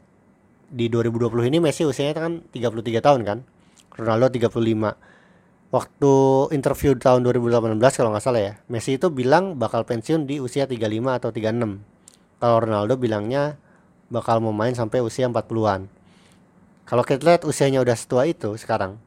di 0.68 0.92
2020 0.92 1.48
ini 1.48 1.58
Messi 1.58 1.88
usianya 1.88 2.14
kan 2.20 2.44
33 2.52 3.00
tahun 3.00 3.20
kan, 3.24 3.38
Ronaldo 3.96 4.28
35. 4.28 4.92
Waktu 5.66 6.12
interview 6.54 6.94
tahun 6.94 7.26
2018 7.26 7.80
kalau 7.96 8.12
nggak 8.12 8.24
salah 8.24 8.42
ya, 8.44 8.52
Messi 8.68 9.00
itu 9.00 9.08
bilang 9.08 9.56
bakal 9.56 9.88
pensiun 9.88 10.28
di 10.28 10.38
usia 10.38 10.68
35 10.68 11.16
atau 11.16 11.32
36. 11.32 11.80
Kalau 12.36 12.58
Ronaldo 12.60 12.94
bilangnya 13.00 13.56
bakal 14.12 14.44
mau 14.44 14.52
main 14.52 14.76
sampai 14.76 15.00
usia 15.00 15.26
40-an. 15.26 15.88
Kalau 16.86 17.02
kita 17.02 17.24
lihat 17.24 17.42
usianya 17.48 17.82
udah 17.82 17.96
setua 17.98 18.30
itu 18.30 18.54
sekarang 18.54 19.00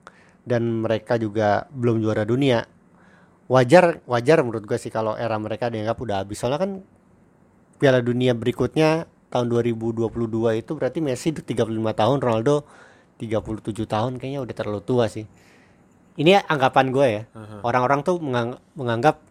dan 0.50 0.82
mereka 0.82 1.22
juga 1.22 1.70
belum 1.70 2.02
juara 2.02 2.26
dunia, 2.26 2.66
wajar 3.46 4.02
wajar 4.10 4.42
menurut 4.42 4.66
gue 4.66 4.78
sih 4.82 4.90
kalau 4.90 5.14
era 5.14 5.38
mereka 5.38 5.70
dianggap 5.70 6.02
udah 6.02 6.26
habis. 6.26 6.42
Soalnya 6.42 6.58
kan 6.58 6.72
Piala 7.78 8.02
Dunia 8.02 8.34
berikutnya 8.34 9.06
tahun 9.30 9.46
2022 9.48 10.10
itu 10.58 10.72
berarti 10.74 11.00
Messi 11.00 11.30
udah 11.30 11.46
35 11.46 11.70
tahun, 11.96 12.18
Ronaldo 12.18 12.66
37 13.22 13.86
tahun 13.86 14.18
kayaknya 14.18 14.42
udah 14.42 14.56
terlalu 14.58 14.82
tua 14.82 15.06
sih. 15.06 15.30
Ini 16.20 16.44
anggapan 16.44 16.92
gue 16.92 17.08
ya. 17.08 17.24
Orang-orang 17.64 18.04
tuh 18.04 18.20
mengang- 18.20 18.60
menganggap 18.76 19.24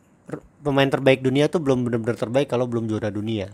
pemain 0.63 0.89
terbaik 0.89 1.21
dunia 1.21 1.51
tuh 1.53 1.61
belum 1.61 1.85
benar-benar 1.85 2.17
terbaik 2.17 2.49
kalau 2.49 2.65
belum 2.65 2.89
juara 2.89 3.13
dunia. 3.13 3.53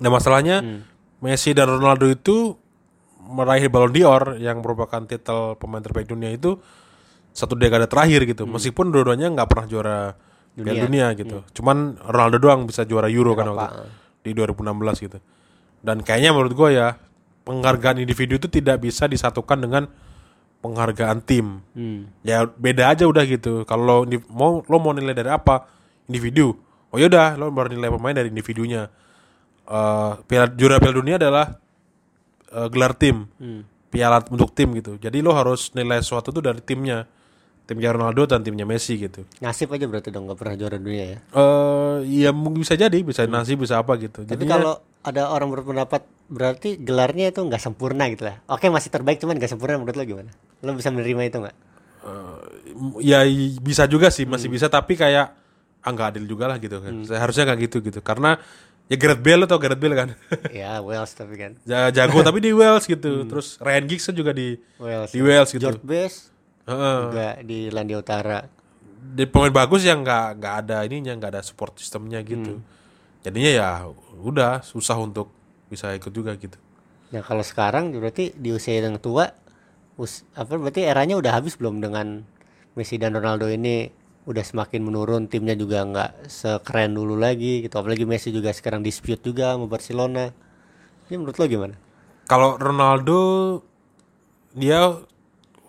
Nah 0.00 0.10
masalahnya 0.12 0.60
Hmm. 0.60 0.80
Messi 1.20 1.52
dan 1.52 1.68
Ronaldo 1.68 2.08
itu 2.08 2.56
meraih 3.30 3.70
Ballon 3.70 3.94
d'Or 3.94 4.22
yang 4.42 4.58
merupakan 4.60 5.06
titel 5.06 5.54
pemain 5.56 5.78
terbaik 5.80 6.10
dunia 6.10 6.34
itu 6.34 6.58
satu 7.30 7.54
dekade 7.54 7.86
terakhir 7.86 8.26
gitu. 8.26 8.44
Meskipun 8.44 8.90
dua-duanya 8.90 9.30
nggak 9.30 9.48
pernah 9.48 9.66
juara 9.70 9.98
Hmm. 10.50 10.66
Dunia. 10.66 10.72
Hmm. 10.74 10.84
dunia 10.90 11.06
gitu. 11.14 11.38
Cuman 11.54 11.94
Ronaldo 12.10 12.42
doang 12.42 12.66
bisa 12.66 12.82
juara 12.82 13.06
Euro 13.06 13.38
kan 13.38 13.54
waktu 13.54 13.70
Eropa. 13.70 13.86
di 14.26 14.30
2016 14.34 15.06
gitu. 15.06 15.18
Dan 15.80 16.02
kayaknya 16.02 16.34
menurut 16.34 16.52
gue 16.58 16.68
ya 16.74 16.98
penghargaan 17.46 18.02
individu 18.02 18.36
itu 18.36 18.50
tidak 18.50 18.82
bisa 18.82 19.06
disatukan 19.06 19.56
dengan 19.62 19.86
penghargaan 20.60 21.22
tim. 21.24 21.62
Hmm. 21.72 22.10
Ya 22.26 22.44
beda 22.44 22.92
aja 22.92 23.06
udah 23.06 23.24
gitu. 23.24 23.62
Kalau 23.64 24.04
lo 24.04 24.10
mau 24.28 24.60
lo 24.66 24.76
mau 24.82 24.92
nilai 24.92 25.14
dari 25.14 25.30
apa? 25.30 25.70
Individu. 26.10 26.58
Oh 26.90 26.98
yaudah, 26.98 27.38
lo 27.38 27.54
baru 27.54 27.70
nilai 27.70 27.86
pemain 27.86 28.12
dari 28.12 28.28
individunya. 28.28 28.90
Eh 29.70 30.12
piala 30.26 30.50
juara 30.50 30.82
Piala 30.82 30.94
Dunia 30.98 31.14
adalah 31.16 31.56
eh, 32.50 32.68
gelar 32.68 32.92
tim. 32.94 33.26
Hmm. 33.36 33.62
Piala 33.90 34.22
untuk 34.28 34.50
tim 34.50 34.70
gitu. 34.72 34.94
Jadi 34.96 35.18
lo 35.18 35.32
harus 35.32 35.70
nilai 35.72 35.98
sesuatu 35.98 36.30
tuh 36.30 36.38
dari 36.40 36.60
timnya. 36.60 37.06
Timnya 37.66 37.94
Ronaldo 37.94 38.26
dan 38.26 38.42
timnya 38.42 38.66
Messi 38.66 38.98
gitu. 38.98 39.22
Nasib 39.38 39.70
aja 39.70 39.86
berarti 39.86 40.10
dong 40.10 40.26
nggak 40.26 40.36
pernah 40.36 40.54
juara 40.54 40.74
dunia 40.74 41.04
ya. 41.06 41.18
Eh 41.30 41.96
iya 42.04 42.30
mungkin 42.30 42.62
bisa 42.62 42.74
jadi, 42.74 42.98
bisa 43.00 43.22
nasi 43.24 43.54
bisa 43.54 43.78
apa 43.78 43.94
gitu. 43.94 44.22
Tapi 44.22 44.34
Jadinya- 44.34 44.58
kalau 44.58 44.74
ada 45.00 45.30
orang 45.30 45.48
berpendapat 45.48 46.02
berarti 46.26 46.76
gelarnya 46.76 47.30
itu 47.30 47.38
nggak 47.40 47.62
sempurna 47.62 48.10
gitu 48.10 48.26
lah. 48.26 48.42
Oke 48.46 48.66
masih 48.66 48.90
terbaik 48.90 49.18
cuman 49.18 49.38
nggak 49.38 49.50
sempurna 49.50 49.78
menurut 49.78 49.94
lo 49.94 50.02
gimana? 50.02 50.30
Lo 50.60 50.74
bisa 50.74 50.90
menerima 50.90 51.22
itu 51.24 51.38
nggak? 51.38 51.56
ya 53.00 53.24
i- 53.24 53.60
bisa 53.60 53.84
juga 53.84 54.08
sih 54.08 54.24
masih 54.24 54.48
bisa 54.48 54.66
tapi 54.66 54.96
kayak 54.96 55.36
ah 55.80 55.90
nggak 55.90 56.16
adil 56.16 56.24
juga 56.26 56.44
lah 56.44 56.56
gitu 56.56 56.76
kan 56.76 57.04
seharusnya 57.04 57.48
nggak 57.48 57.60
gitu 57.66 57.76
gitu 57.80 58.00
karena 58.00 58.36
ya 58.90 58.96
Gareth 58.96 59.22
Bale 59.22 59.38
lo 59.38 59.46
tau 59.46 59.56
Gareth 59.56 59.78
Bale 59.78 59.94
kan 59.94 60.08
ya 60.52 60.82
Wales 60.82 61.10
tapi 61.10 61.34
kan. 61.36 61.54
Ja- 61.62 61.88
jago 61.88 62.20
tapi 62.20 62.38
di 62.38 62.50
Wales 62.50 62.84
gitu 62.84 63.22
terus 63.24 63.54
Ryan 63.56 63.84
Giggs 63.86 64.04
kan 64.04 64.12
juga 64.12 64.32
di 64.32 64.58
Wales. 64.76 65.10
di 65.10 65.20
Wales 65.20 65.48
gitu 65.48 65.62
George 65.62 65.80
Best 65.80 66.34
Heeh. 66.64 66.98
juga 67.04 67.28
di 67.40 67.58
Landia 67.68 67.96
Utara. 67.96 68.44
di 69.00 69.24
pemain 69.24 69.54
bagus 69.56 69.80
yang 69.80 70.02
nggak 70.02 70.26
nggak 70.36 70.54
ada 70.60 70.76
ininya 70.84 71.14
nggak 71.14 71.30
ada 71.30 71.40
support 71.40 71.72
sistemnya 71.74 72.20
gitu 72.20 72.60
jadinya 73.20 73.50
ya 73.50 73.68
udah 74.18 74.60
susah 74.60 74.96
untuk 74.96 75.30
bisa 75.66 75.90
ikut 75.92 76.10
juga 76.10 76.34
gitu 76.34 76.58
Nah 77.08 77.20
kalau 77.20 77.42
sekarang 77.42 77.90
berarti 77.92 78.30
di 78.32 78.50
usia 78.50 78.78
yang 78.78 78.94
tua, 78.96 79.34
us, 79.96 80.22
apa 80.32 80.54
berarti 80.54 80.84
eranya 80.84 81.16
udah 81.16 81.32
habis 81.32 81.54
belum 81.54 81.78
dengan 81.78 82.22
Messi 82.72 82.96
dan 82.96 83.10
Ronaldo 83.10 83.50
ini 83.50 83.90
udah 84.30 84.44
semakin 84.46 84.86
menurun 84.86 85.26
timnya 85.26 85.58
juga 85.58 85.82
nggak 85.82 86.30
sekeren 86.30 86.94
dulu 86.94 87.18
lagi 87.18 87.66
gitu. 87.66 87.74
Apalagi 87.74 88.06
Messi 88.06 88.30
juga 88.30 88.54
sekarang 88.54 88.80
dispute 88.86 89.20
juga 89.26 89.58
sama 89.58 89.66
Barcelona. 89.66 90.30
Ini 91.10 91.18
menurut 91.18 91.36
lo 91.36 91.46
gimana? 91.50 91.76
kalau 92.30 92.54
Ronaldo 92.54 93.18
dia 94.54 94.86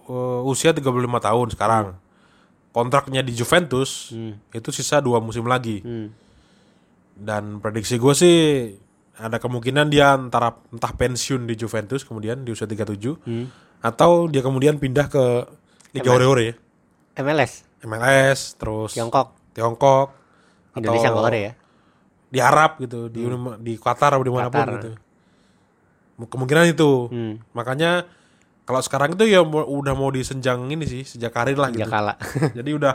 uh, 0.06 0.42
usia 0.46 0.78
35 0.78 0.86
tahun 1.02 1.48
sekarang. 1.58 1.86
Kontraknya 2.72 3.26
di 3.26 3.36
Juventus 3.36 4.14
itu 4.54 4.70
sisa 4.70 5.02
dua 5.02 5.18
musim 5.18 5.50
lagi. 5.50 5.82
Hmm. 5.82 6.14
dan 7.22 7.60
prediksi 7.62 8.02
gue 8.02 8.14
sih 8.18 8.38
ada 9.20 9.38
kemungkinan 9.38 9.94
dia 9.94 10.18
antara 10.18 10.58
entah 10.74 10.90
pensiun 10.90 11.46
di 11.46 11.54
Juventus 11.54 12.02
kemudian 12.02 12.42
di 12.42 12.56
usia 12.56 12.66
37 12.66 12.98
atau 13.84 14.26
dia 14.26 14.42
kemudian 14.42 14.82
pindah 14.82 15.06
ke 15.12 15.46
Liga 15.94 16.10
Ore-Ore. 16.18 16.58
MLS 17.20 17.71
MLS 17.84 18.56
terus 18.56 18.92
Tiongkok 18.92 19.34
Tiongkok 19.52 20.14
Indonesia 20.74 21.10
atau 21.10 21.26
ada 21.26 21.40
ya? 21.42 21.54
di 22.28 22.40
Arab 22.40 22.80
gitu 22.80 23.08
di 23.08 23.22
di 23.60 23.74
Qatar 23.76 24.16
atau 24.16 24.24
di 24.24 24.32
mana 24.32 24.48
pun 24.48 24.56
Qatar. 24.58 24.76
gitu 24.78 24.92
kemungkinan 26.22 26.66
itu 26.70 26.92
Hmm. 27.08 27.42
makanya 27.52 28.06
kalau 28.62 28.80
sekarang 28.80 29.12
itu 29.12 29.26
ya 29.26 29.42
udah 29.44 29.92
mau 29.92 30.08
disenjang 30.08 30.70
ini 30.70 30.86
sih 30.86 31.04
sejak 31.04 31.34
karir 31.34 31.58
lah 31.58 31.74
gitu 31.74 31.84
kalah. 31.84 32.16
jadi 32.58 32.72
udah 32.72 32.94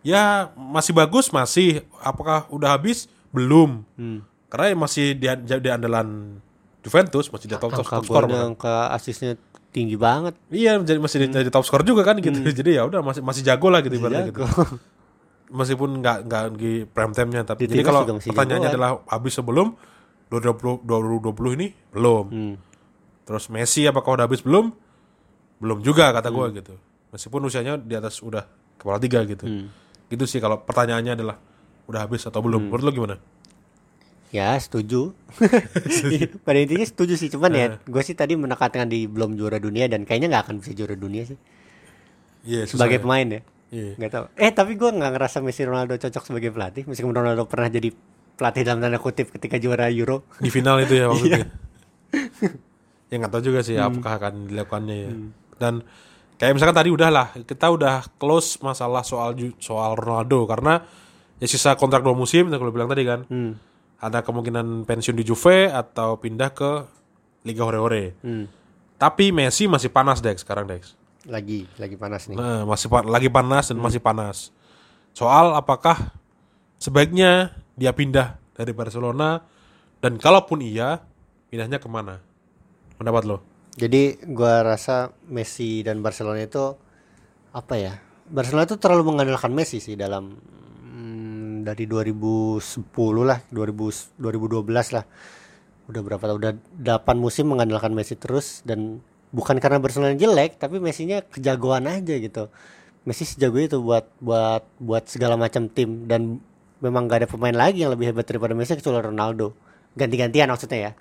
ya 0.00 0.48
masih 0.54 0.94
bagus 0.94 1.28
masih 1.28 1.82
apakah 1.98 2.46
udah 2.48 2.72
habis 2.72 3.10
belum 3.28 3.82
Hmm. 3.98 4.22
karena 4.46 4.78
masih 4.78 5.12
di, 5.12 5.26
di 5.42 5.68
andalan 5.68 6.38
Juventus 6.80 7.26
masih 7.26 7.50
di 7.50 7.56
top 7.56 7.72
top, 7.72 7.82
top 7.82 8.04
score 8.04 8.30
angka 8.30 8.94
asisnya 8.94 9.34
tinggi 9.74 9.98
banget. 9.98 10.38
iya 10.48 10.78
jadi 10.78 10.96
masih 10.96 11.18
di, 11.20 11.34
jadi 11.34 11.50
top 11.50 11.66
score 11.66 11.82
juga 11.82 12.00
kan 12.00 12.14
gitu. 12.16 12.38
Jadi 12.54 12.78
ya 12.78 12.86
udah 12.86 13.02
masih 13.02 13.20
masih 13.20 13.42
jago 13.42 13.66
lah 13.68 13.82
gitu 13.82 13.98
ibaratnya 13.98 14.30
gitu. 14.30 14.46
meskipun 15.50 15.98
nggak 15.98 16.18
nggak 16.24 16.44
di 16.54 16.72
prime 16.84 17.12
time-nya 17.12 17.42
tapi 17.44 17.66
Di 17.66 17.74
jadi 17.74 17.82
kalau 17.82 18.06
pertanyaannya 18.06 18.70
jagoan. 18.70 18.72
adalah 18.72 18.90
habis 19.08 19.34
sebelum 19.34 19.74
2020 20.30 20.86
2020 20.86 21.56
ini 21.56 21.66
belum. 21.90 22.24
Hmm. 22.26 22.54
terus 23.24 23.48
Messi 23.48 23.82
apakah 23.84 24.14
udah 24.14 24.24
habis 24.24 24.40
belum? 24.40 24.70
Belum 25.56 25.78
juga 25.80 26.10
kata 26.10 26.28
gua 26.28 26.48
Hmm. 26.48 26.56
gitu. 26.56 26.74
Meskipun 27.10 27.40
usianya 27.42 27.74
di 27.74 27.94
atas 27.94 28.18
udah 28.20 28.46
kepala 28.76 28.96
tiga 28.98 29.20
gitu. 29.24 29.42
Hmm. 29.42 29.68
gitu 30.06 30.24
sih 30.24 30.38
kalau 30.38 30.60
pertanyaannya 30.60 31.12
adalah 31.14 31.36
udah 31.84 32.00
habis 32.00 32.22
atau 32.22 32.38
belum. 32.38 32.68
Menurut 32.68 32.84
lo 32.84 32.92
gimana 32.92 33.16
Ya 34.34 34.58
setuju. 34.58 35.14
Pada 36.46 36.58
intinya 36.58 36.82
setuju 36.82 37.14
sih, 37.14 37.30
cuman 37.30 37.50
ya 37.50 37.66
gue 37.78 38.02
sih 38.02 38.12
tadi 38.12 38.34
menekankan 38.34 38.84
di 38.84 39.06
belum 39.06 39.34
juara 39.34 39.56
dunia 39.56 39.86
dan 39.86 40.02
kayaknya 40.02 40.26
nggak 40.28 40.42
akan 40.44 40.54
bisa 40.58 40.74
juara 40.74 40.94
dunia 40.94 41.22
sih 41.24 41.38
iya 42.42 42.66
susah 42.66 42.76
sebagai 42.76 42.98
ya. 42.98 43.02
pemain 43.02 43.26
ya. 43.28 43.40
Iya. 43.70 43.92
Nggak 43.96 44.10
tahu. 44.10 44.24
Eh 44.36 44.50
tapi 44.50 44.72
gue 44.74 44.90
nggak 44.90 45.10
ngerasa 45.12 45.38
Messi 45.38 45.62
Ronaldo 45.62 45.94
cocok 45.96 46.22
sebagai 46.24 46.50
pelatih, 46.50 46.82
meskipun 46.84 47.14
Ronaldo 47.14 47.46
pernah 47.46 47.66
jadi 47.68 47.94
pelatih 48.34 48.62
dalam 48.62 48.78
tanda 48.80 48.98
kutip 48.98 49.30
ketika 49.30 49.56
juara 49.56 49.86
Euro. 49.88 50.26
di 50.36 50.50
final 50.50 50.76
itu 50.78 50.92
ya 50.92 51.06
waktu 51.06 51.24
itu 51.24 51.30
Iya. 51.30 51.38
ya. 51.38 51.46
ya 53.10 53.16
nggak 53.16 53.30
tahu 53.30 53.42
juga 53.44 53.60
sih 53.62 53.74
Hmm. 53.74 53.86
apakah 53.88 54.12
akan 54.16 54.34
dilakukannya 54.46 54.96
ya 54.96 55.10
dan 55.56 55.74
kayak 56.34 56.52
misalkan 56.52 56.74
tadi 56.74 56.90
udah 56.90 57.08
lah 57.08 57.26
kita 57.32 57.66
udah 57.68 58.10
close 58.16 58.58
masalah 58.60 59.02
soal 59.02 59.30
soal 59.56 59.94
Ronaldo 59.94 60.44
karena 60.44 60.82
ya 61.38 61.46
sisa 61.46 61.74
kontrak 61.74 62.02
dua 62.02 62.12
musim 62.12 62.46
yang 62.46 62.58
gue 62.58 62.70
bilang 62.70 62.86
tadi 62.86 63.02
kan 63.02 63.22
Hmm. 63.24 63.54
Ada 64.04 64.20
kemungkinan 64.20 64.84
pensiun 64.84 65.16
di 65.16 65.24
Juve 65.24 65.66
atau 65.66 66.20
pindah 66.20 66.52
ke 66.52 66.70
Liga 67.42 67.64
Hore-Hore 67.64 68.20
Hmm. 68.20 68.44
tapi 68.94 69.32
Messi 69.32 69.64
masih 69.64 69.88
panas 69.88 70.20
Dex 70.20 70.44
sekarang 70.44 70.68
Dex 70.68 70.92
Lagi 71.24 71.64
lagi 71.80 71.96
panas 71.96 72.28
nih. 72.28 72.36
Nah, 72.36 72.68
masih 72.68 72.92
pa- 72.92 73.00
lagi 73.00 73.32
panas 73.32 73.72
dan 73.72 73.80
masih 73.80 73.96
panas. 73.96 74.52
Soal 75.16 75.56
apakah 75.56 76.12
sebaiknya 76.76 77.56
dia 77.80 77.96
pindah 77.96 78.36
dari 78.52 78.76
Barcelona 78.76 79.40
dan 80.04 80.20
kalaupun 80.20 80.60
iya, 80.60 81.00
pindahnya 81.48 81.80
ke 81.80 81.88
mana? 81.88 82.20
Pendapat 83.00 83.24
lo? 83.24 83.40
Jadi 83.74 84.20
gua 84.36 84.62
rasa 84.62 85.16
Messi 85.24 85.80
dan 85.80 86.04
Barcelona 86.04 86.44
itu 86.44 86.76
apa 87.50 87.74
ya? 87.74 87.96
Barcelona 88.28 88.68
itu 88.68 88.76
terlalu 88.76 89.08
mengandalkan 89.08 89.50
Messi 89.50 89.80
sih 89.80 89.96
dalam 89.96 90.36
hmm, 90.36 90.63
dari 91.64 91.88
2010 91.88 92.60
lah, 93.24 93.40
2000 93.48 94.14
2012 94.20 94.94
lah. 94.94 95.04
Udah 95.88 96.00
berapa 96.04 96.22
tahun? 96.22 96.38
Udah 96.38 96.52
8 97.00 97.16
musim 97.16 97.48
mengandalkan 97.50 97.92
Messi 97.96 98.14
terus 98.14 98.60
dan 98.62 99.00
bukan 99.32 99.56
karena 99.58 99.80
Barcelona 99.80 100.14
jelek, 100.14 100.60
tapi 100.60 100.78
Messinya 100.78 101.24
kejagoan 101.24 101.88
aja 101.88 102.14
gitu. 102.20 102.52
Messi 103.04 103.24
sejago 103.28 103.60
itu 103.60 103.80
buat 103.80 104.08
buat 104.20 104.64
buat 104.80 105.04
segala 105.08 105.36
macam 105.36 105.68
tim 105.68 106.08
dan 106.08 106.40
memang 106.80 107.08
gak 107.08 107.24
ada 107.24 107.28
pemain 107.28 107.56
lagi 107.56 107.84
yang 107.84 107.92
lebih 107.92 108.12
hebat 108.12 108.24
daripada 108.28 108.52
Messi 108.52 108.76
kecuali 108.76 109.00
Ronaldo. 109.00 109.52
Ganti-gantian 109.96 110.50
maksudnya 110.52 110.78
ya 110.78 110.92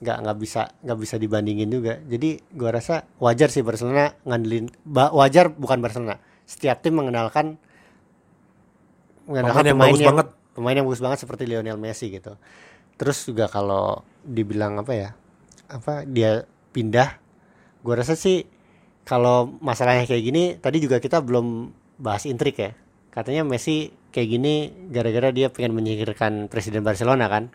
nggak 0.00 0.16
nggak 0.22 0.36
bisa 0.38 0.60
nggak 0.80 0.98
bisa 1.02 1.14
dibandingin 1.18 1.68
juga 1.68 1.98
jadi 2.08 2.40
gua 2.54 2.70
rasa 2.78 3.04
wajar 3.18 3.50
sih 3.50 3.60
Barcelona 3.60 4.14
ngandelin 4.24 4.70
ba- 4.86 5.12
wajar 5.12 5.50
bukan 5.50 5.82
Barcelona 5.82 6.16
setiap 6.46 6.80
tim 6.80 6.94
mengenalkan 6.96 7.58
Pemain 9.26 9.64
yang 9.64 9.78
bagus 9.78 10.02
banget. 10.02 10.26
pemain 10.52 10.76
yang 10.76 10.86
bagus 10.86 11.02
banget 11.02 11.18
seperti 11.22 11.42
Lionel 11.48 11.78
Messi 11.78 12.10
gitu 12.10 12.34
terus 13.00 13.24
juga 13.24 13.48
kalau 13.48 14.04
dibilang 14.22 14.78
apa 14.78 14.92
ya 14.92 15.10
apa 15.72 16.04
dia 16.04 16.44
pindah 16.74 17.18
gua 17.82 18.02
rasa 18.02 18.14
sih 18.14 18.44
kalau 19.02 19.58
masalahnya 19.58 20.06
kayak 20.06 20.22
gini 20.22 20.42
tadi 20.60 20.78
juga 20.78 21.02
kita 21.02 21.18
belum 21.24 21.72
bahas 21.98 22.28
intrik 22.28 22.56
ya 22.58 22.70
katanya 23.10 23.42
Messi 23.42 23.90
kayak 24.12 24.28
gini 24.28 24.54
gara-gara 24.92 25.32
dia 25.32 25.48
pengen 25.48 25.74
menyingkirkan 25.74 26.52
presiden 26.52 26.84
Barcelona 26.84 27.26
kan 27.32 27.50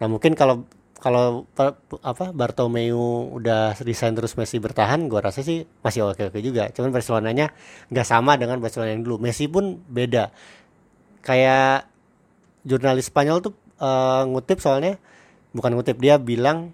Nah 0.00 0.06
mungkin 0.08 0.36
kalau 0.36 0.68
kalau 0.96 1.44
apa 2.00 2.32
Bartomeu 2.32 3.28
udah 3.36 3.76
resign 3.84 4.16
terus 4.16 4.32
Messi 4.40 4.56
bertahan, 4.56 5.12
gua 5.12 5.28
rasa 5.28 5.44
sih 5.44 5.68
masih 5.84 6.08
oke 6.08 6.32
oke 6.32 6.38
juga. 6.40 6.72
Cuman 6.72 6.88
Barcelonanya 6.88 7.52
nggak 7.92 8.06
sama 8.08 8.40
dengan 8.40 8.60
Barcelona 8.64 8.96
yang 8.96 9.04
dulu. 9.04 9.20
Messi 9.20 9.44
pun 9.44 9.84
beda. 9.88 10.32
Kayak 11.26 11.90
jurnalis 12.62 13.10
Spanyol 13.10 13.42
tuh 13.42 13.54
eh, 13.82 14.22
ngutip 14.30 14.62
soalnya 14.62 15.02
bukan 15.50 15.74
ngutip 15.74 15.98
dia 15.98 16.22
bilang 16.22 16.70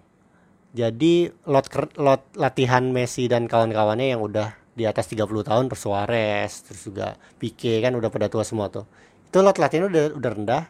jadi 0.76 1.32
lot 1.48 1.68
lot 1.96 2.22
latihan 2.36 2.84
Messi 2.92 3.28
dan 3.28 3.48
kawan-kawannya 3.48 4.12
yang 4.16 4.20
udah 4.20 4.57
di 4.72 4.88
atas 4.88 5.09
30 5.09 5.28
tahun 5.44 5.68
terus 5.68 5.84
Suarez 5.84 6.53
terus 6.64 6.84
juga 6.84 7.16
Pique 7.40 7.80
kan 7.80 7.92
udah 7.96 8.09
pada 8.12 8.28
tua 8.28 8.44
semua 8.44 8.68
tuh. 8.68 8.84
Itu 9.28 9.40
lot 9.40 9.57
latihannya 9.57 9.88
udah 9.88 10.05
udah 10.16 10.30
rendah, 10.32 10.62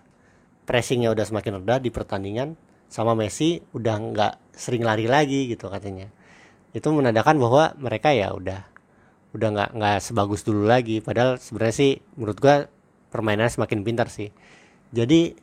pressingnya 0.66 1.11
udah 1.11 1.26
semakin 1.26 1.62
rendah 1.62 1.78
di 1.83 1.91
pertandingan 1.91 2.55
sama 2.93 3.16
Messi 3.16 3.59
udah 3.72 3.95
nggak 3.99 4.35
sering 4.53 4.85
lari 4.85 5.09
lagi 5.09 5.49
gitu 5.49 5.72
katanya 5.72 6.12
itu 6.76 6.89
menandakan 6.93 7.41
bahwa 7.41 7.72
mereka 7.80 8.12
ya 8.12 8.37
udah 8.37 8.68
udah 9.33 9.49
nggak 9.49 9.70
nggak 9.76 9.99
sebagus 10.05 10.45
dulu 10.45 10.68
lagi 10.68 11.01
padahal 11.01 11.41
sebenarnya 11.41 11.72
sih 11.76 11.93
menurut 12.20 12.37
gua 12.37 12.68
permainannya 13.13 13.53
semakin 13.53 13.85
pintar 13.85 14.09
sih. 14.09 14.33
Jadi 14.91 15.37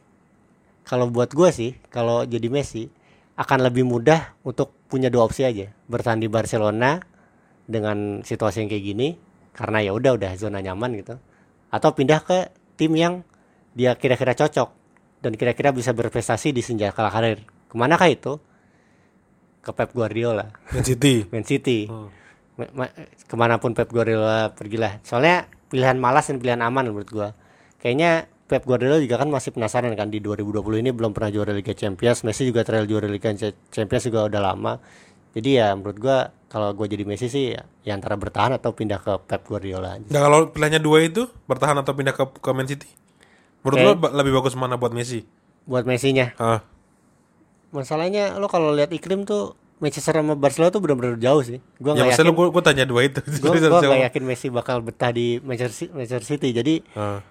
kalau 0.82 1.14
buat 1.14 1.30
gua 1.38 1.54
sih 1.54 1.78
kalau 1.94 2.26
jadi 2.26 2.50
Messi 2.50 2.90
akan 3.38 3.70
lebih 3.70 3.86
mudah 3.86 4.36
untuk 4.42 4.74
punya 4.90 5.08
dua 5.14 5.30
opsi 5.30 5.46
aja. 5.46 5.70
Bertahan 5.86 6.18
di 6.18 6.28
Barcelona 6.28 6.98
dengan 7.70 8.26
situasi 8.26 8.66
yang 8.66 8.70
kayak 8.74 8.84
gini 8.84 9.08
karena 9.54 9.86
ya 9.86 9.92
udah 9.94 10.18
udah 10.18 10.32
zona 10.36 10.60
nyaman 10.60 10.98
gitu. 10.98 11.16
Atau 11.70 11.94
pindah 11.94 12.26
ke 12.26 12.50
tim 12.76 12.92
yang 12.98 13.22
dia 13.78 13.94
kira-kira 13.94 14.34
cocok 14.34 14.74
dan 15.22 15.38
kira-kira 15.38 15.70
bisa 15.70 15.94
berprestasi 15.94 16.50
di 16.50 16.66
senja 16.66 16.90
kala 16.90 17.14
karir. 17.14 17.46
Ke 17.70 17.76
manakah 17.78 18.10
itu? 18.10 18.42
Ke 19.62 19.70
Pep 19.76 19.94
Guardiola. 19.94 20.50
Man 20.74 20.84
City. 20.84 21.24
Man 21.32 21.46
City. 21.46 21.86
Hmm. 21.86 22.10
Ma- 22.58 22.74
ma- 22.74 22.94
ke 23.06 23.36
mana 23.38 23.62
pun 23.62 23.78
Pep 23.78 23.94
Guardiola 23.94 24.52
pergilah. 24.58 25.00
Soalnya 25.06 25.46
pilihan 25.70 25.96
malas 26.02 26.28
dan 26.28 26.42
pilihan 26.42 26.60
aman 26.66 26.90
menurut 26.90 27.10
gua 27.14 27.30
kayaknya 27.80 28.12
Pep 28.46 28.64
Guardiola 28.64 28.98
juga 28.98 29.16
kan 29.16 29.28
masih 29.28 29.52
penasaran 29.52 29.94
kan 29.94 30.08
di 30.08 30.18
2020 30.18 30.58
ini 30.80 30.90
belum 30.90 31.12
pernah 31.12 31.30
juara 31.30 31.52
Liga 31.52 31.72
Champions 31.72 32.22
Messi 32.22 32.44
juga 32.44 32.62
terakhir 32.62 32.86
juara 32.86 33.06
Liga 33.06 33.30
Ch- 33.32 33.54
Champions 33.70 34.04
juga 34.04 34.26
udah 34.26 34.42
lama 34.44 34.74
jadi 35.32 35.50
ya 35.56 35.68
menurut 35.72 35.98
gua 35.98 36.18
kalau 36.46 36.74
gua 36.74 36.86
jadi 36.86 37.06
Messi 37.06 37.28
sih 37.28 37.54
ya, 37.54 37.62
ya 37.84 37.94
antara 37.94 38.16
bertahan 38.16 38.50
atau 38.52 38.72
pindah 38.72 38.98
ke 38.98 39.22
Pep 39.22 39.46
Guardiola 39.46 39.96
aja. 39.96 40.08
Nah 40.08 40.18
kalau 40.20 40.50
pilihannya 40.50 40.80
dua 40.80 41.04
itu 41.04 41.30
bertahan 41.46 41.78
atau 41.78 41.94
pindah 41.94 42.10
ke, 42.12 42.26
ke 42.26 42.50
Man 42.50 42.66
City? 42.66 42.90
Menurut 43.62 43.78
Oke. 43.78 43.86
lo 44.02 44.18
lebih 44.18 44.34
bagus 44.34 44.54
mana 44.54 44.74
buat 44.74 44.90
Messi? 44.90 45.22
buat 45.62 45.86
Messi-nya 45.86 46.34
Ah, 46.36 46.66
masalahnya 47.70 48.34
lo 48.36 48.50
kalau 48.50 48.74
lihat 48.74 48.90
iklim 48.90 49.22
tuh 49.24 49.54
Manchester 49.78 50.18
sama 50.18 50.34
Barcelona 50.34 50.74
tuh 50.74 50.82
benar-benar 50.82 51.16
jauh 51.16 51.40
sih 51.40 51.62
gua 51.78 51.94
ya 51.94 52.10
yakin 52.10 52.34
gue 52.34 52.48
gue 52.50 52.64
tanya 52.66 52.84
dua 52.84 53.06
itu. 53.06 53.22
jawab. 53.46 53.80
nggak 53.86 54.10
yakin 54.10 54.24
Messi 54.26 54.48
bakal 54.50 54.82
betah 54.82 55.14
di 55.14 55.38
Manchester 55.40 55.72
Ci- 55.78 55.92
Manchester 55.94 56.26
City 56.26 56.50
jadi 56.52 56.74
Ah, 56.92 57.22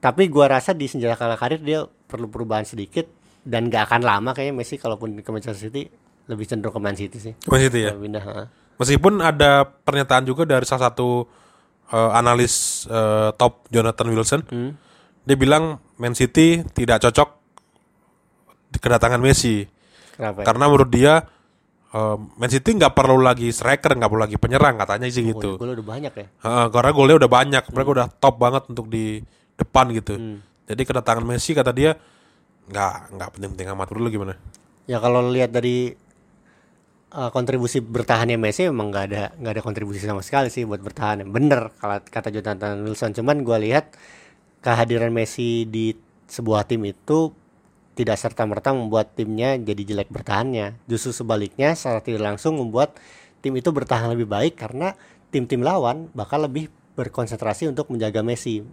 tapi 0.00 0.26
gua 0.26 0.48
rasa 0.50 0.72
di 0.72 0.84
senjata 0.84 1.14
kala 1.14 1.36
karir 1.36 1.60
dia 1.60 1.80
perlu 1.84 2.26
perubahan 2.26 2.64
sedikit 2.64 3.04
dan 3.40 3.68
gak 3.68 3.86
akan 3.86 4.02
lama 4.02 4.30
kayaknya 4.32 4.52
Messi 4.54 4.76
kalaupun 4.76 5.16
ke 5.16 5.28
Manchester 5.28 5.68
City 5.68 5.88
lebih 6.26 6.44
cenderung 6.44 6.72
ke 6.72 6.80
Man 6.80 6.92
City 6.94 7.16
sih 7.16 7.32
Man 7.44 7.60
City 7.60 7.80
ya. 7.82 7.92
Pindah 7.92 8.20
ha. 8.22 8.44
Meskipun 8.76 9.20
ada 9.20 9.64
pernyataan 9.64 10.24
juga 10.24 10.44
dari 10.44 10.64
salah 10.64 10.88
satu 10.88 11.28
eh, 11.88 12.10
analis 12.12 12.84
eh, 12.86 13.30
top 13.34 13.68
Jonathan 13.68 14.08
Wilson, 14.08 14.40
Hmm. 14.48 14.72
dia 15.22 15.36
bilang 15.36 15.76
Man 15.96 16.12
City 16.12 16.64
tidak 16.70 17.00
cocok 17.02 17.28
kedatangan 18.72 19.18
Messi 19.18 19.66
kenapa 20.14 20.40
ya? 20.40 20.46
karena 20.46 20.64
menurut 20.64 20.88
dia 20.88 21.12
eh, 21.90 22.16
Man 22.38 22.48
City 22.48 22.70
nggak 22.72 22.94
perlu 22.94 23.20
lagi 23.20 23.50
striker, 23.50 23.92
nggak 23.92 24.08
perlu 24.08 24.22
lagi 24.22 24.36
penyerang 24.36 24.78
katanya 24.78 25.06
sih 25.08 25.26
gitu. 25.26 25.58
Gol 25.58 25.74
udah 25.74 25.86
banyak 25.86 26.12
ya 26.14 26.26
Heeh, 26.40 26.66
karena 26.70 26.90
golnya 26.90 27.16
udah 27.20 27.30
banyak, 27.30 27.64
mereka 27.68 27.90
udah 27.90 28.06
top 28.16 28.34
banget 28.36 28.62
untuk 28.68 28.86
di 28.86 29.20
depan 29.60 29.92
gitu. 29.92 30.16
Jadi 30.64 30.82
kedatangan 30.86 31.24
Messi 31.26 31.52
kata 31.52 31.70
dia 31.74 31.98
nggak 32.70 32.92
nggak 33.14 33.28
penting-penting 33.36 33.68
amat. 33.74 33.86
Menurut 33.90 34.04
lu 34.06 34.10
gimana? 34.10 34.34
ya 34.90 34.98
kalau 34.98 35.22
lihat 35.30 35.54
dari 35.54 35.94
uh, 37.14 37.30
kontribusi 37.30 37.78
bertahannya 37.78 38.34
Messi 38.34 38.66
memang 38.66 38.90
nggak 38.90 39.04
ada 39.06 39.22
nggak 39.38 39.52
ada 39.54 39.62
kontribusi 39.62 40.02
sama 40.02 40.18
sekali 40.26 40.50
sih 40.50 40.66
buat 40.66 40.82
bertahan 40.82 41.22
bener 41.30 41.70
kalau 41.78 42.02
kata 42.02 42.34
Jonathan 42.34 42.82
Wilson 42.82 43.14
cuman 43.14 43.46
gua 43.46 43.62
lihat 43.62 43.94
kehadiran 44.66 45.14
Messi 45.14 45.62
di 45.70 45.94
sebuah 46.26 46.66
tim 46.66 46.82
itu 46.90 47.30
tidak 47.94 48.18
serta 48.18 48.42
merta 48.50 48.74
membuat 48.74 49.14
timnya 49.14 49.54
jadi 49.62 49.82
jelek 49.94 50.10
bertahannya 50.10 50.74
justru 50.90 51.14
sebaliknya 51.14 51.78
secara 51.78 52.02
tidak 52.02 52.34
langsung 52.34 52.58
membuat 52.58 52.98
tim 53.46 53.54
itu 53.54 53.70
bertahan 53.70 54.10
lebih 54.10 54.26
baik 54.26 54.58
karena 54.58 54.98
tim-tim 55.30 55.62
lawan 55.62 56.10
bakal 56.18 56.42
lebih 56.42 56.66
berkonsentrasi 56.98 57.70
untuk 57.70 57.94
menjaga 57.94 58.26
Messi 58.26 58.66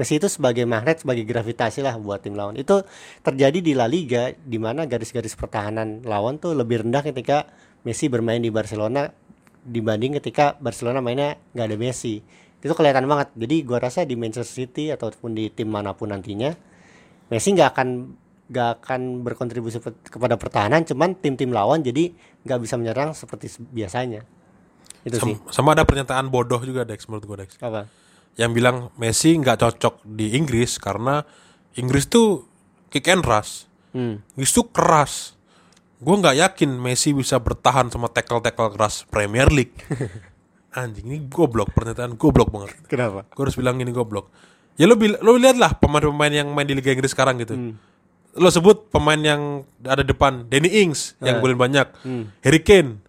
Messi 0.00 0.16
itu 0.16 0.32
sebagai 0.32 0.64
magnet, 0.64 1.04
sebagai 1.04 1.28
gravitasi 1.28 1.84
lah 1.84 2.00
buat 2.00 2.24
tim 2.24 2.32
lawan. 2.32 2.56
Itu 2.56 2.88
terjadi 3.20 3.60
di 3.60 3.76
La 3.76 3.84
Liga, 3.84 4.32
di 4.32 4.56
mana 4.56 4.88
garis-garis 4.88 5.36
pertahanan 5.36 6.00
lawan 6.08 6.40
tuh 6.40 6.56
lebih 6.56 6.88
rendah 6.88 7.04
ketika 7.04 7.44
Messi 7.84 8.08
bermain 8.08 8.40
di 8.40 8.48
Barcelona 8.48 9.12
dibanding 9.60 10.16
ketika 10.16 10.56
Barcelona 10.56 11.04
mainnya 11.04 11.36
nggak 11.52 11.66
ada 11.68 11.76
Messi. 11.76 12.24
Itu 12.64 12.72
kelihatan 12.72 13.04
banget. 13.04 13.28
Jadi 13.36 13.56
gua 13.60 13.76
rasa 13.76 14.08
di 14.08 14.16
Manchester 14.16 14.64
City 14.64 14.88
ataupun 14.88 15.36
di 15.36 15.52
tim 15.52 15.68
mana 15.68 15.92
pun 15.92 16.08
nantinya, 16.08 16.56
Messi 17.28 17.52
nggak 17.52 17.68
akan 17.76 17.88
nggak 18.50 18.68
akan 18.80 19.00
berkontribusi 19.20 19.78
kepada 20.08 20.40
pertahanan, 20.40 20.82
cuman 20.82 21.12
tim-tim 21.12 21.52
lawan 21.52 21.84
jadi 21.84 22.10
nggak 22.48 22.58
bisa 22.64 22.80
menyerang 22.80 23.12
seperti 23.12 23.52
se- 23.52 23.62
biasanya. 23.62 24.24
Itu 25.04 25.20
sih. 25.20 25.36
Sam- 25.36 25.52
sama 25.52 25.68
ada 25.76 25.84
pernyataan 25.84 26.26
bodoh 26.32 26.58
juga 26.64 26.88
Dex 26.88 27.04
menurut 27.06 27.24
gue 27.28 27.36
Dex. 27.46 27.60
Apa? 27.60 27.84
Yang 28.38 28.50
bilang 28.54 28.76
Messi 28.96 29.34
nggak 29.34 29.58
cocok 29.58 30.06
di 30.06 30.34
Inggris 30.36 30.78
karena 30.78 31.22
Inggris 31.74 32.06
tuh 32.06 32.46
kick 32.90 33.06
and 33.08 33.22
rush. 33.22 33.66
Hmm. 33.90 34.22
Inggris 34.34 34.52
tuh 34.52 34.66
keras. 34.70 35.34
Gue 36.00 36.16
nggak 36.16 36.36
yakin 36.38 36.70
Messi 36.80 37.12
bisa 37.12 37.36
bertahan 37.36 37.92
sama 37.92 38.08
tackle-tackle 38.08 38.72
keras 38.74 39.04
Premier 39.06 39.50
League. 39.52 39.74
Anjing 40.70 41.10
ini 41.10 41.18
goblok 41.26 41.74
pernyataan 41.74 42.14
goblok 42.14 42.48
banget. 42.54 42.78
Kenapa? 42.86 43.26
Gue 43.34 43.42
harus 43.44 43.58
bilang 43.58 43.76
ini 43.82 43.90
goblok. 43.90 44.30
Ya 44.78 44.88
lo 44.88 44.96
lo 44.96 45.36
lihat 45.36 45.60
lah 45.60 45.76
pemain-pemain 45.76 46.32
yang 46.32 46.48
main 46.54 46.64
di 46.64 46.72
Liga 46.72 46.94
Inggris 46.94 47.12
sekarang 47.12 47.36
gitu. 47.42 47.74
Lo 48.38 48.48
sebut 48.48 48.88
pemain 48.88 49.18
yang 49.18 49.66
ada 49.82 50.00
depan 50.00 50.46
Danny 50.46 50.86
Ings 50.86 51.18
yang 51.20 51.42
golin 51.42 51.58
banyak, 51.58 51.84
Harry 52.40 52.62
Kane, 52.62 53.02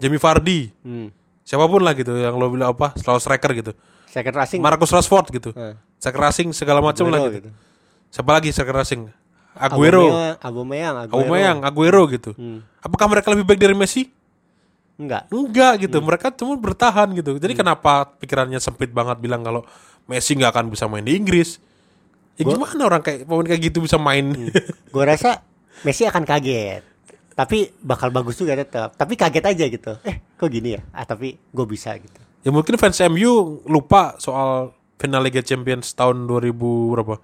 Jamie 0.00 0.18
Vardy, 0.18 0.72
Hmm. 0.82 1.12
siapa 1.44 1.68
pun 1.68 1.84
lah 1.84 1.92
gitu 1.94 2.16
yang 2.16 2.34
lo 2.40 2.48
bilang 2.50 2.72
apa 2.74 2.96
selalu 2.98 3.20
striker 3.22 3.52
gitu. 3.54 3.72
Second 4.12 4.36
Racing 4.36 4.60
Marcus 4.60 4.92
Rashford 4.92 5.26
gitu, 5.32 5.50
Eh. 5.56 5.72
striker 5.96 6.20
racing 6.20 6.52
segala 6.52 6.84
macam 6.84 7.08
lah 7.08 7.16
Aguero 7.24 7.32
gitu. 7.32 7.48
Siapa 8.12 8.30
lagi 8.36 8.52
striker 8.52 8.76
racing? 8.76 9.08
Aguero, 9.56 10.08
Aubameyang, 10.40 10.96
Aguero. 11.08 11.16
Aubameyang, 11.16 11.58
Aguero 11.64 12.02
gitu. 12.12 12.30
Apakah 12.84 13.08
mereka 13.08 13.32
lebih 13.32 13.48
baik 13.48 13.60
dari 13.60 13.72
Messi? 13.72 14.08
Enggak. 15.00 15.32
Enggak 15.32 15.72
gitu, 15.88 15.96
mereka 16.04 16.28
cuma 16.32 16.52
bertahan 16.60 17.08
gitu. 17.16 17.40
Jadi 17.40 17.56
kenapa 17.56 18.04
pikirannya 18.20 18.60
sempit 18.60 18.92
banget 18.92 19.16
bilang 19.16 19.40
kalau 19.40 19.64
Messi 20.04 20.36
nggak 20.36 20.52
akan 20.52 20.66
bisa 20.68 20.84
main 20.88 21.04
di 21.04 21.16
Inggris? 21.16 21.56
Ya 22.36 22.48
gimana 22.48 22.88
orang 22.88 23.04
kayak 23.04 23.28
pemain 23.28 23.44
kayak 23.44 23.62
gitu 23.72 23.84
bisa 23.84 23.96
main? 24.00 24.32
Gue 24.92 25.04
rasa 25.04 25.44
Messi 25.84 26.04
akan 26.04 26.24
kaget. 26.24 26.84
Tapi 27.32 27.72
bakal 27.80 28.12
bagus 28.12 28.36
juga 28.36 28.52
tetap. 28.56 28.92
Tapi 28.96 29.16
kaget 29.16 29.44
aja 29.44 29.64
gitu. 29.68 29.92
Eh, 30.04 30.20
kok 30.36 30.48
gini 30.52 30.76
ya? 30.76 30.80
Ah, 30.92 31.04
tapi 31.08 31.36
gue 31.36 31.66
bisa 31.68 31.92
gitu. 31.96 32.20
Ya 32.42 32.50
mungkin 32.50 32.74
fans 32.78 32.98
MU 33.06 33.62
lupa 33.66 34.18
soal 34.18 34.74
final 34.98 35.22
Liga 35.22 35.42
Champions 35.42 35.94
tahun 35.94 36.26
2000 36.30 36.54
berapa? 36.94 37.16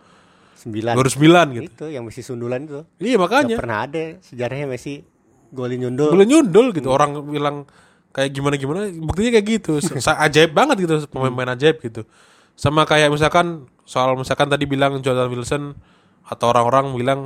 9 0.58 0.98
2009 0.98 1.54
gitu. 1.54 1.62
itu 1.70 1.84
yang 1.94 2.02
Messi 2.02 2.22
sundulan 2.26 2.66
itu. 2.66 2.82
Iya 2.98 3.14
Gak 3.14 3.22
makanya. 3.22 3.56
pernah 3.62 3.78
ada 3.86 4.18
sejarahnya 4.18 4.66
Messi 4.66 5.06
golin 5.54 5.78
nyundul. 5.86 6.10
Boleh 6.10 6.26
nyundul 6.26 6.66
gitu. 6.74 6.88
Orang 6.90 7.14
bilang 7.30 7.64
kayak 8.10 8.34
gimana 8.34 8.54
gimana, 8.58 8.80
buktinya 8.90 9.38
kayak 9.38 9.46
gitu. 9.46 9.78
Ajaib 10.02 10.50
banget 10.50 10.82
gitu 10.82 10.94
pemain-pemain 11.06 11.54
ajaib 11.54 11.78
gitu. 11.78 12.02
Sama 12.58 12.82
kayak 12.82 13.14
misalkan 13.14 13.70
soal 13.86 14.18
misalkan 14.18 14.50
tadi 14.50 14.66
bilang 14.66 14.98
Jordan 14.98 15.30
Wilson 15.30 15.78
atau 16.26 16.50
orang-orang 16.50 16.90
bilang 16.98 17.20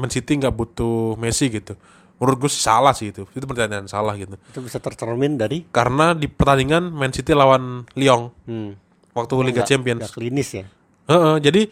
Man 0.00 0.08
City 0.08 0.40
nggak 0.40 0.56
butuh 0.56 1.20
Messi 1.20 1.52
gitu. 1.52 1.76
Menurut 2.16 2.36
gue 2.40 2.50
sih 2.50 2.60
salah 2.60 2.96
sih 2.96 3.12
itu. 3.12 3.28
Itu 3.30 3.44
pertanyaan 3.44 3.84
salah 3.84 4.16
gitu. 4.16 4.40
Itu 4.48 4.60
bisa 4.60 4.80
tercermin 4.80 5.36
dari 5.36 5.68
Karena 5.68 6.16
di 6.16 6.26
pertandingan 6.26 6.88
Man 6.88 7.12
City 7.12 7.32
lawan 7.32 7.84
Lyon 7.92 8.32
hmm, 8.44 8.70
waktu 9.12 9.34
Liga 9.42 9.60
nggak- 9.60 9.68
Champions. 9.68 10.00
nggak 10.00 10.14
klinis 10.14 10.48
ya. 10.50 10.64
Heeh, 11.06 11.34
jadi 11.38 11.62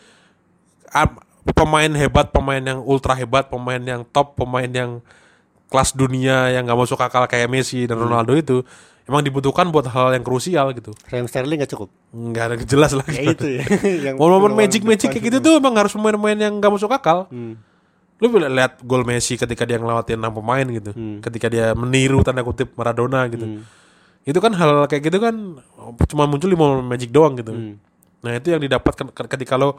a- 0.90 1.16
pemain 1.47 1.90
hebat, 1.90 2.28
pemain 2.28 2.61
yang 2.61 2.80
ultra 2.80 3.12
hebat, 3.12 3.49
pemain 3.49 3.80
yang 3.80 4.05
top, 4.07 4.32
pemain 4.34 4.66
yang 4.66 5.01
kelas 5.66 5.92
dunia 5.92 6.49
yang 6.51 6.64
nggak 6.64 6.78
masuk 6.78 6.97
akal 6.99 7.24
kayak 7.24 7.49
Messi 7.49 7.84
dan 7.84 7.99
Ronaldo 7.99 8.32
itu 8.32 8.62
emang 9.05 9.20
dibutuhkan 9.20 9.68
buat 9.68 9.84
hal 9.86 10.12
yang 10.12 10.22
krusial 10.22 10.72
gitu. 10.72 10.95
Raheem 11.09 11.26
Sterling 11.26 11.61
gak 11.61 11.72
cukup. 11.72 11.88
Nggak 12.09 12.45
ada 12.47 12.55
jelas 12.62 12.92
lah. 12.95 13.05
Ya 13.07 13.22
itu 13.26 13.47
ya. 13.51 13.64
yang 14.07 14.14
Momen-momen 14.16 14.55
peluang 14.55 14.57
magic 14.57 14.82
magic 14.82 15.09
kayak 15.11 15.24
gitu 15.28 15.36
tuh 15.40 15.53
emang 15.59 15.74
harus 15.74 15.92
pemain-pemain 15.92 16.38
yang 16.38 16.55
nggak 16.57 16.72
masuk 16.72 16.88
akal. 16.88 17.28
Hmm. 17.28 17.59
Lu 18.16 18.28
bisa 18.28 18.46
lihat 18.46 18.78
gol 18.80 19.02
Messi 19.02 19.34
ketika 19.34 19.62
dia 19.62 19.76
ngelewatin 19.76 20.16
enam 20.16 20.32
pemain 20.32 20.64
gitu, 20.64 20.90
ketika 21.20 21.46
dia 21.46 21.72
meniru 21.72 22.20
tanda 22.20 22.40
kutip 22.40 22.70
Maradona 22.74 23.26
gitu. 23.26 23.62
Itu 24.22 24.38
kan 24.38 24.52
hal 24.52 24.86
kayak 24.86 25.02
gitu 25.04 25.18
kan 25.18 25.34
cuma 26.06 26.24
muncul 26.24 26.46
di 26.46 26.54
momen 26.54 26.82
magic 26.82 27.10
doang 27.10 27.34
gitu. 27.34 27.52
Nah 28.20 28.32
itu 28.32 28.48
yang 28.48 28.58
didapatkan 28.58 29.10
ke- 29.10 29.28
ketika 29.28 29.54
lo 29.54 29.76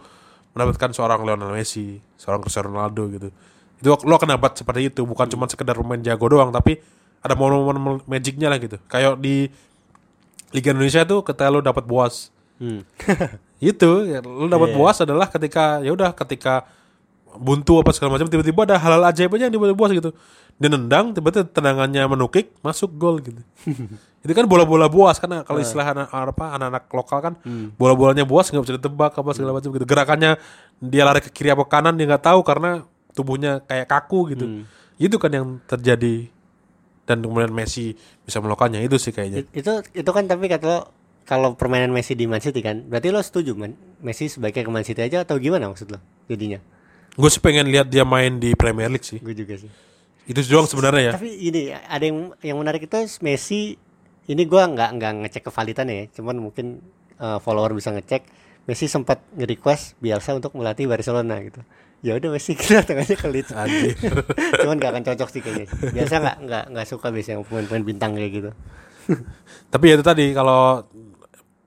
mendapatkan 0.51 0.91
seorang 0.91 1.21
Lionel 1.21 1.51
Messi, 1.51 1.97
seorang 2.15 2.39
Cristiano 2.39 2.69
Ronaldo 2.69 3.03
gitu. 3.09 3.27
Itu 3.75 3.97
lo 3.99 4.13
akan 4.13 4.29
dapat 4.31 4.55
seperti 4.55 4.87
itu, 4.87 5.01
bukan 5.01 5.25
cuma 5.25 5.45
sekedar 5.45 5.73
pemain 5.73 5.97
jago 5.97 6.27
doang, 6.27 6.47
tapi 6.49 6.77
ada 7.19 7.33
momen-momen 7.33 8.05
magicnya 8.05 8.47
lah 8.47 8.55
gitu. 8.55 8.77
Kayak 8.85 9.17
di 9.17 9.49
Liga 10.51 10.69
Indonesia 10.69 11.03
tuh 11.03 11.19
ketika 11.21 11.49
lo 11.49 11.59
dapat 11.59 11.83
boas, 11.83 12.29
Hmm. 12.55 12.87
itu 13.61 13.91
ya, 14.07 14.21
lo 14.21 14.45
dapat 14.45 14.71
Iya. 14.71 14.77
boas 14.77 14.97
adalah 14.97 15.27
ketika 15.27 15.81
ya 15.81 15.91
udah 15.91 16.15
ketika 16.15 16.63
buntu 17.37 17.79
apa 17.79 17.91
segala 17.91 18.15
macam 18.15 18.25
tiba-tiba 18.25 18.61
ada 18.63 18.75
hal-hal 18.75 19.03
ajaib 19.05 19.31
aja 19.31 19.45
yang 19.45 19.53
dibuat 19.53 19.73
boas 19.73 19.91
gitu 19.91 20.11
dia 20.55 20.69
nendang 20.69 21.11
tiba-tiba 21.11 21.43
tendangannya 21.45 22.03
menukik 22.05 22.55
masuk 22.59 22.95
gol 22.95 23.19
gitu 23.19 23.41
itu 24.25 24.31
kan 24.31 24.45
bola-bola 24.45 24.87
boas 24.87 25.15
kan 25.15 25.29
kalau 25.41 25.59
Iya. 25.59 25.65
istilah 25.65 25.87
anak 25.87 26.07
apa 26.09 26.45
anak-anak 26.53 26.83
lokal 26.89 27.19
kan 27.21 27.33
Hmm. 27.41 27.75
bola-bolanya 27.75 28.23
boas 28.23 28.47
nggak 28.47 28.63
bisa 28.63 28.75
ditebak 28.75 29.11
apa 29.13 29.29
segala 29.31 29.53
macam 29.53 29.69
gitu 29.69 29.83
gerakannya 29.83 30.39
dia 30.77 31.03
lari 31.03 31.19
ke 31.19 31.29
kiri 31.29 31.49
apa 31.49 31.61
kanan 31.63 31.93
dia 31.93 32.05
nggak 32.05 32.25
tahu 32.25 32.39
karena 32.41 32.83
tubuhnya 33.11 33.61
kayak 33.61 33.85
kaku 33.85 34.31
gitu 34.31 34.45
Hmm. 34.45 34.63
itu 34.95 35.15
kan 35.15 35.29
yang 35.29 35.47
terjadi 35.63 36.31
dan 37.05 37.21
kemudian 37.21 37.51
Messi 37.51 37.93
bisa 38.19 38.41
melakukannya 38.41 38.81
itu 38.81 38.97
sih 38.97 39.11
kayaknya. 39.11 39.45
It- 39.45 39.53
itu 39.55 39.71
itu 39.93 40.09
kan 40.09 40.25
tapi 40.25 40.47
kata 40.47 40.65
lo 40.65 40.79
kalau 41.21 41.53
permainan 41.53 41.89
Messi 41.89 42.13
di 42.13 42.25
Man 42.25 42.37
City 42.37 42.59
kan 42.59 42.81
berarti 42.83 43.09
lo 43.09 43.19
setuju 43.19 43.53
man 43.53 43.73
Messi 43.99 44.25
sebaiknya 44.25 44.61
ke 44.61 44.71
Man 44.71 44.81
City 44.81 45.01
aja 45.01 45.21
atau 45.21 45.37
gimana 45.37 45.67
maksud 45.67 45.89
lo 45.89 45.99
jadinya 46.25 46.57
Gue 47.15 47.29
sih 47.31 47.39
pengen 47.39 47.71
lihat 47.71 47.87
dia 47.87 48.03
main 48.03 48.37
di 48.37 48.51
Premier 48.53 48.91
League 48.91 49.07
sih. 49.07 49.19
gue 49.23 49.31
juga 49.31 49.55
sih 49.55 49.71
Itu 50.25 50.41
doang 50.49 50.65
sebenarnya 50.65 51.01
ya. 51.01 51.13
tapi 51.15 51.29
ini 51.31 51.69
ada 51.71 52.01
yang 52.03 52.33
yang 52.41 52.57
menarik 52.59 52.89
itu 52.89 52.97
Messi 53.21 53.77
ini 54.25 54.43
gua 54.49 54.65
nggak 54.65 54.89
nggak 54.97 55.11
ngecek 55.21 55.43
kevalitan 55.47 55.85
ya 55.85 56.09
cuman 56.17 56.41
mungkin 56.41 56.81
eh, 57.15 57.37
follower 57.39 57.77
bisa 57.77 57.93
ngecek 57.93 58.25
Messi 58.65 58.89
sempat 58.89 59.21
nge-request 59.37 60.01
Bielsa 60.01 60.33
untuk 60.33 60.57
melatih 60.57 60.89
Barcelona 60.89 61.37
gitu 61.45 61.61
ya 62.01 62.17
udah 62.17 62.33
Messi 62.33 62.57
kita 62.57 62.81
tengahnya 62.81 63.13
ke 63.15 63.27
Leeds 63.29 63.53
cuman 64.65 64.75
gak 64.81 64.91
akan 64.97 65.03
cocok 65.13 65.29
sih 65.29 65.41
kayaknya 65.45 65.67
biasa 65.93 66.13
nggak 66.17 66.37
nggak 66.41 66.63
nggak 66.73 66.85
suka 66.89 67.07
biasanya 67.13 67.45
pemain-pemain 67.45 67.85
bintang 67.85 68.11
kayak 68.17 68.31
gitu 68.33 68.51
Tapi 69.73 69.85
ya 69.91 69.93
itu 69.97 70.05
tadi 70.05 70.33
kalau 70.33 70.81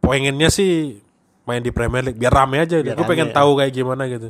pengennya 0.02 0.50
sih 0.50 0.98
main 1.46 1.62
di 1.62 1.70
Premier 1.72 2.04
League 2.04 2.18
biar 2.20 2.32
rame 2.34 2.60
aja. 2.60 2.82
Biar 2.82 2.96
Gue 2.98 3.06
pengen 3.06 3.30
ya. 3.30 3.34
tahu 3.34 3.50
kayak 3.56 3.72
gimana 3.72 4.04
gitu. 4.10 4.28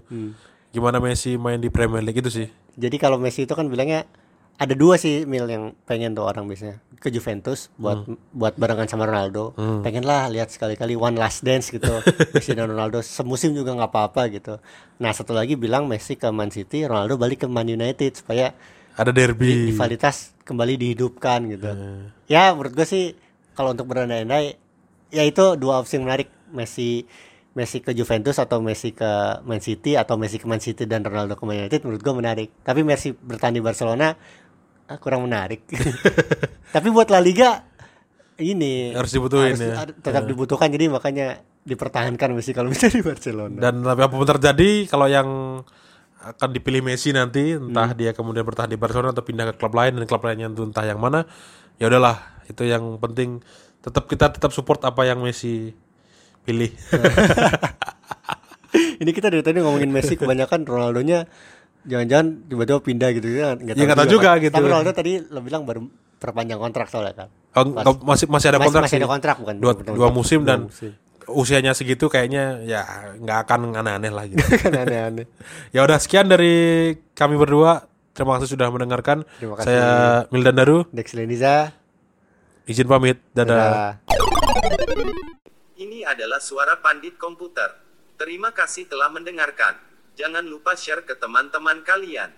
Gimana 0.71 1.01
Messi 1.01 1.41
main 1.41 1.57
di 1.59 1.73
Premier 1.73 2.05
League 2.05 2.21
itu 2.21 2.29
sih. 2.29 2.49
Jadi 2.77 2.97
kalau 3.01 3.17
Messi 3.17 3.49
itu 3.49 3.57
kan 3.57 3.67
bilangnya 3.67 4.05
ada 4.59 4.75
dua 4.75 4.99
sih 4.99 5.23
mil 5.23 5.47
yang 5.47 5.71
pengen 5.87 6.19
tuh 6.19 6.27
orang 6.27 6.51
biasanya 6.51 6.83
ke 6.99 7.15
Juventus 7.15 7.71
buat 7.79 8.11
buat 8.35 8.59
barengan 8.59 8.91
sama 8.91 9.07
Ronaldo. 9.07 9.55
Pengen 9.87 10.03
lah 10.03 10.27
lihat 10.27 10.51
sekali-kali 10.51 10.99
one 10.99 11.15
last 11.15 11.47
dance 11.47 11.71
gitu. 11.71 11.89
Messi 12.35 12.53
dan 12.59 12.69
Ronaldo 12.69 12.99
semusim 13.01 13.55
juga 13.55 13.71
nggak 13.79 13.91
apa-apa 13.91 14.23
gitu. 14.35 14.59
Nah 14.99 15.15
satu 15.15 15.31
lagi 15.31 15.55
bilang 15.55 15.87
Messi 15.87 16.19
ke 16.19 16.27
Man 16.35 16.51
City, 16.51 16.85
Ronaldo 16.85 17.15
balik 17.15 17.47
ke 17.47 17.49
Man 17.49 17.71
United 17.71 18.19
supaya 18.19 18.51
Ada 18.99 19.15
derby. 19.15 19.71
rivalitas 19.71 20.35
kembali 20.43 20.75
dihidupkan 20.75 21.47
gitu. 21.55 21.71
Ya 22.27 22.51
menurut 22.51 22.75
gue 22.75 22.87
sih 22.87 23.15
kalau 23.55 23.79
untuk 23.79 23.87
berandai-andai 23.87 24.59
ya 25.15 25.23
itu 25.23 25.55
dua 25.55 25.79
opsi 25.81 25.97
yang 26.03 26.11
menarik 26.11 26.29
Messi 26.51 27.07
Messi 27.59 27.83
ke 27.83 27.91
Juventus 27.91 28.39
atau 28.39 28.63
Messi 28.63 28.95
ke 28.95 29.43
Man 29.43 29.59
City 29.59 29.99
atau 29.99 30.15
Messi 30.15 30.39
ke 30.39 30.47
Man 30.47 30.63
City 30.63 30.87
dan 30.87 31.03
Ronaldo 31.03 31.35
ke 31.35 31.43
Man 31.43 31.59
United 31.59 31.83
menurut 31.83 31.99
gue 31.99 32.15
menarik. 32.15 32.49
Tapi 32.63 32.87
Messi 32.87 33.11
bertahan 33.11 33.51
di 33.51 33.59
Barcelona 33.59 34.15
ah, 34.87 34.99
kurang 35.03 35.27
menarik. 35.27 35.67
Tapi 36.75 36.89
buat 36.95 37.11
La 37.11 37.19
Liga 37.19 37.67
ini 38.39 38.95
Harus 38.95 39.11
dibutuhin 39.11 39.59
harus- 39.59 39.67
ya. 39.67 39.91
tetap 39.99 40.23
dibutuhkan 40.31 40.71
jadi 40.71 40.87
makanya 40.87 41.43
dipertahankan 41.67 42.39
Messi 42.39 42.55
kalau 42.55 42.71
bisa 42.75 42.87
di 42.87 43.03
Barcelona. 43.03 43.59
Dan 43.59 43.83
tapi 43.83 44.01
apa 44.07 44.15
pun 44.15 44.29
terjadi 44.29 44.87
kalau 44.87 45.11
yang 45.11 45.27
akan 46.19 46.51
dipilih 46.51 46.83
Messi 46.83 47.11
nanti 47.11 47.59
entah 47.59 47.95
dia 47.95 48.15
kemudian 48.15 48.47
bertahan 48.47 48.71
di 48.71 48.79
Barcelona 48.79 49.11
atau 49.11 49.27
pindah 49.27 49.51
ke 49.51 49.55
klub 49.59 49.75
lain 49.75 49.99
dan 49.99 50.05
klub 50.07 50.23
lainnya 50.23 50.51
itu 50.51 50.63
entah 50.67 50.83
yang 50.83 50.99
mana 50.99 51.27
ya 51.79 51.87
udahlah 51.87 52.19
itu 52.51 52.67
yang 52.67 52.99
penting 52.99 53.39
tetap 53.79 54.11
kita 54.11 54.35
tetap 54.35 54.51
support 54.51 54.83
apa 54.83 55.07
yang 55.07 55.23
Messi 55.23 55.71
pilih 56.49 56.71
Ini 58.99 59.11
kita 59.11 59.29
dari 59.29 59.41
tadi 59.41 59.59
ngomongin 59.59 59.89
Messi 59.89 60.15
kebanyakan 60.15 60.65
Ronaldonya 60.65 61.25
jangan-jangan 61.85 62.27
tiba-tiba 62.45 62.79
pindah 62.81 63.11
gitu 63.13 63.29
ya 63.31 63.55
nggak 63.55 63.75
Ya, 63.75 63.85
nggak 63.85 63.97
tahu 63.97 64.11
juga 64.11 64.31
kan. 64.31 64.43
gitu. 64.43 64.55
Tapi 64.55 64.67
Ronaldo 64.67 64.91
tadi 64.93 65.13
lo 65.23 65.41
bilang 65.41 65.63
baru 65.63 65.87
perpanjang 66.15 66.59
kontrak 66.59 66.87
soalnya 66.87 67.15
kan. 67.17 67.29
Oh, 67.55 67.65
nggak, 67.65 68.03
masih 68.03 68.27
masih 68.27 68.47
ada 68.49 68.59
Masih- 68.59 68.67
kontrak 68.67 68.83
masih 68.83 68.93
sih. 68.93 69.01
ada 69.01 69.09
kontrak, 69.09 69.37
bukan? 69.39 69.55
dua, 69.57 69.73
dua 69.89 70.09
musim 70.11 70.41
Dua 70.41 70.49
dan 70.49 70.59
musim. 70.67 70.93
usianya 71.29 71.73
segitu 71.73 72.07
kayaknya 72.07 72.61
ya 72.63 72.83
nggak 73.15 73.39
akan 73.45 73.73
aneh-aneh 73.73 74.11
lah 74.11 74.25
gitu 74.27 74.43
aneh-aneh. 74.75 75.27
ya 75.71 75.81
udah 75.81 75.97
sekian 75.97 76.27
dari 76.27 76.55
kami 77.13 77.37
berdua 77.37 77.85
terima 78.13 78.37
kasih 78.37 78.51
sudah 78.51 78.69
mendengarkan 78.69 79.23
Terima 79.37 79.55
kasih. 79.55 79.69
saya 79.71 79.89
Mildan 80.29 80.55
Daru 80.55 80.79
Dex 80.91 81.13
Leniza. 81.13 81.73
izin 82.65 82.85
pamit 82.85 83.17
dadah. 83.31 83.97
Dadah. 84.03 85.38
Ini 85.79 86.03
adalah 86.03 86.43
suara 86.43 86.75
pandit 86.83 87.15
komputer. 87.15 87.71
Terima 88.19 88.51
kasih 88.51 88.91
telah 88.91 89.15
mendengarkan. 89.15 89.79
Jangan 90.19 90.43
lupa 90.43 90.75
share 90.75 91.07
ke 91.07 91.15
teman-teman 91.15 91.87
kalian. 91.87 92.27